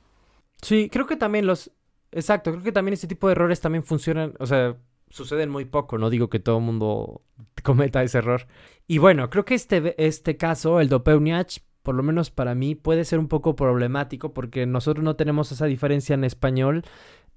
Sí, 0.62 0.90
creo 0.92 1.08
que 1.08 1.16
también 1.16 1.48
los... 1.48 1.72
Exacto, 2.12 2.52
creo 2.52 2.64
que 2.64 2.74
también 2.74 2.94
este 2.94 3.08
tipo 3.08 3.28
de 3.28 3.32
errores 3.32 3.62
también 3.62 3.86
funcionan, 3.86 4.34
o 4.40 4.46
sea, 4.46 4.76
suceden 5.10 5.50
muy 5.50 5.66
poco, 5.66 5.98
no 5.98 6.10
digo 6.10 6.30
que 6.30 6.40
todo 6.40 6.58
el 6.58 6.64
mundo 6.64 7.22
cometa 7.64 8.04
ese 8.04 8.18
error. 8.18 8.48
Y 8.88 8.98
bueno, 8.98 9.30
creo 9.30 9.46
que 9.46 9.56
este, 9.56 9.96
este 10.06 10.36
caso, 10.36 10.82
el 10.82 10.90
dopełniacz, 10.90 11.62
por 11.84 11.96
lo 11.96 12.04
menos 12.04 12.32
para 12.32 12.56
mí, 12.56 12.76
puede 12.76 13.06
ser 13.06 13.20
un 13.20 13.28
poco 13.28 13.56
problemático 13.56 14.34
porque 14.34 14.66
nosotros 14.66 15.04
no 15.04 15.16
tenemos 15.16 15.52
esa 15.52 15.66
diferencia 15.66 16.14
en 16.14 16.24
español, 16.24 16.84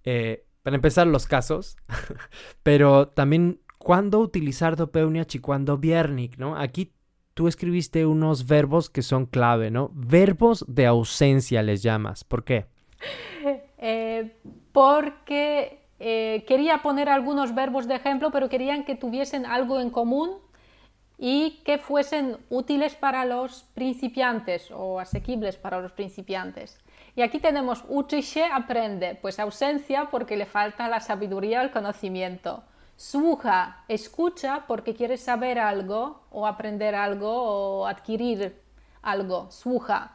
eh, 0.04 0.44
para 0.62 0.76
empezar 0.76 1.06
los 1.06 1.26
casos, 1.26 1.76
pero 2.62 3.08
también 3.08 3.60
cuándo 3.78 4.20
utilizar 4.20 4.76
dopełniacz 4.76 5.34
y 5.34 5.38
cuándo 5.40 5.78
wiernik, 5.82 6.38
¿no? 6.38 6.56
Aquí 6.56 6.92
tú 7.34 7.48
escribiste 7.48 8.06
unos 8.06 8.46
verbos 8.46 8.88
que 8.88 9.02
son 9.02 9.26
clave, 9.26 9.70
¿no? 9.70 9.90
Verbos 9.92 10.64
de 10.68 10.86
ausencia 10.86 11.62
les 11.62 11.82
llamas, 11.82 12.24
¿por 12.24 12.44
qué? 12.44 12.66
Eh, 13.78 14.34
porque 14.72 15.86
eh, 15.98 16.44
quería 16.48 16.82
poner 16.82 17.10
algunos 17.10 17.54
verbos 17.54 17.86
de 17.86 17.94
ejemplo, 17.94 18.30
pero 18.32 18.48
querían 18.48 18.84
que 18.84 18.96
tuviesen 18.96 19.46
algo 19.46 19.80
en 19.80 19.90
común 19.90 20.38
y 21.18 21.62
que 21.64 21.78
fuesen 21.78 22.36
útiles 22.50 22.94
para 22.94 23.24
los 23.24 23.64
principiantes 23.74 24.70
o 24.70 25.00
asequibles 25.00 25.56
para 25.56 25.80
los 25.80 25.92
principiantes. 25.92 26.78
Y 27.14 27.22
aquí 27.22 27.38
tenemos 27.38 27.82
uczy 27.88 28.22
się, 28.22 28.44
aprende, 28.44 29.18
pues 29.22 29.38
ausencia 29.38 30.08
porque 30.10 30.36
le 30.36 30.44
falta 30.44 30.88
la 30.88 31.00
sabiduría, 31.00 31.62
el 31.62 31.70
conocimiento. 31.70 32.62
Słucha, 32.96 33.84
escucha 33.88 34.64
porque 34.66 34.94
quiere 34.94 35.16
saber 35.16 35.58
algo 35.58 36.20
o 36.30 36.46
aprender 36.46 36.94
algo 36.94 37.30
o 37.30 37.86
adquirir 37.86 38.60
algo. 39.02 39.50
Słucha. 39.50 40.12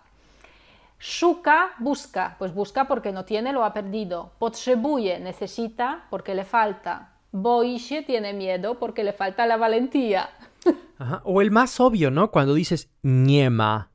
Szuka, 1.00 1.72
busca, 1.80 2.36
pues 2.38 2.54
busca 2.54 2.86
porque 2.86 3.12
no 3.12 3.26
tiene, 3.26 3.52
lo 3.52 3.64
ha 3.64 3.74
perdido. 3.74 4.34
Potrzebuje, 4.38 5.20
necesita 5.20 6.06
porque 6.12 6.36
le 6.36 6.46
falta. 6.46 7.14
Boi 7.32 7.80
tiene 8.06 8.34
miedo 8.34 8.78
porque 8.78 9.04
le 9.04 9.12
falta 9.12 9.48
la 9.48 9.58
valentía. 9.58 10.30
Ajá. 11.02 11.22
O 11.26 11.42
el 11.42 11.50
más 11.52 11.80
obvio, 11.80 12.12
¿no? 12.12 12.30
Cuando 12.32 12.54
dices 12.54 12.90
nie 13.02 13.50
ma, 13.50 13.90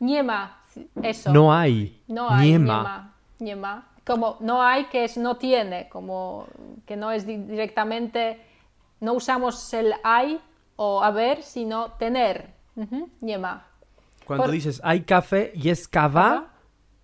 Nie 0.00 0.22
ma, 0.22 0.62
eso. 1.02 1.32
no 1.32 1.52
hay. 1.52 2.02
No 2.08 2.28
hay, 2.28 2.46
nie 2.52 2.58
nie 2.58 2.66
ma. 2.66 2.82
ma, 2.82 3.14
nie 3.38 3.56
ma. 3.56 3.86
Como 4.04 4.36
no 4.40 4.60
hay, 4.62 4.86
que 4.86 5.04
es 5.04 5.16
no 5.16 5.36
tiene, 5.36 5.88
como 5.88 6.46
que 6.86 6.96
no 6.96 7.12
es 7.12 7.24
di- 7.26 7.36
directamente, 7.36 8.40
no 9.00 9.12
usamos 9.12 9.72
el 9.74 9.92
hay 10.02 10.40
o 10.76 11.02
haber, 11.04 11.42
sino 11.42 11.92
tener. 11.98 12.54
Ujú, 12.76 13.08
nie 13.20 13.38
ma. 13.38 13.62
Cuando 14.26 14.44
Por- 14.46 14.52
dices 14.52 14.80
hay 14.82 15.02
café 15.02 15.52
y 15.54 15.68
es 15.70 15.86
cava, 15.86 16.48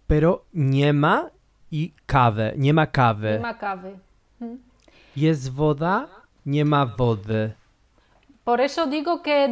pero 0.06 0.46
nie 0.52 0.92
ma 0.92 1.30
y 1.70 1.92
kawę, 2.06 2.54
nie 2.56 2.72
ma 2.72 2.84
Nie 2.86 2.92
kawy. 2.92 3.38
ma 3.40 3.54
kawy. 3.58 3.98
Jest 5.16 5.50
woda, 5.52 6.08
nie 6.44 6.64
ma 6.64 6.84
wody. 6.86 7.52
Por 8.46 8.60
eso 8.60 8.86
digo 8.86 9.22
que 9.22 9.48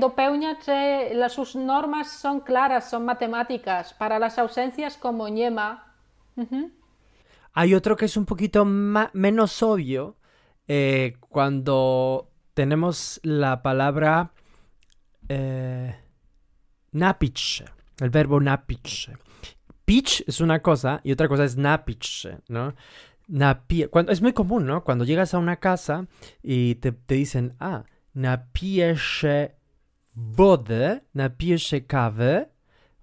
las, 1.14 1.32
sus 1.32 1.57
normas 1.57 2.12
son 2.12 2.38
claras, 2.38 2.88
son 2.88 3.05
matemáticas. 3.05 3.92
Para 3.92 4.20
las 4.20 4.38
ausencias 4.38 4.97
como 4.97 5.28
nie 5.28 5.51
ma, 5.51 5.97
ujú, 6.36 6.70
Hay 7.55 7.74
otro 7.74 7.97
que 7.97 8.05
es 8.05 8.16
un 8.16 8.24
poquito 8.24 8.64
menos 8.64 9.62
obvio 9.64 10.14
eh, 10.68 11.16
cuando 11.28 12.30
tenemos 12.55 13.18
la 13.24 13.62
palabra 13.62 14.30
Eh, 15.28 15.92
el 18.01 18.11
verbo 18.11 18.40
napić. 18.40 19.11
Pitch 19.84 20.22
es 20.28 20.40
una 20.40 20.61
cosa 20.61 21.01
y 21.03 21.11
otra 21.11 21.26
cosa 21.26 21.45
es 21.45 21.57
napić, 21.57 22.28
¿no? 22.49 22.74
Napi 23.26 23.86
cuando, 23.90 24.12
es 24.12 24.22
muy 24.22 24.32
común, 24.32 24.66
¿no? 24.66 24.84
Cuando 24.84 25.05
llegas 25.05 25.34
a 25.34 25.38
una 25.38 25.57
casa 25.57 26.07
y 26.42 26.76
te, 26.76 26.92
te 26.92 27.14
dicen, 27.14 27.57
ah, 27.59 27.82
napijesz 28.15 29.25
wodę, 30.17 31.01
napijesz 31.15 31.75
kawę, 31.87 32.47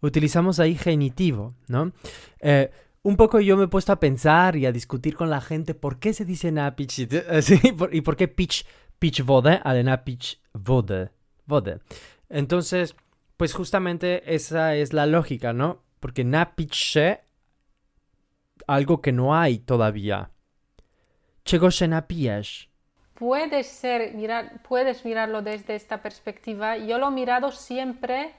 utilizamos 0.01 0.59
ahí 0.59 0.75
genitivo, 0.75 1.53
¿no? 1.69 1.91
Eh, 2.39 2.69
un 3.03 3.15
poco 3.15 3.39
yo 3.39 3.57
me 3.57 3.63
he 3.63 3.67
puesto 3.67 3.91
a 3.91 3.99
pensar 3.99 4.55
y 4.55 4.65
a 4.65 4.71
discutir 4.71 5.15
con 5.15 5.29
la 5.29 5.41
gente 5.41 5.73
por 5.73 5.99
qué 5.99 6.13
se 6.13 6.25
dice 6.25 6.51
napich 6.51 6.99
y 6.99 8.01
por 8.01 8.15
qué 8.15 8.27
pitch, 8.27 8.65
pitch 8.99 9.23
vode 9.23 9.59
al 9.63 9.83
napich 9.83 10.39
vode, 10.53 11.09
vode. 11.45 11.79
Entonces, 12.29 12.95
pues 13.37 13.53
justamente 13.53 14.35
esa 14.35 14.75
es 14.75 14.93
la 14.93 15.05
lógica, 15.05 15.53
¿no? 15.53 15.83
Porque 15.99 16.23
napiche, 16.23 17.21
algo 18.67 19.01
que 19.01 19.11
no 19.11 19.35
hay 19.35 19.59
todavía. 19.59 20.29
Czego 21.43 21.71
się 21.71 21.87
napijesz? 21.87 22.70
Puede 23.21 23.63
ser, 23.63 24.15
mirar, 24.15 24.63
puedes 24.67 25.05
mirarlo 25.05 25.43
desde 25.43 25.75
esta 25.75 26.01
perspectiva. 26.01 26.77
Yo 26.77 26.97
lo 26.97 27.09
he 27.09 27.11
mirado 27.11 27.51
siempre 27.51 28.33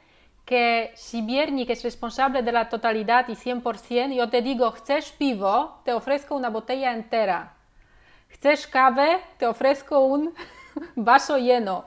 que 0.44 0.90
si 0.96 1.22
Biernik 1.22 1.70
es 1.70 1.84
responsable 1.84 2.42
de 2.42 2.50
la 2.50 2.68
totalidad 2.68 3.28
y 3.28 3.36
100%, 3.36 4.12
yo 4.12 4.28
te 4.28 4.42
digo, 4.42 4.72
¿chcesz 4.72 5.12
pivo? 5.12 5.80
Te 5.84 5.92
ofrezco 5.92 6.34
una 6.34 6.50
botella 6.50 6.92
entera. 6.94 7.54
¿Chcesz 8.30 8.66
kawę? 8.66 9.20
Te 9.38 9.46
ofrezco 9.46 10.00
un 10.00 10.34
vaso 10.96 11.38
lleno. 11.38 11.84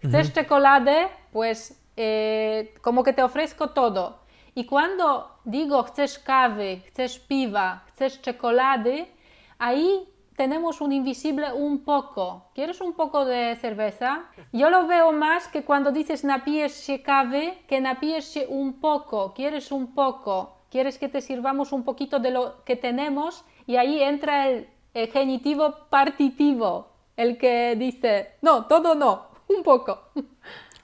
¿Chcesz 0.00 0.32
chocolate? 0.32 1.08
Pues 1.32 1.76
eh, 1.96 2.72
como 2.82 3.02
que 3.02 3.14
te 3.14 3.24
ofrezco 3.24 3.70
todo. 3.70 4.20
Y 4.54 4.64
cuando 4.64 5.40
digo, 5.42 5.82
¿chcesz 5.86 6.20
kawy? 6.20 6.84
¿chcesz 6.92 7.18
piva? 7.18 7.82
¿chcesz 7.96 8.22
chocolate? 8.22 9.12
Ahí 9.58 10.06
tenemos 10.38 10.80
un 10.80 10.92
invisible 10.92 11.52
un 11.52 11.84
poco. 11.84 12.44
¿Quieres 12.54 12.80
un 12.80 12.92
poco 12.94 13.24
de 13.24 13.56
cerveza? 13.60 14.26
Yo 14.52 14.70
lo 14.70 14.86
veo 14.86 15.10
más 15.10 15.48
que 15.48 15.64
cuando 15.64 15.90
dices 15.90 16.22
napijesz 16.22 16.84
się 16.84 16.98
kawy, 17.00 17.56
que 17.66 17.80
napijesz 17.80 18.32
się 18.34 18.46
un 18.48 18.72
poco. 18.74 19.34
¿Quieres 19.34 19.72
un 19.72 19.94
poco? 19.94 20.54
¿Quieres 20.70 20.96
que 20.98 21.08
te 21.08 21.20
sirvamos 21.20 21.72
un 21.72 21.82
poquito 21.82 22.20
de 22.20 22.30
lo 22.30 22.64
que 22.64 22.76
tenemos? 22.76 23.44
Y 23.66 23.76
ahí 23.76 24.00
entra 24.00 24.48
el, 24.48 24.68
el 24.94 25.08
genitivo 25.08 25.74
partitivo, 25.90 26.92
el 27.16 27.36
que 27.36 27.74
dice, 27.76 28.36
no, 28.40 28.66
todo 28.66 28.94
no, 28.94 29.26
un 29.48 29.62
poco. 29.62 30.10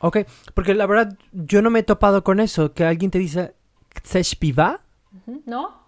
Ok, 0.00 0.18
porque 0.52 0.74
la 0.74 0.84
verdad 0.84 1.16
yo 1.32 1.62
no 1.62 1.70
me 1.70 1.78
he 1.78 1.82
topado 1.82 2.24
con 2.24 2.38
eso, 2.38 2.74
que 2.74 2.84
alguien 2.84 3.10
te 3.10 3.18
dice, 3.18 3.54
¿chcesz 3.94 4.36
piva? 4.36 4.80
¿No? 5.46 5.83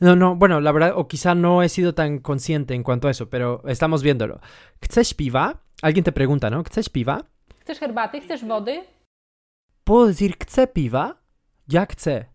No, 0.00 0.14
no, 0.14 0.36
bueno, 0.36 0.60
la 0.60 0.70
verdad, 0.70 0.92
o 0.94 1.08
quizá 1.08 1.34
no 1.34 1.62
he 1.62 1.68
sido 1.68 1.94
tan 1.94 2.18
consciente 2.18 2.74
en 2.74 2.84
cuanto 2.84 3.08
a 3.08 3.10
eso, 3.10 3.28
pero 3.28 3.62
estamos 3.66 4.02
viéndolo. 4.02 4.40
¿Chcesz 4.80 5.14
piva? 5.14 5.60
Alguien 5.82 6.04
te 6.04 6.12
pregunta, 6.12 6.50
¿no? 6.50 6.62
¿Chcesz 6.62 6.88
piva? 6.88 7.26
¿Chcesz 7.64 7.82
herbaty? 7.82 8.20
¿Chcesz 8.20 8.44
wody? 8.44 8.80
¿Puedo 9.84 10.06
decir 10.06 10.36
chcę 10.38 10.66
piva? 10.68 11.16
Ya 11.66 11.86
chcę. 11.86 12.28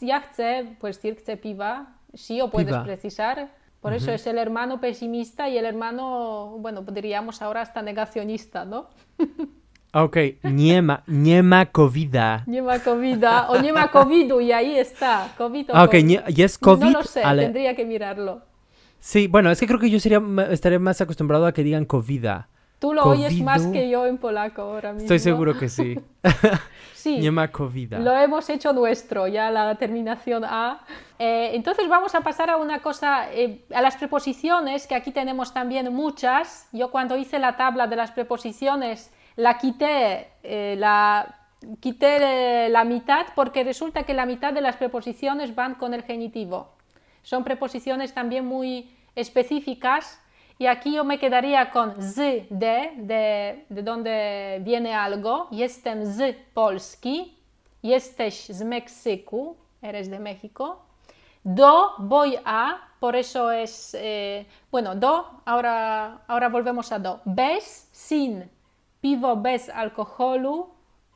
Ya 0.00 0.20
chcę, 0.20 0.76
puedes 0.80 0.96
decir 0.96 1.16
chcę 1.16 1.36
piva. 1.36 2.00
Sí, 2.14 2.40
o 2.40 2.50
puedes 2.50 2.76
precisar. 2.78 3.50
Por 3.80 3.92
eso 3.94 4.12
es 4.12 4.26
el 4.26 4.36
hermano 4.36 4.80
pesimista 4.80 5.48
y 5.48 5.56
el 5.56 5.64
hermano, 5.64 6.56
bueno, 6.58 6.82
diríamos 6.82 7.40
ahora 7.40 7.62
hasta 7.62 7.82
negacionista, 7.82 8.64
¿no? 8.64 8.90
Ok, 9.92 10.16
nie 10.44 10.80
ma, 10.82 11.02
nie 11.08 11.42
ma 11.42 11.66
covida. 11.66 12.44
Nie 12.46 12.62
ma 12.62 12.78
covid 12.78 13.24
o 13.48 13.60
nie 13.60 13.72
ma 13.72 13.88
covidu 13.88 14.40
y 14.40 14.52
ahí 14.52 14.78
está. 14.78 15.28
COVID 15.36 15.70
o 15.70 15.74
Ah, 15.76 15.84
ok, 15.84 15.90
COVID. 15.90 16.20
jest 16.36 16.60
COVID, 16.60 16.84
No 16.84 16.90
lo 16.98 17.02
sé, 17.02 17.22
ale... 17.24 17.42
tendría 17.42 17.74
que 17.74 17.84
mirarlo. 17.84 18.42
Sí, 19.00 19.26
bueno, 19.26 19.50
es 19.50 19.58
que 19.58 19.66
creo 19.66 19.80
que 19.80 19.90
yo 19.90 19.98
sería, 19.98 20.20
estaré 20.50 20.78
más 20.78 21.00
acostumbrado 21.00 21.46
a 21.46 21.52
que 21.52 21.64
digan 21.64 21.84
covida. 21.86 22.48
Tú 22.78 22.94
lo 22.94 23.04
oyes 23.04 23.38
más 23.42 23.66
que 23.66 23.90
yo 23.90 24.06
en 24.06 24.16
polaco 24.16 24.62
ahora 24.62 24.92
mismo. 24.92 25.02
Estoy 25.02 25.18
seguro 25.18 25.58
que 25.58 25.68
sí. 25.68 25.98
Sí. 26.94 27.18
Nie 27.18 27.30
ma 27.30 27.48
covida. 27.48 27.98
Lo 27.98 28.14
hemos 28.14 28.50
hecho 28.50 28.74
nuestro, 28.74 29.26
ya 29.26 29.50
la 29.50 29.74
terminación 29.76 30.44
A. 30.44 30.80
Eh, 31.18 31.52
entonces 31.54 31.88
vamos 31.88 32.14
a 32.14 32.20
pasar 32.20 32.50
a 32.50 32.58
una 32.58 32.80
cosa, 32.80 33.32
eh, 33.32 33.64
a 33.74 33.80
las 33.80 33.96
preposiciones, 33.96 34.86
que 34.86 34.94
aquí 34.94 35.10
tenemos 35.10 35.54
también 35.54 35.90
muchas. 35.94 36.68
Yo 36.72 36.90
cuando 36.90 37.16
hice 37.16 37.38
la 37.38 37.56
tabla 37.56 37.86
de 37.86 37.96
las 37.96 38.10
preposiciones 38.10 39.10
la 39.40 39.54
quité, 39.54 40.28
eh, 40.42 40.76
la, 40.76 41.26
quité 41.80 42.68
la 42.68 42.84
mitad 42.84 43.26
porque 43.34 43.64
resulta 43.64 44.02
que 44.02 44.14
la 44.14 44.26
mitad 44.26 44.52
de 44.52 44.60
las 44.60 44.76
preposiciones 44.76 45.54
van 45.54 45.74
con 45.74 45.94
el 45.94 46.02
genitivo. 46.02 46.68
Son 47.22 47.42
preposiciones 47.42 48.12
también 48.12 48.44
muy 48.46 48.90
específicas 49.14 50.20
y 50.58 50.66
aquí 50.66 50.94
yo 50.94 51.04
me 51.04 51.18
quedaría 51.18 51.70
con 51.70 52.02
z, 52.02 52.46
de, 52.50 52.92
de, 52.96 53.64
de 53.68 53.82
donde 53.82 54.60
viene 54.62 54.94
algo. 54.94 55.48
Jestem 55.50 56.04
z 56.04 56.36
Polski, 56.52 57.34
jesteś 57.82 58.50
z 58.52 58.62
Meksyku, 58.62 59.56
eres 59.82 60.10
de 60.10 60.18
México. 60.18 60.82
Do, 61.42 61.94
voy 61.98 62.38
a, 62.44 62.76
por 63.00 63.16
eso 63.16 63.50
es, 63.50 63.94
eh, 63.94 64.46
bueno, 64.70 64.94
do, 64.94 65.40
ahora, 65.46 66.20
ahora 66.28 66.48
volvemos 66.50 66.92
a 66.92 66.98
do. 66.98 67.20
Bez, 67.24 67.88
sin, 67.92 68.50
piwo 69.00 69.36
bez 69.36 69.68
alkoholu, 69.68 70.68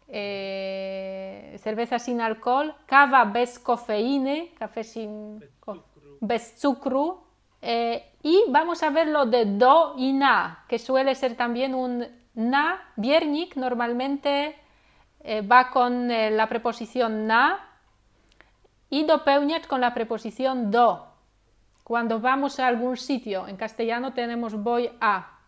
eh, 0.08 1.56
cerveza 1.62 1.98
sin 1.98 2.20
alcohol, 2.20 2.74
kawa 2.86 3.24
bez 3.24 3.58
kofeiny, 3.58 4.54
café 4.58 4.84
sin, 4.84 5.40
bez 6.20 6.54
cukru. 6.60 7.24
eh, 7.66 8.12
y 8.22 8.44
vamos 8.48 8.82
a 8.82 8.90
ver 8.90 9.08
lo 9.08 9.24
de 9.24 9.46
do 9.46 9.94
y 9.96 10.12
na, 10.12 10.64
que 10.68 10.78
suele 10.78 11.14
ser 11.14 11.34
también 11.34 11.74
un 11.74 12.04
na. 12.34 12.78
Biernik 12.96 13.56
normalmente 13.56 14.54
eh, 15.20 15.40
va 15.40 15.70
con 15.70 16.10
eh, 16.10 16.30
la 16.30 16.46
preposición 16.46 17.26
na 17.26 17.58
y 18.90 19.04
dopełniać 19.04 19.66
con 19.66 19.80
la 19.80 19.94
preposición 19.94 20.70
do. 20.70 21.06
Cuando 21.84 22.20
vamos 22.20 22.60
a 22.60 22.66
algún 22.66 22.96
sitio, 22.96 23.48
en 23.48 23.56
castellano 23.56 24.12
tenemos 24.12 24.54
voy 24.54 24.90
a, 25.00 25.38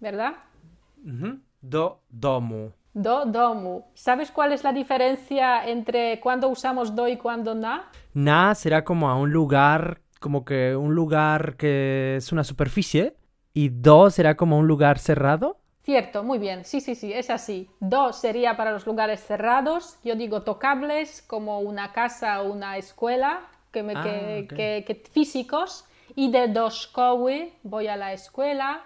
¿verdad? 0.00 0.34
Do 1.64 2.02
domu. 2.10 2.72
Do, 2.92 3.24
domu. 3.24 3.84
¿Sabes 3.94 4.30
cuál 4.30 4.52
es 4.52 4.62
la 4.64 4.72
diferencia 4.72 5.66
entre 5.66 6.20
cuando 6.20 6.48
usamos 6.48 6.94
do 6.94 7.08
y 7.08 7.16
cuando 7.16 7.54
na? 7.54 7.90
Na 8.12 8.54
será 8.54 8.84
como 8.84 9.08
a 9.08 9.16
un 9.16 9.32
lugar, 9.32 10.02
como 10.20 10.44
que 10.44 10.76
un 10.76 10.94
lugar 10.94 11.56
que 11.56 12.16
es 12.16 12.32
una 12.32 12.44
superficie. 12.44 13.16
Y 13.54 13.70
do 13.70 14.10
será 14.10 14.36
como 14.36 14.58
un 14.58 14.66
lugar 14.66 14.98
cerrado. 14.98 15.56
Cierto, 15.84 16.22
muy 16.22 16.38
bien. 16.38 16.64
Sí, 16.64 16.80
sí, 16.82 16.94
sí, 16.94 17.12
es 17.12 17.30
así. 17.30 17.68
Do 17.80 18.12
sería 18.12 18.56
para 18.58 18.72
los 18.72 18.86
lugares 18.86 19.20
cerrados. 19.24 19.98
Yo 20.04 20.16
digo 20.16 20.42
tocables, 20.42 21.22
como 21.26 21.60
una 21.60 21.92
casa 21.92 22.42
o 22.42 22.52
una 22.52 22.76
escuela, 22.76 23.40
que, 23.72 23.82
me, 23.82 23.94
Ah, 23.96 24.02
que, 24.02 24.42
ok. 24.44 24.54
que- 24.56 24.84
que 24.86 24.94
físicos. 25.10 25.86
Y 26.14 26.30
de 26.30 26.48
do 26.48 26.70
szkoły, 26.70 27.52
voy 27.62 27.88
a 27.88 27.96
la 27.96 28.12
escuela. 28.12 28.82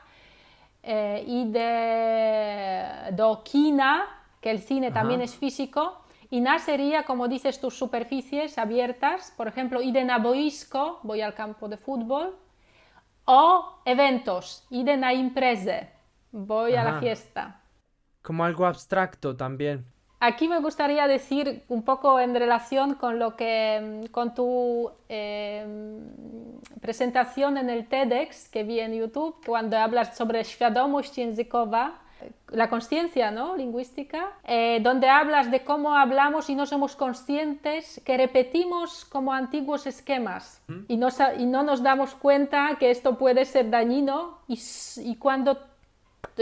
Eh, 0.83 1.24
y 1.26 1.51
de 1.51 3.12
do 3.12 3.43
kina, 3.45 4.07
que 4.41 4.51
el 4.51 4.61
cine 4.61 4.91
también 4.91 5.20
es 5.20 5.35
físico. 5.35 6.05
Y 6.31 6.41
na 6.41 6.59
sería, 6.59 7.05
como 7.05 7.26
dices, 7.26 7.61
tus 7.61 7.74
superficies 7.74 8.59
abiertas. 8.59 9.33
Por 9.37 9.49
ejemplo, 9.49 9.81
idę 9.81 10.05
na 10.05 10.18
boisko, 10.18 11.01
voy 11.03 11.22
al 11.22 11.35
campo 11.35 11.68
de 11.68 11.76
fútbol. 11.76 12.37
O 13.24 13.81
eventos, 13.85 14.66
idę 14.70 14.97
na 14.97 15.12
imprezę, 15.12 15.91
voy 16.33 16.76
a 16.76 16.85
la 16.85 17.01
fiesta. 17.01 17.61
Como 18.22 18.45
algo 18.45 18.66
abstracto 18.66 19.37
también. 19.37 19.85
Aquí 20.21 20.49
me 20.49 20.59
gustaría 20.61 21.07
decir 21.07 21.62
un 21.69 21.83
poco 21.83 22.19
en 22.19 22.35
relación 22.35 22.95
con 22.95 23.19
lo 23.21 23.37
que 23.37 24.03
mm, 24.05 24.07
con 24.11 24.35
tu 24.35 24.91
eh, 25.09 25.64
presentación 26.81 27.57
en 27.57 27.71
el 27.71 27.87
TEDx 27.87 28.49
que 28.49 28.64
vi 28.64 28.81
en 28.81 28.95
YouTube, 28.95 29.37
cuando 29.47 29.77
hablas 29.79 30.16
sobre 30.16 30.43
świadomość 30.45 31.14
językowa, 31.14 31.93
la 32.51 32.69
conciencia 32.69 33.31
¿no? 33.31 33.55
lingüística, 33.55 34.33
eh, 34.43 34.81
donde 34.83 35.09
hablas 35.09 35.53
de 35.53 35.62
cómo 35.62 35.95
hablamos 35.97 36.51
y 36.51 36.57
no 36.57 36.66
somos 36.66 36.97
conscientes, 36.97 38.01
que 38.05 38.16
repetimos 38.16 39.05
como 39.05 39.33
antiguos 39.33 39.87
esquemas 39.87 40.61
y, 40.89 40.97
no, 40.97 41.12
sa- 41.12 41.37
y 41.37 41.47
no 41.47 41.62
nos 41.62 41.81
damos 41.81 42.16
cuenta 42.16 42.77
que 42.81 42.91
esto 42.91 43.16
puede 43.19 43.45
ser 43.45 43.71
dañino 43.71 44.39
y, 44.49 45.14
cuando 45.16 45.59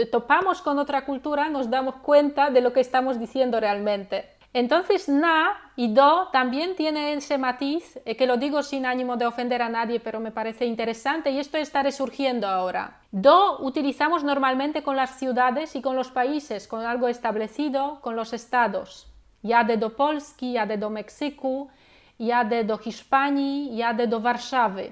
topamos 0.05 0.61
con 0.61 0.77
otra 0.79 1.05
cultura 1.05 1.49
nos 1.49 1.69
damos 1.69 1.95
cuenta 1.95 2.49
de 2.49 2.61
lo 2.61 2.71
que 2.73 2.81
estamos 2.81 3.19
diciendo 3.19 3.59
realmente. 3.59 4.37
Entonces, 4.53 5.09
na 5.09 5.53
y 5.75 5.93
do 5.93 6.29
también 6.31 6.75
tienen 6.75 7.19
ese 7.19 7.37
matiz, 7.37 7.99
eh, 8.05 8.15
que 8.15 8.25
lo 8.25 8.37
digo 8.37 8.63
sin 8.63 8.85
ánimo 8.85 9.17
de 9.17 9.25
ofender 9.25 9.61
a 9.61 9.69
nadie, 9.69 9.99
pero 9.99 10.19
me 10.19 10.31
parece 10.31 10.65
interesante 10.65 11.29
y 11.31 11.39
esto 11.39 11.57
está 11.57 11.83
resurgiendo 11.83 12.47
ahora. 12.47 13.01
Do 13.11 13.59
utilizamos 13.59 14.23
normalmente 14.23 14.81
con 14.81 14.95
las 14.95 15.19
ciudades 15.19 15.75
y 15.75 15.81
con 15.81 15.95
los 15.95 16.09
países, 16.09 16.67
con 16.67 16.85
algo 16.85 17.07
establecido, 17.07 17.99
con 18.01 18.15
los 18.15 18.33
estados. 18.33 19.11
Ya 19.43 19.63
de 19.63 19.77
do 19.77 19.95
Polski, 19.95 20.53
ya 20.53 20.65
de 20.65 20.77
do 20.77 20.91
ya 22.17 22.43
de 22.43 22.63
do 22.63 22.79
Hiszpanii, 22.83 23.77
ya 23.77 23.93
de 23.93 24.07
do 24.07 24.19
Warszawy. 24.19 24.91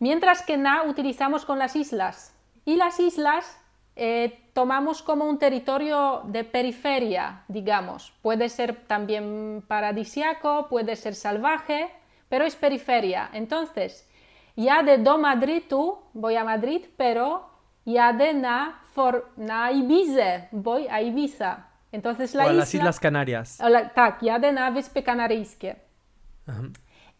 Mientras 0.00 0.42
que 0.42 0.56
na 0.56 0.82
utilizamos 0.82 1.44
con 1.44 1.58
las 1.58 1.76
islas. 1.76 2.34
Y 2.64 2.76
las 2.76 2.98
islas 2.98 3.59
eh, 4.02 4.48
tomamos 4.54 5.02
como 5.02 5.26
un 5.26 5.38
territorio 5.38 6.22
de 6.24 6.42
periferia, 6.42 7.44
digamos. 7.48 8.14
Puede 8.22 8.48
ser 8.48 8.74
también 8.86 9.62
paradisiaco, 9.68 10.68
puede 10.70 10.96
ser 10.96 11.14
salvaje, 11.14 11.90
pero 12.30 12.46
es 12.46 12.56
periferia. 12.56 13.28
Entonces, 13.34 14.08
ya 14.56 14.82
de 14.82 14.96
do 14.96 15.18
Madrid 15.18 15.64
tú, 15.68 15.98
voy 16.14 16.36
a 16.36 16.44
Madrid, 16.44 16.86
pero 16.96 17.50
ya 17.84 18.14
de 18.14 18.32
na, 18.32 18.80
for, 18.94 19.32
na 19.36 19.70
Ibiza, 19.70 20.48
voy 20.50 20.88
a 20.88 21.02
Ibiza. 21.02 21.66
Entonces 21.92 22.34
la 22.34 22.46
o 22.46 22.48
a 22.48 22.52
las 22.54 22.74
Islas 22.74 22.98
Canarias. 22.98 23.58
tak, 23.94 24.22
ya 24.22 24.38
de 24.38 24.50
na 24.50 24.70
Wyspy. 24.70 25.04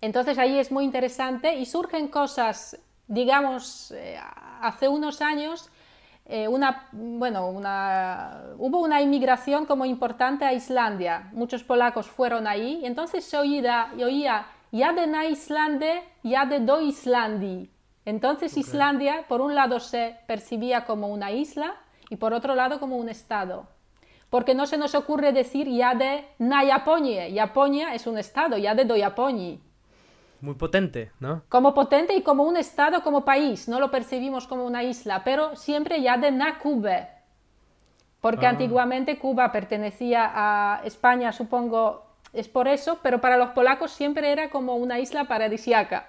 Entonces 0.00 0.38
ahí 0.38 0.58
es 0.58 0.72
muy 0.72 0.84
interesante 0.84 1.56
y 1.56 1.66
surgen 1.66 2.08
cosas, 2.08 2.80
digamos, 3.06 3.90
eh, 3.90 4.18
hace 4.62 4.88
unos 4.88 5.20
años 5.20 5.68
eh, 6.32 6.46
una, 6.46 6.86
bueno, 6.92 7.48
una, 7.48 8.42
hubo 8.56 8.78
una 8.78 9.02
inmigración 9.02 9.66
como 9.66 9.84
importante 9.84 10.44
a 10.44 10.52
Islandia. 10.52 11.28
Muchos 11.32 11.64
polacos 11.64 12.06
fueron 12.06 12.46
ahí 12.46 12.78
y 12.82 12.86
entonces 12.86 13.24
se 13.24 13.36
oía, 13.36 13.90
oía 14.00 14.46
ya 14.70 14.92
de 14.92 15.08
na 15.08 15.26
Islande, 15.26 16.04
ya 16.22 16.46
de 16.46 16.60
do 16.60 16.80
Islandi. 16.80 17.68
Entonces 18.04 18.56
Islandia, 18.56 19.24
por 19.28 19.40
un 19.40 19.56
lado, 19.56 19.80
se 19.80 20.20
percibía 20.28 20.84
como 20.84 21.08
una 21.08 21.32
isla 21.32 21.74
y 22.08 22.16
por 22.16 22.32
otro 22.32 22.54
lado 22.54 22.78
como 22.78 22.96
un 22.96 23.08
estado. 23.08 23.66
Porque 24.30 24.54
no 24.54 24.66
se 24.66 24.78
nos 24.78 24.94
ocurre 24.94 25.32
decir 25.32 25.68
ya 25.68 25.96
de 25.96 26.24
na 26.38 26.64
Japonie. 26.64 27.34
Japonia 27.34 27.92
es 27.92 28.06
un 28.06 28.18
estado, 28.18 28.56
ya 28.56 28.76
de 28.76 28.84
do 28.84 28.94
Japoni 28.96 29.60
muy 30.40 30.54
potente, 30.54 31.10
¿no? 31.20 31.42
Como 31.48 31.74
potente 31.74 32.14
y 32.14 32.22
como 32.22 32.44
un 32.44 32.56
estado, 32.56 33.02
como 33.02 33.24
país, 33.24 33.68
no 33.68 33.80
lo 33.80 33.90
percibimos 33.90 34.46
como 34.46 34.66
una 34.66 34.82
isla, 34.82 35.22
pero 35.24 35.56
siempre 35.56 36.02
ya 36.02 36.16
de 36.16 36.30
na 36.30 36.58
Cuba, 36.58 37.08
porque 38.20 38.46
ah. 38.46 38.50
antiguamente 38.50 39.18
Cuba 39.18 39.52
pertenecía 39.52 40.30
a 40.34 40.82
España, 40.84 41.32
supongo, 41.32 42.06
es 42.32 42.48
por 42.48 42.68
eso, 42.68 42.98
pero 43.02 43.20
para 43.20 43.36
los 43.36 43.50
polacos 43.50 43.90
siempre 43.90 44.30
era 44.30 44.50
como 44.50 44.76
una 44.76 44.98
isla 44.98 45.24
paradisiaca. 45.24 46.08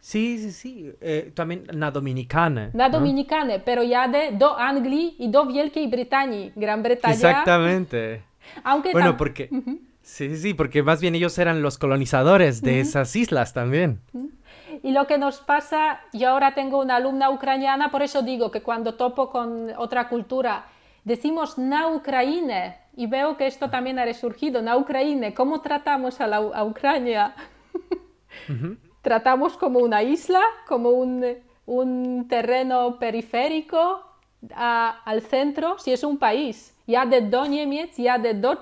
Sí, 0.00 0.38
sí, 0.38 0.52
sí, 0.52 0.92
eh, 1.00 1.32
también 1.34 1.66
na 1.74 1.90
Dominicana. 1.90 2.70
Na 2.72 2.88
Dominicana, 2.88 3.58
pero 3.64 3.82
ya 3.82 4.06
de 4.06 4.30
do 4.32 4.56
Anglii 4.56 5.16
y 5.18 5.28
do 5.28 5.42
Wielkiej 5.42 5.90
Britanii, 5.90 6.52
Gran 6.54 6.82
Bretaña. 6.82 7.14
Exactamente. 7.14 8.22
Aunque 8.62 8.92
bueno, 8.92 9.16
porque... 9.16 9.50
Sí, 10.08 10.36
sí, 10.38 10.54
porque 10.54 10.82
más 10.82 11.02
bien 11.02 11.14
ellos 11.14 11.38
eran 11.38 11.60
los 11.60 11.76
colonizadores 11.76 12.62
de 12.62 12.80
esas 12.80 13.14
islas 13.14 13.52
también. 13.52 14.00
Y 14.82 14.92
lo 14.92 15.06
que 15.06 15.18
nos 15.18 15.38
pasa, 15.40 16.00
yo 16.14 16.30
ahora 16.30 16.54
tengo 16.54 16.80
una 16.80 16.96
alumna 16.96 17.30
ucraniana, 17.30 17.90
por 17.90 18.02
eso 18.02 18.22
digo 18.22 18.50
que 18.50 18.62
cuando 18.62 18.94
topo 18.94 19.28
con 19.28 19.70
otra 19.76 20.08
cultura, 20.08 20.64
decimos 21.04 21.58
na 21.58 21.88
Ucraine 21.88 22.78
y 22.96 23.06
veo 23.06 23.36
que 23.36 23.46
esto 23.46 23.68
también 23.68 23.98
ha 23.98 24.06
resurgido, 24.06 24.62
na 24.62 24.78
Ucraine, 24.78 25.34
¿cómo 25.34 25.60
tratamos 25.60 26.22
a, 26.22 26.26
la, 26.26 26.38
a 26.38 26.64
Ucrania? 26.64 27.34
Tratamos 29.02 29.58
como 29.58 29.78
una 29.78 30.02
isla, 30.02 30.40
como 30.66 30.88
un, 30.88 31.22
un 31.66 32.26
terreno 32.28 32.98
periférico 32.98 34.02
al 34.54 35.20
centro, 35.20 35.78
si 35.78 35.92
es 35.92 36.02
un 36.02 36.16
país, 36.18 36.74
ya 36.86 37.04
de 37.04 37.20
do 37.20 37.44
ya 37.96 38.18
de 38.18 38.34
do 38.34 38.58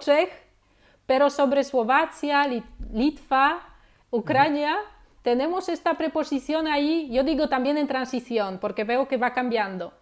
pero 1.06 1.30
sobre 1.30 1.60
Eslovaquia, 1.60 2.46
Litva, 2.92 3.62
Ucrania, 4.10 4.76
tenemos 5.22 5.68
esta 5.68 5.96
preposición 5.96 6.66
ahí, 6.68 7.08
yo 7.10 7.24
digo 7.24 7.48
también 7.48 7.78
en 7.78 7.86
transición, 7.86 8.58
porque 8.60 8.84
veo 8.84 9.08
que 9.08 9.16
va 9.16 9.32
cambiando. 9.32 9.92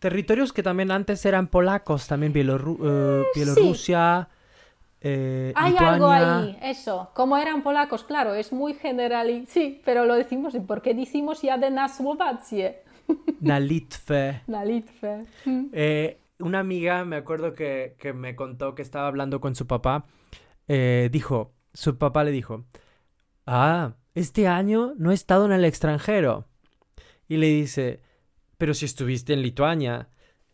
Territorios 0.00 0.52
que 0.52 0.62
también 0.62 0.90
antes 0.90 1.24
eran 1.26 1.46
polacos, 1.46 2.06
también 2.06 2.32
eh, 2.32 3.24
Bielorrusia. 3.34 4.28
Eh, 5.02 5.52
Hay 5.54 5.76
algo 5.78 6.08
ahí, 6.08 6.58
eso. 6.62 7.10
Como 7.14 7.36
eran 7.36 7.62
polacos, 7.62 8.04
claro, 8.04 8.34
es 8.34 8.52
muy 8.52 8.74
general. 8.74 9.44
Sí, 9.46 9.80
pero 9.84 10.06
lo 10.06 10.14
decimos, 10.14 10.54
¿y 10.54 10.60
por 10.60 10.82
qué 10.82 10.94
decimos 10.94 11.42
ya 11.42 11.58
de 11.58 11.70
na 11.70 11.86
Na 13.40 13.60
Litve. 13.60 14.42
Na 14.46 14.64
Litve. 14.64 15.26
Eh, 15.72 16.19
una 16.40 16.60
amiga, 16.60 17.04
me 17.04 17.16
acuerdo 17.16 17.54
que, 17.54 17.96
que, 17.98 18.12
me 18.12 18.36
contó 18.36 18.74
que 18.74 18.82
estaba 18.82 19.06
hablando 19.06 19.40
con 19.40 19.54
su 19.54 19.66
papá 19.66 20.06
eh, 20.72 21.08
dijo, 21.10 21.52
su 21.74 21.98
papá 21.98 22.22
le 22.22 22.30
dijo, 22.30 22.64
ah, 23.44 23.94
este 24.14 24.46
año 24.46 24.94
no 24.98 25.10
he 25.10 25.14
estado 25.14 25.46
en 25.46 25.50
el 25.50 25.64
extranjero. 25.64 26.46
Y 27.26 27.38
le 27.38 27.48
dice, 27.48 28.02
pero 28.56 28.72
si 28.72 28.84
estuviste 28.84 29.32
en 29.32 29.42
Lituania. 29.42 30.10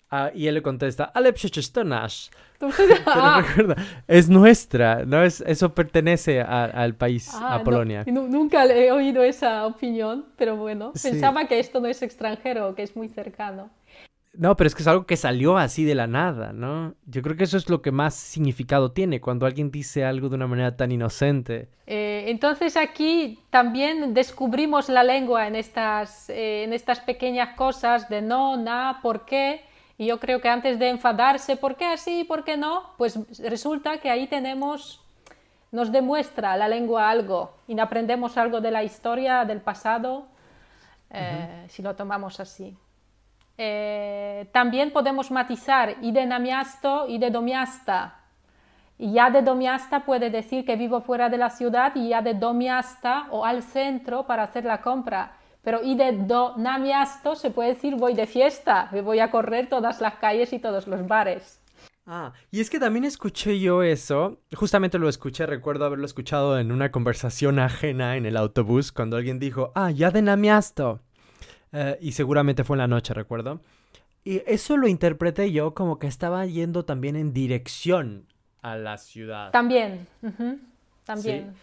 Ah, 0.08 0.30
y 0.34 0.46
él 0.46 0.54
le 0.54 0.62
contesta, 0.62 1.04
ale 1.04 1.34
es 4.06 4.28
nuestra, 4.30 5.04
¿no? 5.04 5.22
Es, 5.22 5.42
eso 5.42 5.74
pertenece 5.74 6.40
al 6.40 6.94
país, 6.94 7.34
a 7.34 7.56
ah, 7.56 7.64
Polonia. 7.64 8.04
nunca 8.06 8.64
he 8.66 8.92
oído 8.92 9.22
esa 9.22 9.66
opinión, 9.66 10.24
pero 10.36 10.56
bueno, 10.56 10.92
pensaba 11.02 11.46
que 11.48 11.58
esto 11.58 11.80
no 11.80 11.88
es 11.88 12.02
extranjero, 12.02 12.76
que 12.76 12.84
es 12.84 12.96
muy 12.96 13.08
cercano. 13.08 13.68
No, 14.38 14.56
pero 14.56 14.68
es 14.68 14.74
que 14.74 14.82
es 14.82 14.88
algo 14.88 15.06
que 15.06 15.16
salió 15.16 15.56
así 15.56 15.84
de 15.84 15.94
la 15.94 16.06
nada, 16.06 16.52
¿no? 16.52 16.94
Yo 17.06 17.22
creo 17.22 17.36
que 17.36 17.44
eso 17.44 17.56
es 17.56 17.70
lo 17.70 17.80
que 17.80 17.90
más 17.90 18.14
significado 18.14 18.92
tiene 18.92 19.20
cuando 19.20 19.46
alguien 19.46 19.70
dice 19.70 20.04
algo 20.04 20.28
de 20.28 20.36
una 20.36 20.46
manera 20.46 20.76
tan 20.76 20.92
inocente. 20.92 21.68
Eh, 21.86 22.24
entonces 22.28 22.76
aquí 22.76 23.40
también 23.50 24.12
descubrimos 24.12 24.88
la 24.88 25.02
lengua 25.02 25.46
en 25.46 25.56
estas, 25.56 26.28
eh, 26.28 26.64
en 26.64 26.72
estas 26.72 27.00
pequeñas 27.00 27.56
cosas 27.56 28.08
de 28.08 28.20
no, 28.20 28.56
na, 28.56 29.00
por 29.02 29.24
qué. 29.24 29.64
Y 29.96 30.06
yo 30.06 30.20
creo 30.20 30.40
que 30.42 30.48
antes 30.48 30.78
de 30.78 30.90
enfadarse, 30.90 31.56
¿por 31.56 31.76
qué 31.76 31.86
así, 31.86 32.24
por 32.24 32.44
qué 32.44 32.58
no? 32.58 32.82
Pues 32.98 33.18
resulta 33.38 33.98
que 33.98 34.10
ahí 34.10 34.26
tenemos, 34.26 35.02
nos 35.72 35.90
demuestra 35.90 36.56
la 36.58 36.68
lengua 36.68 37.08
algo 37.08 37.54
y 37.66 37.78
aprendemos 37.78 38.36
algo 38.36 38.60
de 38.60 38.70
la 38.70 38.84
historia, 38.84 39.46
del 39.46 39.62
pasado, 39.62 40.26
eh, 41.10 41.64
si 41.68 41.82
lo 41.82 41.96
tomamos 41.96 42.40
así. 42.40 42.76
Eh, 43.58 44.48
también 44.52 44.92
podemos 44.92 45.30
matizar 45.30 45.96
y 46.02 46.12
de 46.12 46.26
namiasto 46.26 47.06
y 47.08 47.18
de 47.18 47.30
domiasta. 47.30 48.20
Y 48.98 49.12
ya 49.12 49.30
de 49.30 49.42
domiasta 49.42 50.04
puede 50.04 50.30
decir 50.30 50.64
que 50.64 50.76
vivo 50.76 51.00
fuera 51.00 51.28
de 51.28 51.36
la 51.36 51.50
ciudad 51.50 51.92
y 51.94 52.08
ya 52.08 52.22
de 52.22 52.34
domiasta 52.34 53.26
o 53.30 53.44
al 53.44 53.62
centro 53.62 54.26
para 54.26 54.44
hacer 54.44 54.64
la 54.64 54.80
compra. 54.80 55.36
Pero 55.62 55.80
de 55.80 56.12
do 56.12 56.54
namiasto 56.56 57.34
se 57.34 57.50
puede 57.50 57.74
decir 57.74 57.96
voy 57.96 58.14
de 58.14 58.26
fiesta, 58.26 58.88
voy 59.02 59.18
a 59.18 59.30
correr 59.30 59.68
todas 59.68 60.00
las 60.00 60.14
calles 60.14 60.52
y 60.52 60.58
todos 60.58 60.86
los 60.86 61.06
bares. 61.06 61.60
Ah, 62.06 62.32
y 62.52 62.60
es 62.60 62.70
que 62.70 62.78
también 62.78 63.04
escuché 63.04 63.58
yo 63.58 63.82
eso, 63.82 64.38
justamente 64.54 64.96
lo 64.96 65.08
escuché, 65.08 65.44
recuerdo 65.44 65.84
haberlo 65.84 66.06
escuchado 66.06 66.56
en 66.56 66.70
una 66.70 66.92
conversación 66.92 67.58
ajena 67.58 68.16
en 68.16 68.26
el 68.26 68.36
autobús 68.36 68.92
cuando 68.92 69.16
alguien 69.16 69.40
dijo, 69.40 69.72
ah, 69.74 69.90
ya 69.90 70.12
de 70.12 70.22
namiasto. 70.22 71.00
Eh, 71.78 71.98
y 72.00 72.12
seguramente 72.12 72.64
fue 72.64 72.76
en 72.76 72.78
la 72.78 72.88
noche, 72.88 73.12
recuerdo. 73.12 73.60
Y 74.24 74.42
eso 74.46 74.78
lo 74.78 74.88
interpreté 74.88 75.52
yo 75.52 75.74
como 75.74 75.98
que 75.98 76.06
estaba 76.06 76.46
yendo 76.46 76.86
también 76.86 77.16
en 77.16 77.34
dirección 77.34 78.26
a 78.62 78.76
la 78.76 78.96
ciudad. 78.96 79.50
También. 79.50 80.06
También. 81.04 81.54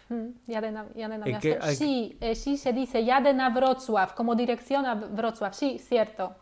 Sí, 1.40 1.54
sí, 1.74 2.16
eh, 2.20 2.34
sí, 2.36 2.56
se 2.56 2.72
dice 2.72 3.04
Jadena 3.04 3.50
Wrocław, 3.50 4.14
como 4.14 4.36
dirección 4.36 4.86
a 4.86 4.94
Wrocław. 4.94 5.52
Sí, 5.52 5.80
cierto. 5.80 6.36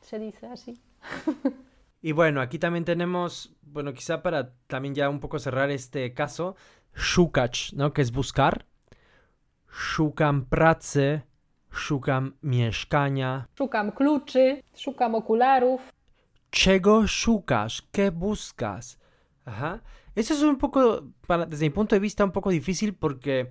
Se 0.00 0.18
dice 0.18 0.46
así. 0.48 0.80
y 2.02 2.10
bueno, 2.10 2.40
aquí 2.40 2.58
también 2.58 2.84
tenemos, 2.84 3.54
bueno, 3.62 3.94
quizá 3.94 4.20
para 4.20 4.52
también 4.66 4.96
ya 4.96 5.08
un 5.08 5.20
poco 5.20 5.38
cerrar 5.38 5.70
este 5.70 6.12
caso, 6.12 6.56
szukać, 6.92 7.72
¿no? 7.74 7.92
Que 7.92 8.02
es 8.02 8.10
buscar. 8.10 8.66
Szukam 9.70 10.44
pracy 10.44 11.22
Szukam 11.72 12.32
mieszkania. 12.42 13.44
Szukam 13.58 13.92
kluczy, 13.92 14.62
szukam 14.74 15.14
okularów. 15.14 15.92
Czego 16.50 17.08
szukasz? 17.08 17.82
¿Qué 17.92 18.10
buscas? 18.12 18.98
Ajá. 19.44 19.80
Eso 20.14 20.34
es 20.34 20.42
un 20.42 20.56
poco, 20.56 21.02
para, 21.26 21.46
desde 21.46 21.64
mi 21.64 21.70
punto 21.70 21.96
de 21.96 22.00
vista, 22.00 22.24
un 22.24 22.32
poco 22.32 22.50
difícil 22.50 22.94
porque 22.94 23.50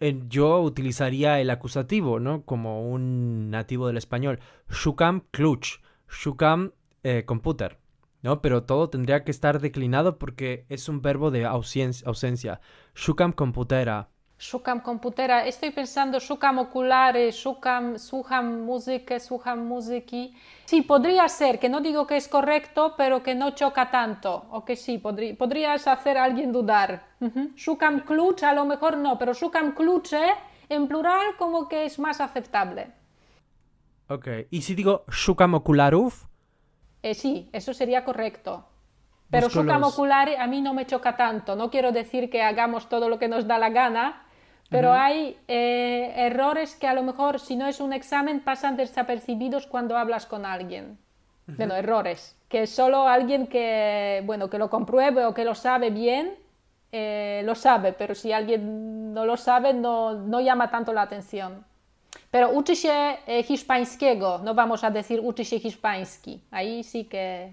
eh, 0.00 0.20
yo 0.28 0.60
utilizaría 0.60 1.40
el 1.40 1.50
acusativo, 1.50 2.18
¿no? 2.18 2.42
Como 2.44 2.90
un 2.90 3.50
nativo 3.50 3.86
del 3.86 3.96
español. 3.96 4.40
Shukam 4.68 5.22
klucz. 5.30 5.80
Shukam 6.08 6.72
eh, 7.04 7.24
computer. 7.24 7.78
No, 8.22 8.40
pero 8.40 8.64
todo 8.64 8.90
tendría 8.90 9.22
que 9.22 9.30
estar 9.30 9.60
declinado 9.60 10.18
porque 10.18 10.64
es 10.68 10.88
un 10.88 11.02
verbo 11.02 11.30
de 11.30 11.44
ausencia. 11.44 12.60
Shukam 12.94 13.32
computera. 13.32 14.08
Shukam 14.38 14.80
computera. 14.80 15.46
Estoy 15.46 15.70
pensando 15.70 16.18
shukam 16.18 16.58
oculares, 16.58 17.36
shukam, 17.36 17.98
suham 17.98 18.64
música, 18.64 19.18
suham 19.20 19.66
musiki. 19.66 20.34
Sí, 20.64 20.82
podría 20.82 21.28
ser, 21.28 21.58
que 21.58 21.68
no 21.68 21.80
digo 21.80 22.06
que 22.06 22.16
es 22.16 22.28
correcto, 22.28 22.94
pero 22.96 23.22
que 23.22 23.34
no 23.34 23.52
choca 23.52 23.90
tanto. 23.90 24.46
O 24.50 24.64
que 24.64 24.76
sí, 24.76 24.98
podrías 24.98 25.86
hacer 25.86 26.18
a 26.18 26.24
alguien 26.24 26.52
dudar. 26.52 27.04
Shukam 27.54 28.00
kluch, 28.00 28.42
a 28.42 28.52
lo 28.52 28.64
mejor 28.64 28.96
no, 28.96 29.18
pero 29.18 29.32
shukam 29.32 29.74
kluche 29.74 30.34
en 30.68 30.88
plural 30.88 31.36
como 31.38 31.68
que 31.68 31.84
es 31.84 31.98
más 31.98 32.20
aceptable. 32.20 32.92
Ok, 34.08 34.28
¿y 34.50 34.62
si 34.62 34.74
digo 34.74 35.04
shukam 35.08 35.54
ocularuf? 35.54 36.26
Eh, 37.02 37.14
sí, 37.14 37.48
eso 37.52 37.72
sería 37.72 38.04
correcto. 38.04 38.66
Pero 39.30 39.50
su 39.50 39.60
ocular 39.60 40.28
a 40.38 40.46
mí 40.46 40.60
no 40.60 40.74
me 40.74 40.86
choca 40.86 41.16
tanto. 41.16 41.56
No 41.56 41.70
quiero 41.70 41.92
decir 41.92 42.30
que 42.30 42.42
hagamos 42.42 42.88
todo 42.88 43.08
lo 43.08 43.18
que 43.18 43.28
nos 43.28 43.46
da 43.46 43.58
la 43.58 43.70
gana, 43.70 44.23
pero 44.74 44.92
hay 44.92 45.36
eh, 45.46 46.12
errores 46.16 46.74
que 46.74 46.88
a 46.88 46.94
lo 46.94 47.02
mejor, 47.02 47.38
si 47.38 47.54
no 47.54 47.66
es 47.66 47.80
un 47.80 47.92
examen, 47.92 48.40
pasan 48.40 48.76
desapercibidos 48.76 49.66
cuando 49.66 49.96
hablas 49.96 50.26
con 50.26 50.44
alguien. 50.44 50.98
Bueno, 51.46 51.74
errores. 51.74 52.36
Que 52.48 52.66
solo 52.66 53.06
alguien 53.06 53.46
que, 53.46 54.22
bueno, 54.24 54.48
que 54.50 54.58
lo 54.58 54.68
compruebe 54.70 55.26
o 55.26 55.34
que 55.34 55.44
lo 55.44 55.54
sabe 55.54 55.90
bien, 55.90 56.34
eh, 56.90 57.42
lo 57.44 57.54
sabe, 57.54 57.92
pero 57.92 58.14
si 58.14 58.32
alguien 58.32 59.12
no 59.14 59.24
lo 59.26 59.36
sabe, 59.36 59.74
no, 59.74 60.14
no 60.14 60.40
llama 60.40 60.70
tanto 60.70 60.92
la 60.92 61.02
atención. 61.02 61.64
Pero 62.30 62.48
uczy 62.48 62.76
się 62.76 63.16
e, 63.26 63.42
hiszpańskiego, 63.42 64.40
no 64.44 64.54
vamos 64.54 64.84
a 64.84 64.90
decir 64.90 65.20
uczy 65.20 65.44
się 65.44 65.60
hiszpański. 65.60 66.40
Ahí 66.50 66.84
sí 66.84 67.04
que 67.04 67.52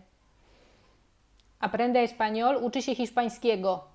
aprende 1.59 1.99
español, 1.99 2.63
uczy 2.63 2.81
się 2.81 2.95
hiszpańskiego. 2.95 3.90